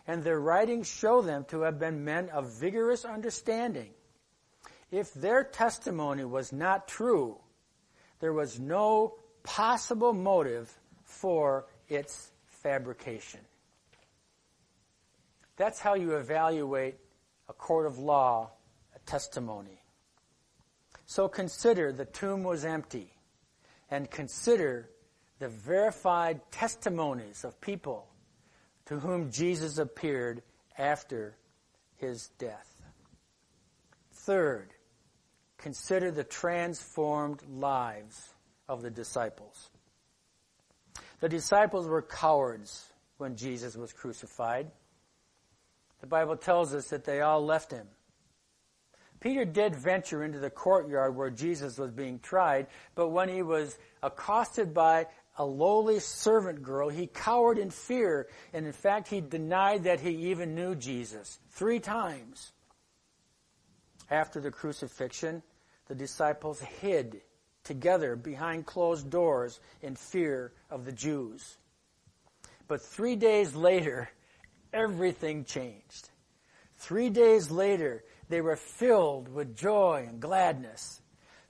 and 0.07 0.23
their 0.23 0.39
writings 0.39 0.88
show 0.88 1.21
them 1.21 1.45
to 1.49 1.61
have 1.61 1.78
been 1.78 2.05
men 2.05 2.30
of 2.30 2.49
vigorous 2.49 3.03
understanding. 3.03 3.89
If 4.89 5.13
their 5.13 5.43
testimony 5.43 6.23
was 6.23 6.53
not 6.53 6.88
true, 6.88 7.38
there 8.21 8.34
was 8.34 8.57
no 8.57 9.15
possible 9.43 10.13
motive 10.13 10.73
for 11.03 11.65
its 11.89 12.32
fabrication. 12.45 13.41
That's 15.57 15.80
how 15.80 15.95
you 15.95 16.15
evaluate 16.15 16.95
a 17.49 17.53
court 17.53 17.86
of 17.86 17.97
law, 17.97 18.51
testimony. 19.08 19.82
So 21.08 21.28
consider 21.28 21.91
the 21.91 22.05
tomb 22.05 22.43
was 22.43 22.64
empty 22.64 23.14
and 23.89 24.12
consider 24.12 24.89
the 25.39 25.47
verified 25.47 26.41
testimonies 26.51 27.43
of 27.43 27.60
people 27.62 28.08
to 28.86 28.99
whom 28.99 29.32
Jesus 29.32 29.78
appeared 29.78 30.43
after 30.78 31.36
his 31.95 32.28
death. 32.38 32.82
Third, 34.12 34.74
consider 35.58 36.12
the 36.12 36.24
transformed 36.24 37.41
lives 37.49 38.34
of 38.68 38.82
the 38.82 38.89
disciples. 38.89 39.70
The 41.20 41.30
disciples 41.30 41.88
were 41.88 42.01
cowards 42.01 42.86
when 43.18 43.36
Jesus 43.36 43.76
was 43.76 43.93
crucified. 43.93 44.70
The 46.01 46.08
Bible 46.08 46.38
tells 46.38 46.74
us 46.74 46.89
that 46.89 47.05
they 47.05 47.22
all 47.22 47.43
left 47.43 47.72
him. 47.72 47.88
Peter 49.20 49.45
did 49.45 49.76
venture 49.76 50.24
into 50.24 50.39
the 50.39 50.49
courtyard 50.49 51.15
where 51.15 51.30
Jesus 51.30 51.78
was 51.78 51.91
being 51.91 52.20
tried, 52.20 52.68
but 52.95 53.09
when 53.09 53.30
he 53.30 53.41
was 53.41 53.78
accosted 54.03 54.74
by 54.74 55.07
a 55.38 55.45
lowly 55.45 55.99
servant 55.99 56.63
girl, 56.63 56.89
he 56.89 57.07
cowered 57.07 57.57
in 57.57 57.70
fear, 57.70 58.28
and 58.53 58.65
in 58.65 58.74
fact, 58.74 59.07
he 59.07 59.22
denied 59.22 59.84
that 59.84 59.99
he 59.99 60.32
even 60.32 60.55
knew 60.55 60.76
Jesus 60.76 61.39
three 61.51 61.80
times. 61.80 62.51
After 64.09 64.39
the 64.39 64.51
crucifixion, 64.51 65.43
the 65.88 65.95
disciples 65.95 66.59
hid 66.59 67.22
together 67.63 68.15
behind 68.15 68.65
closed 68.65 69.09
doors 69.09 69.59
in 69.82 69.95
fear 69.95 70.53
of 70.70 70.86
the 70.86 70.91
Jews. 70.91 71.57
But 72.68 72.82
three 72.82 73.15
days 73.15 73.55
later, 73.55 74.09
everything 74.74 75.43
changed. 75.43 76.09
Three 76.78 77.09
days 77.09 77.51
later, 77.51 78.03
they 78.30 78.41
were 78.41 78.55
filled 78.55 79.30
with 79.30 79.55
joy 79.55 80.05
and 80.07 80.19
gladness. 80.19 81.01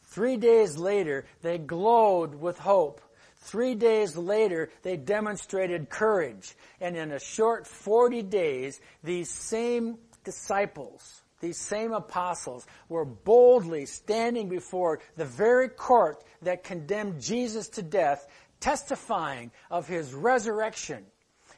Three 0.04 0.38
days 0.38 0.78
later, 0.78 1.26
they 1.42 1.58
glowed 1.58 2.36
with 2.36 2.58
hope. 2.58 3.02
Three 3.38 3.76
days 3.76 4.16
later, 4.18 4.70
they 4.84 4.98
demonstrated 4.98 5.90
courage. 5.90 6.56
And 6.82 6.96
in 6.96 7.12
a 7.12 7.20
short 7.20 7.68
40 7.68 8.24
days, 8.24 8.80
these 9.04 9.30
same 9.30 9.98
disciples, 10.24 11.22
these 11.40 11.58
same 11.58 11.94
apostles 11.94 12.66
were 12.90 13.06
boldly 13.06 13.86
standing 13.86 14.50
before 14.50 15.00
the 15.16 15.26
very 15.26 15.70
court 15.70 16.24
that 16.42 16.64
condemned 16.64 17.22
Jesus 17.22 17.70
to 17.70 17.82
death, 17.82 18.28
testifying 18.60 19.52
of 19.70 19.88
his 19.88 20.14
resurrection 20.14 21.06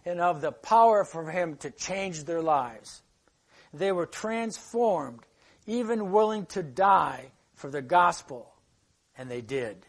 and 0.05 0.19
of 0.19 0.41
the 0.41 0.51
power 0.51 1.03
for 1.03 1.29
him 1.29 1.55
to 1.57 1.71
change 1.71 2.25
their 2.25 2.41
lives. 2.41 3.01
They 3.73 3.91
were 3.91 4.05
transformed, 4.05 5.25
even 5.67 6.11
willing 6.11 6.45
to 6.47 6.63
die 6.63 7.31
for 7.53 7.69
the 7.69 7.81
gospel, 7.81 8.51
and 9.17 9.29
they 9.29 9.41
did. 9.41 9.85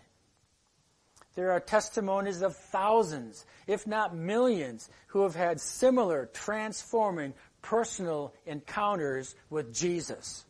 There 1.34 1.52
are 1.52 1.60
testimonies 1.60 2.42
of 2.42 2.56
thousands, 2.56 3.46
if 3.66 3.86
not 3.86 4.14
millions, 4.14 4.90
who 5.08 5.22
have 5.22 5.34
had 5.34 5.60
similar 5.60 6.28
transforming 6.32 7.34
personal 7.62 8.34
encounters 8.46 9.34
with 9.48 9.72
Jesus. 9.72 10.44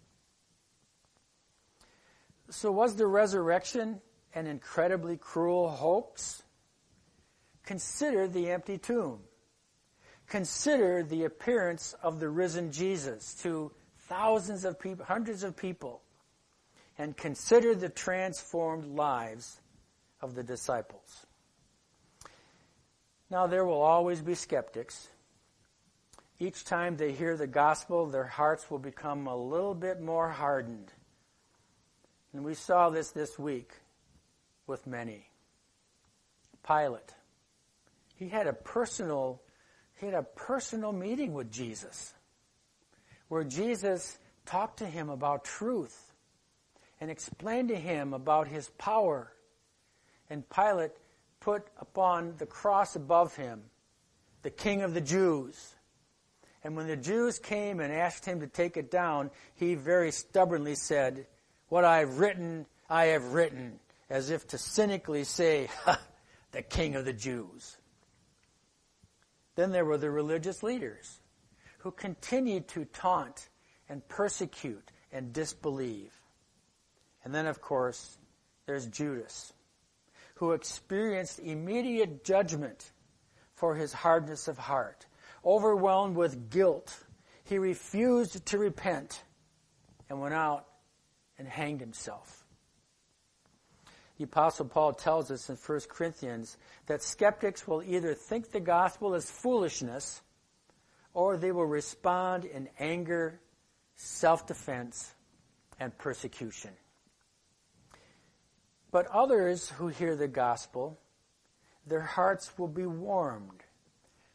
So, 2.48 2.72
was 2.72 2.96
the 2.96 3.06
resurrection 3.06 4.00
an 4.34 4.46
incredibly 4.46 5.16
cruel 5.16 5.68
hoax? 5.68 6.42
Consider 7.64 8.26
the 8.26 8.50
empty 8.50 8.78
tomb. 8.78 9.20
Consider 10.30 11.02
the 11.02 11.24
appearance 11.24 11.96
of 12.04 12.20
the 12.20 12.28
risen 12.28 12.70
Jesus 12.70 13.34
to 13.42 13.72
thousands 14.08 14.64
of 14.64 14.78
people, 14.78 15.04
hundreds 15.04 15.42
of 15.42 15.56
people, 15.56 16.02
and 16.96 17.16
consider 17.16 17.74
the 17.74 17.88
transformed 17.88 18.84
lives 18.96 19.60
of 20.22 20.36
the 20.36 20.44
disciples. 20.44 21.26
Now, 23.28 23.48
there 23.48 23.64
will 23.64 23.82
always 23.82 24.20
be 24.20 24.36
skeptics. 24.36 25.08
Each 26.38 26.64
time 26.64 26.96
they 26.96 27.10
hear 27.10 27.36
the 27.36 27.48
gospel, 27.48 28.06
their 28.06 28.24
hearts 28.24 28.70
will 28.70 28.78
become 28.78 29.26
a 29.26 29.36
little 29.36 29.74
bit 29.74 30.00
more 30.00 30.28
hardened. 30.28 30.92
And 32.32 32.44
we 32.44 32.54
saw 32.54 32.88
this 32.88 33.10
this 33.10 33.36
week 33.36 33.72
with 34.68 34.86
many. 34.86 35.28
Pilate. 36.64 37.14
He 38.14 38.28
had 38.28 38.46
a 38.46 38.52
personal 38.52 39.42
he 40.00 40.06
had 40.06 40.14
a 40.14 40.22
personal 40.22 40.92
meeting 40.92 41.34
with 41.34 41.52
Jesus 41.52 42.14
where 43.28 43.44
Jesus 43.44 44.18
talked 44.46 44.78
to 44.78 44.86
him 44.86 45.10
about 45.10 45.44
truth 45.44 46.12
and 47.00 47.10
explained 47.10 47.68
to 47.68 47.76
him 47.76 48.14
about 48.14 48.48
his 48.48 48.68
power. 48.78 49.30
And 50.30 50.48
Pilate 50.48 50.92
put 51.40 51.66
upon 51.78 52.34
the 52.38 52.46
cross 52.46 52.96
above 52.96 53.36
him 53.36 53.62
the 54.42 54.50
King 54.50 54.82
of 54.82 54.94
the 54.94 55.00
Jews. 55.02 55.74
And 56.64 56.76
when 56.76 56.86
the 56.86 56.96
Jews 56.96 57.38
came 57.38 57.78
and 57.78 57.92
asked 57.92 58.24
him 58.24 58.40
to 58.40 58.46
take 58.46 58.78
it 58.78 58.90
down, 58.90 59.30
he 59.54 59.74
very 59.74 60.12
stubbornly 60.12 60.76
said, 60.76 61.26
What 61.68 61.84
I 61.84 61.98
have 61.98 62.18
written, 62.18 62.66
I 62.88 63.06
have 63.06 63.34
written, 63.34 63.78
as 64.08 64.30
if 64.30 64.46
to 64.48 64.58
cynically 64.58 65.24
say, 65.24 65.68
the 66.52 66.62
King 66.62 66.96
of 66.96 67.04
the 67.04 67.12
Jews. 67.12 67.76
Then 69.60 69.72
there 69.72 69.84
were 69.84 69.98
the 69.98 70.10
religious 70.10 70.62
leaders 70.62 71.20
who 71.80 71.90
continued 71.90 72.66
to 72.68 72.86
taunt 72.86 73.50
and 73.90 74.08
persecute 74.08 74.90
and 75.12 75.34
disbelieve. 75.34 76.14
And 77.22 77.34
then, 77.34 77.46
of 77.46 77.60
course, 77.60 78.16
there's 78.64 78.86
Judas, 78.86 79.52
who 80.36 80.52
experienced 80.52 81.40
immediate 81.40 82.24
judgment 82.24 82.90
for 83.52 83.74
his 83.74 83.92
hardness 83.92 84.48
of 84.48 84.56
heart. 84.56 85.04
Overwhelmed 85.44 86.16
with 86.16 86.48
guilt, 86.48 86.98
he 87.44 87.58
refused 87.58 88.46
to 88.46 88.56
repent 88.56 89.22
and 90.08 90.22
went 90.22 90.32
out 90.32 90.68
and 91.36 91.46
hanged 91.46 91.82
himself. 91.82 92.39
The 94.20 94.24
Apostle 94.24 94.66
Paul 94.66 94.92
tells 94.92 95.30
us 95.30 95.48
in 95.48 95.56
1 95.56 95.80
Corinthians 95.88 96.58
that 96.84 97.02
skeptics 97.02 97.66
will 97.66 97.82
either 97.82 98.12
think 98.12 98.50
the 98.50 98.60
gospel 98.60 99.14
is 99.14 99.30
foolishness 99.30 100.20
or 101.14 101.38
they 101.38 101.52
will 101.52 101.64
respond 101.64 102.44
in 102.44 102.68
anger, 102.78 103.40
self 103.96 104.46
defense, 104.46 105.14
and 105.78 105.96
persecution. 105.96 106.72
But 108.90 109.06
others 109.06 109.70
who 109.70 109.88
hear 109.88 110.14
the 110.14 110.28
gospel, 110.28 111.00
their 111.86 112.02
hearts 112.02 112.58
will 112.58 112.68
be 112.68 112.84
warmed, 112.84 113.64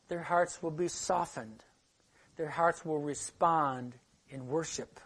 their 0.08 0.24
hearts 0.24 0.64
will 0.64 0.72
be 0.72 0.88
softened, 0.88 1.64
their 2.38 2.50
hearts 2.50 2.84
will 2.84 3.02
respond 3.02 3.94
in 4.30 4.48
worship. 4.48 5.00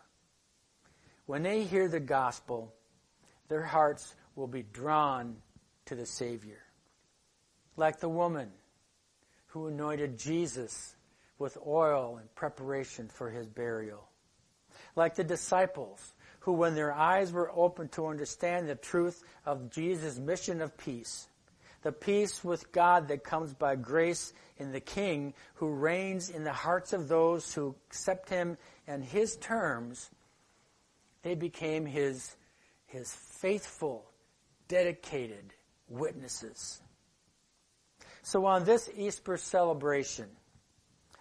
When 1.25 1.43
they 1.43 1.65
hear 1.65 1.89
the 1.89 1.99
gospel, 1.99 2.73
their 3.49 3.63
hearts 3.63 4.15
will 4.39 4.47
be 4.47 4.63
drawn 4.63 5.35
to 5.85 5.95
the 5.95 6.05
Savior. 6.05 6.63
Like 7.75 7.99
the 7.99 8.09
woman 8.09 8.49
who 9.47 9.67
anointed 9.67 10.17
Jesus 10.17 10.95
with 11.37 11.57
oil 11.67 12.19
in 12.21 12.27
preparation 12.35 13.09
for 13.09 13.29
his 13.29 13.47
burial. 13.47 14.07
Like 14.95 15.15
the 15.15 15.25
disciples 15.25 16.13
who, 16.39 16.53
when 16.53 16.73
their 16.73 16.93
eyes 16.93 17.33
were 17.33 17.51
opened 17.53 17.91
to 17.93 18.07
understand 18.07 18.69
the 18.69 18.75
truth 18.75 19.23
of 19.45 19.69
Jesus' 19.69 20.17
mission 20.17 20.61
of 20.61 20.77
peace, 20.77 21.27
the 21.81 21.91
peace 21.91 22.41
with 22.43 22.71
God 22.71 23.09
that 23.09 23.25
comes 23.25 23.53
by 23.53 23.75
grace 23.75 24.33
in 24.57 24.71
the 24.71 24.79
King 24.79 25.33
who 25.55 25.69
reigns 25.69 26.29
in 26.29 26.45
the 26.45 26.53
hearts 26.53 26.93
of 26.93 27.09
those 27.09 27.53
who 27.53 27.75
accept 27.89 28.29
him 28.29 28.57
and 28.87 29.03
his 29.03 29.35
terms, 29.37 30.09
they 31.23 31.35
became 31.35 31.85
his, 31.85 32.35
his 32.87 33.13
faithful 33.13 34.08
dedicated 34.69 35.53
witnesses. 35.89 36.81
So 38.21 38.45
on 38.45 38.63
this 38.63 38.89
Easter 38.95 39.35
celebration, 39.35 40.27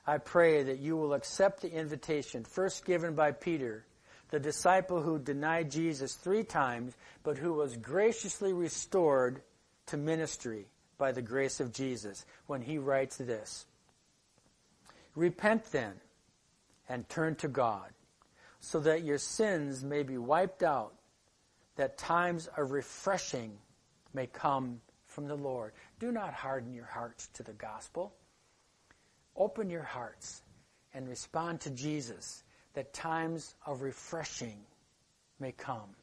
I 0.07 0.19
pray 0.19 0.63
that 0.63 0.79
you 0.79 0.97
will 0.97 1.15
accept 1.15 1.63
the 1.63 1.73
invitation 1.73 2.45
first 2.45 2.85
given 2.85 3.15
by 3.15 3.33
Peter, 3.33 3.85
the 4.31 4.39
disciple 4.39 5.03
who 5.03 5.19
denied 5.19 5.71
Jesus 5.71 6.15
three 6.15 6.45
times, 6.45 6.95
but 7.25 7.39
who 7.39 7.55
was 7.55 7.77
graciously 7.77 8.53
restored 8.53 9.43
to 9.87 9.97
ministry 9.97 10.67
by 10.99 11.13
the 11.13 11.23
grace 11.23 11.61
of 11.61 11.73
Jesus 11.73 12.25
when 12.47 12.61
he 12.61 12.79
writes 12.79 13.17
this. 13.17 13.65
Repent 15.15 15.65
then 15.73 15.95
and 16.89 17.09
turn 17.09 17.35
to 17.37 17.49
God 17.49 17.91
so 18.61 18.81
that 18.81 19.05
your 19.05 19.19
sins 19.19 19.83
may 19.83 20.03
be 20.03 20.19
wiped 20.19 20.63
out 20.63 20.93
that 21.79 21.97
times 21.97 22.49
of 22.57 22.73
refreshing 22.73 23.53
may 24.13 24.27
come 24.27 24.81
from 25.07 25.29
the 25.29 25.37
Lord. 25.37 25.73
Do 26.01 26.11
not 26.11 26.35
harden 26.35 26.75
your 26.75 26.85
hearts 26.85 27.29
to 27.35 27.45
the 27.45 27.53
gospel. 27.53 28.13
Open 29.37 29.71
your 29.71 29.85
hearts 29.85 30.43
and 30.93 31.09
respond 31.09 31.61
to 31.63 31.71
Jesus 31.71 32.43
that 32.75 32.93
times 32.93 33.55
of 33.65 33.83
refreshing 33.83 34.59
may 35.39 35.53
come. 35.53 35.95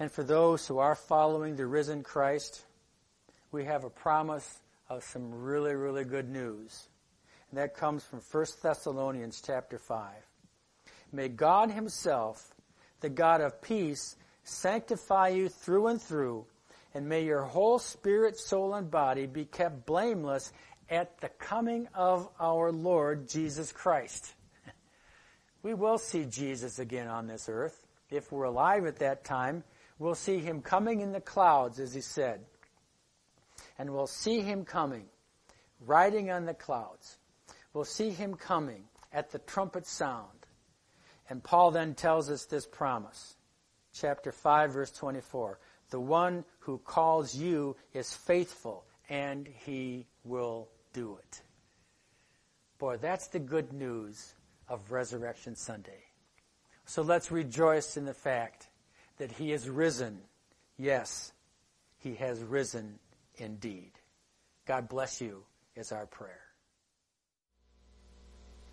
And 0.00 0.10
for 0.10 0.24
those 0.24 0.66
who 0.66 0.78
are 0.78 0.96
following 0.96 1.54
the 1.54 1.66
risen 1.66 2.02
Christ, 2.02 2.62
we 3.52 3.66
have 3.66 3.84
a 3.84 3.90
promise 3.90 4.60
of 4.88 5.04
some 5.04 5.32
really, 5.32 5.74
really 5.76 6.04
good 6.04 6.28
news. 6.28 6.88
And 7.50 7.58
that 7.58 7.76
comes 7.76 8.02
from 8.02 8.20
1 8.32 8.46
Thessalonians 8.60 9.40
chapter 9.46 9.78
5. 9.78 10.10
May 11.12 11.28
God 11.28 11.70
himself 11.70 12.52
the 13.00 13.08
God 13.08 13.40
of 13.40 13.60
peace, 13.62 14.16
sanctify 14.44 15.28
you 15.28 15.48
through 15.48 15.88
and 15.88 16.00
through, 16.00 16.46
and 16.94 17.08
may 17.08 17.24
your 17.24 17.42
whole 17.42 17.78
spirit, 17.78 18.38
soul, 18.38 18.74
and 18.74 18.90
body 18.90 19.26
be 19.26 19.44
kept 19.44 19.86
blameless 19.86 20.52
at 20.88 21.20
the 21.20 21.28
coming 21.28 21.88
of 21.94 22.28
our 22.40 22.72
Lord 22.72 23.28
Jesus 23.28 23.72
Christ. 23.72 24.34
We 25.62 25.74
will 25.74 25.98
see 25.98 26.26
Jesus 26.26 26.78
again 26.78 27.08
on 27.08 27.26
this 27.26 27.48
earth. 27.48 27.82
If 28.08 28.30
we're 28.30 28.44
alive 28.44 28.86
at 28.86 29.00
that 29.00 29.24
time, 29.24 29.64
we'll 29.98 30.14
see 30.14 30.38
him 30.38 30.62
coming 30.62 31.00
in 31.00 31.10
the 31.10 31.20
clouds, 31.20 31.80
as 31.80 31.92
he 31.92 32.00
said. 32.00 32.40
And 33.76 33.90
we'll 33.90 34.06
see 34.06 34.42
him 34.42 34.64
coming, 34.64 35.06
riding 35.80 36.30
on 36.30 36.44
the 36.44 36.54
clouds. 36.54 37.18
We'll 37.72 37.84
see 37.84 38.10
him 38.10 38.36
coming 38.36 38.84
at 39.12 39.32
the 39.32 39.40
trumpet 39.40 39.86
sound. 39.86 40.35
And 41.28 41.42
Paul 41.42 41.70
then 41.70 41.94
tells 41.94 42.30
us 42.30 42.44
this 42.44 42.66
promise 42.66 43.36
chapter 43.92 44.32
5 44.32 44.72
verse 44.72 44.90
24. 44.92 45.58
The 45.90 46.00
one 46.00 46.44
who 46.60 46.78
calls 46.78 47.34
you 47.34 47.76
is 47.92 48.12
faithful 48.12 48.84
and 49.08 49.46
he 49.46 50.06
will 50.24 50.68
do 50.92 51.18
it. 51.22 51.42
Boy, 52.78 52.96
that's 52.96 53.28
the 53.28 53.38
good 53.38 53.72
news 53.72 54.34
of 54.68 54.90
Resurrection 54.90 55.56
Sunday. 55.56 56.04
So 56.84 57.02
let's 57.02 57.30
rejoice 57.30 57.96
in 57.96 58.04
the 58.04 58.14
fact 58.14 58.68
that 59.18 59.32
he 59.32 59.52
is 59.52 59.68
risen. 59.68 60.18
Yes, 60.76 61.32
he 61.98 62.14
has 62.16 62.42
risen 62.42 62.98
indeed. 63.36 63.92
God 64.66 64.88
bless 64.88 65.20
you 65.20 65.44
is 65.74 65.92
our 65.92 66.06
prayer. 66.06 66.40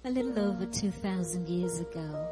A 0.05 0.09
little 0.09 0.37
over 0.37 0.65
2,000 0.65 1.47
years 1.47 1.79
ago, 1.79 2.27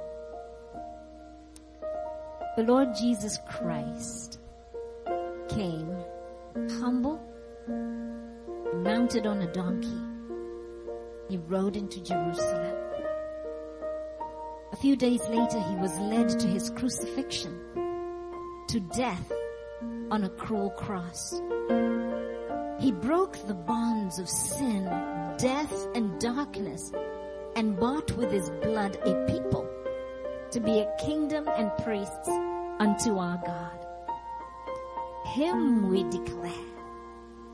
the 2.57 2.63
Lord 2.63 2.93
Jesus 2.93 3.39
Christ 3.47 4.39
came 5.47 5.95
humble, 6.81 7.21
mounted 8.75 9.25
on 9.25 9.41
a 9.41 9.51
donkey. 9.53 10.01
He 11.29 11.37
rode 11.37 11.77
into 11.77 12.03
Jerusalem. 12.03 12.75
A 14.73 14.75
few 14.75 14.97
days 14.97 15.21
later, 15.29 15.61
he 15.61 15.75
was 15.75 15.97
led 15.99 16.27
to 16.39 16.47
his 16.47 16.69
crucifixion, 16.71 17.57
to 18.67 18.81
death 18.97 19.31
on 20.09 20.25
a 20.25 20.29
cruel 20.29 20.71
cross. 20.71 21.41
He 22.81 22.91
broke 22.91 23.47
the 23.47 23.53
bonds 23.53 24.19
of 24.19 24.27
sin, 24.27 24.83
death, 25.37 25.87
and 25.95 26.19
darkness 26.19 26.91
and 27.55 27.79
bought 27.79 28.11
with 28.17 28.29
his 28.29 28.49
blood 28.61 28.97
a 29.05 29.25
people 29.27 29.70
to 30.51 30.59
be 30.59 30.79
a 30.79 30.95
kingdom 30.99 31.47
and 31.57 31.71
priests 31.83 32.27
unto 32.79 33.17
our 33.17 33.41
God. 33.45 33.85
Him 35.27 35.89
we 35.89 36.03
declare. 36.03 36.51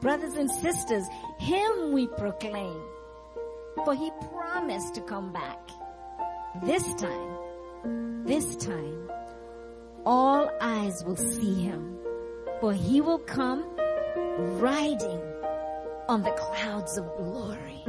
Brothers 0.02 0.34
and 0.34 0.50
sisters, 0.50 1.06
him 1.38 1.92
we 1.92 2.08
proclaim. 2.08 2.82
For 3.86 3.94
he 3.94 4.12
promised 4.32 4.96
to 4.96 5.02
come 5.02 5.32
back. 5.32 5.60
This 6.64 6.94
time, 6.96 8.24
this 8.26 8.56
time, 8.56 9.10
all 10.06 10.50
eyes 10.60 11.04
will 11.06 11.18
see 11.18 11.62
him. 11.62 11.98
For 12.62 12.74
he 12.74 13.02
will 13.02 13.20
come 13.20 13.64
riding 14.60 15.22
on 16.10 16.24
the 16.24 16.32
clouds 16.32 16.98
of 16.98 17.06
glory. 17.18 17.84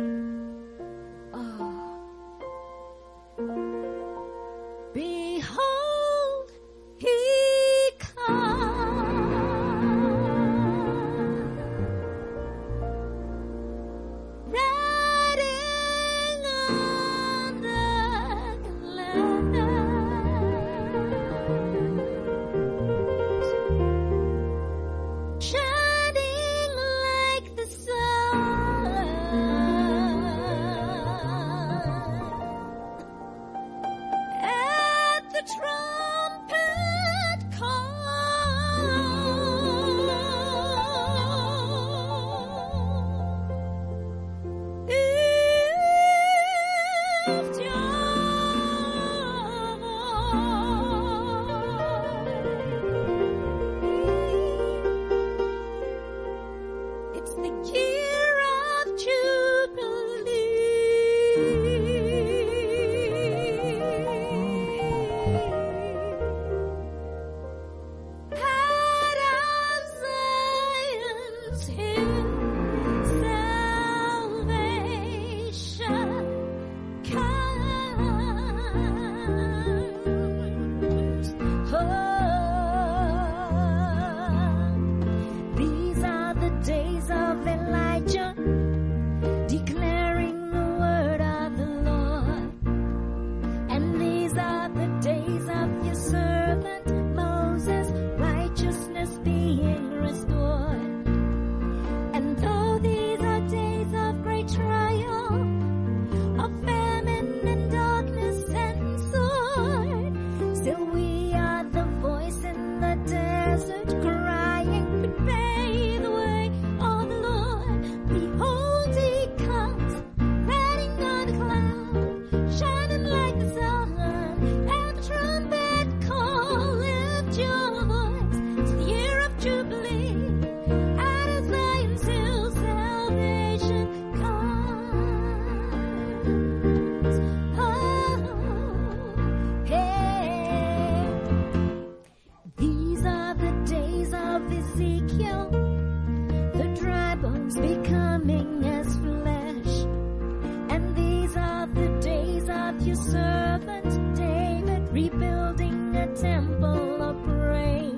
Your 152.82 152.96
servant 152.96 154.16
David, 154.16 154.88
rebuilding 154.92 155.96
a 155.96 156.06
temple 156.14 157.02
of 157.02 157.22
praise. 157.24 157.97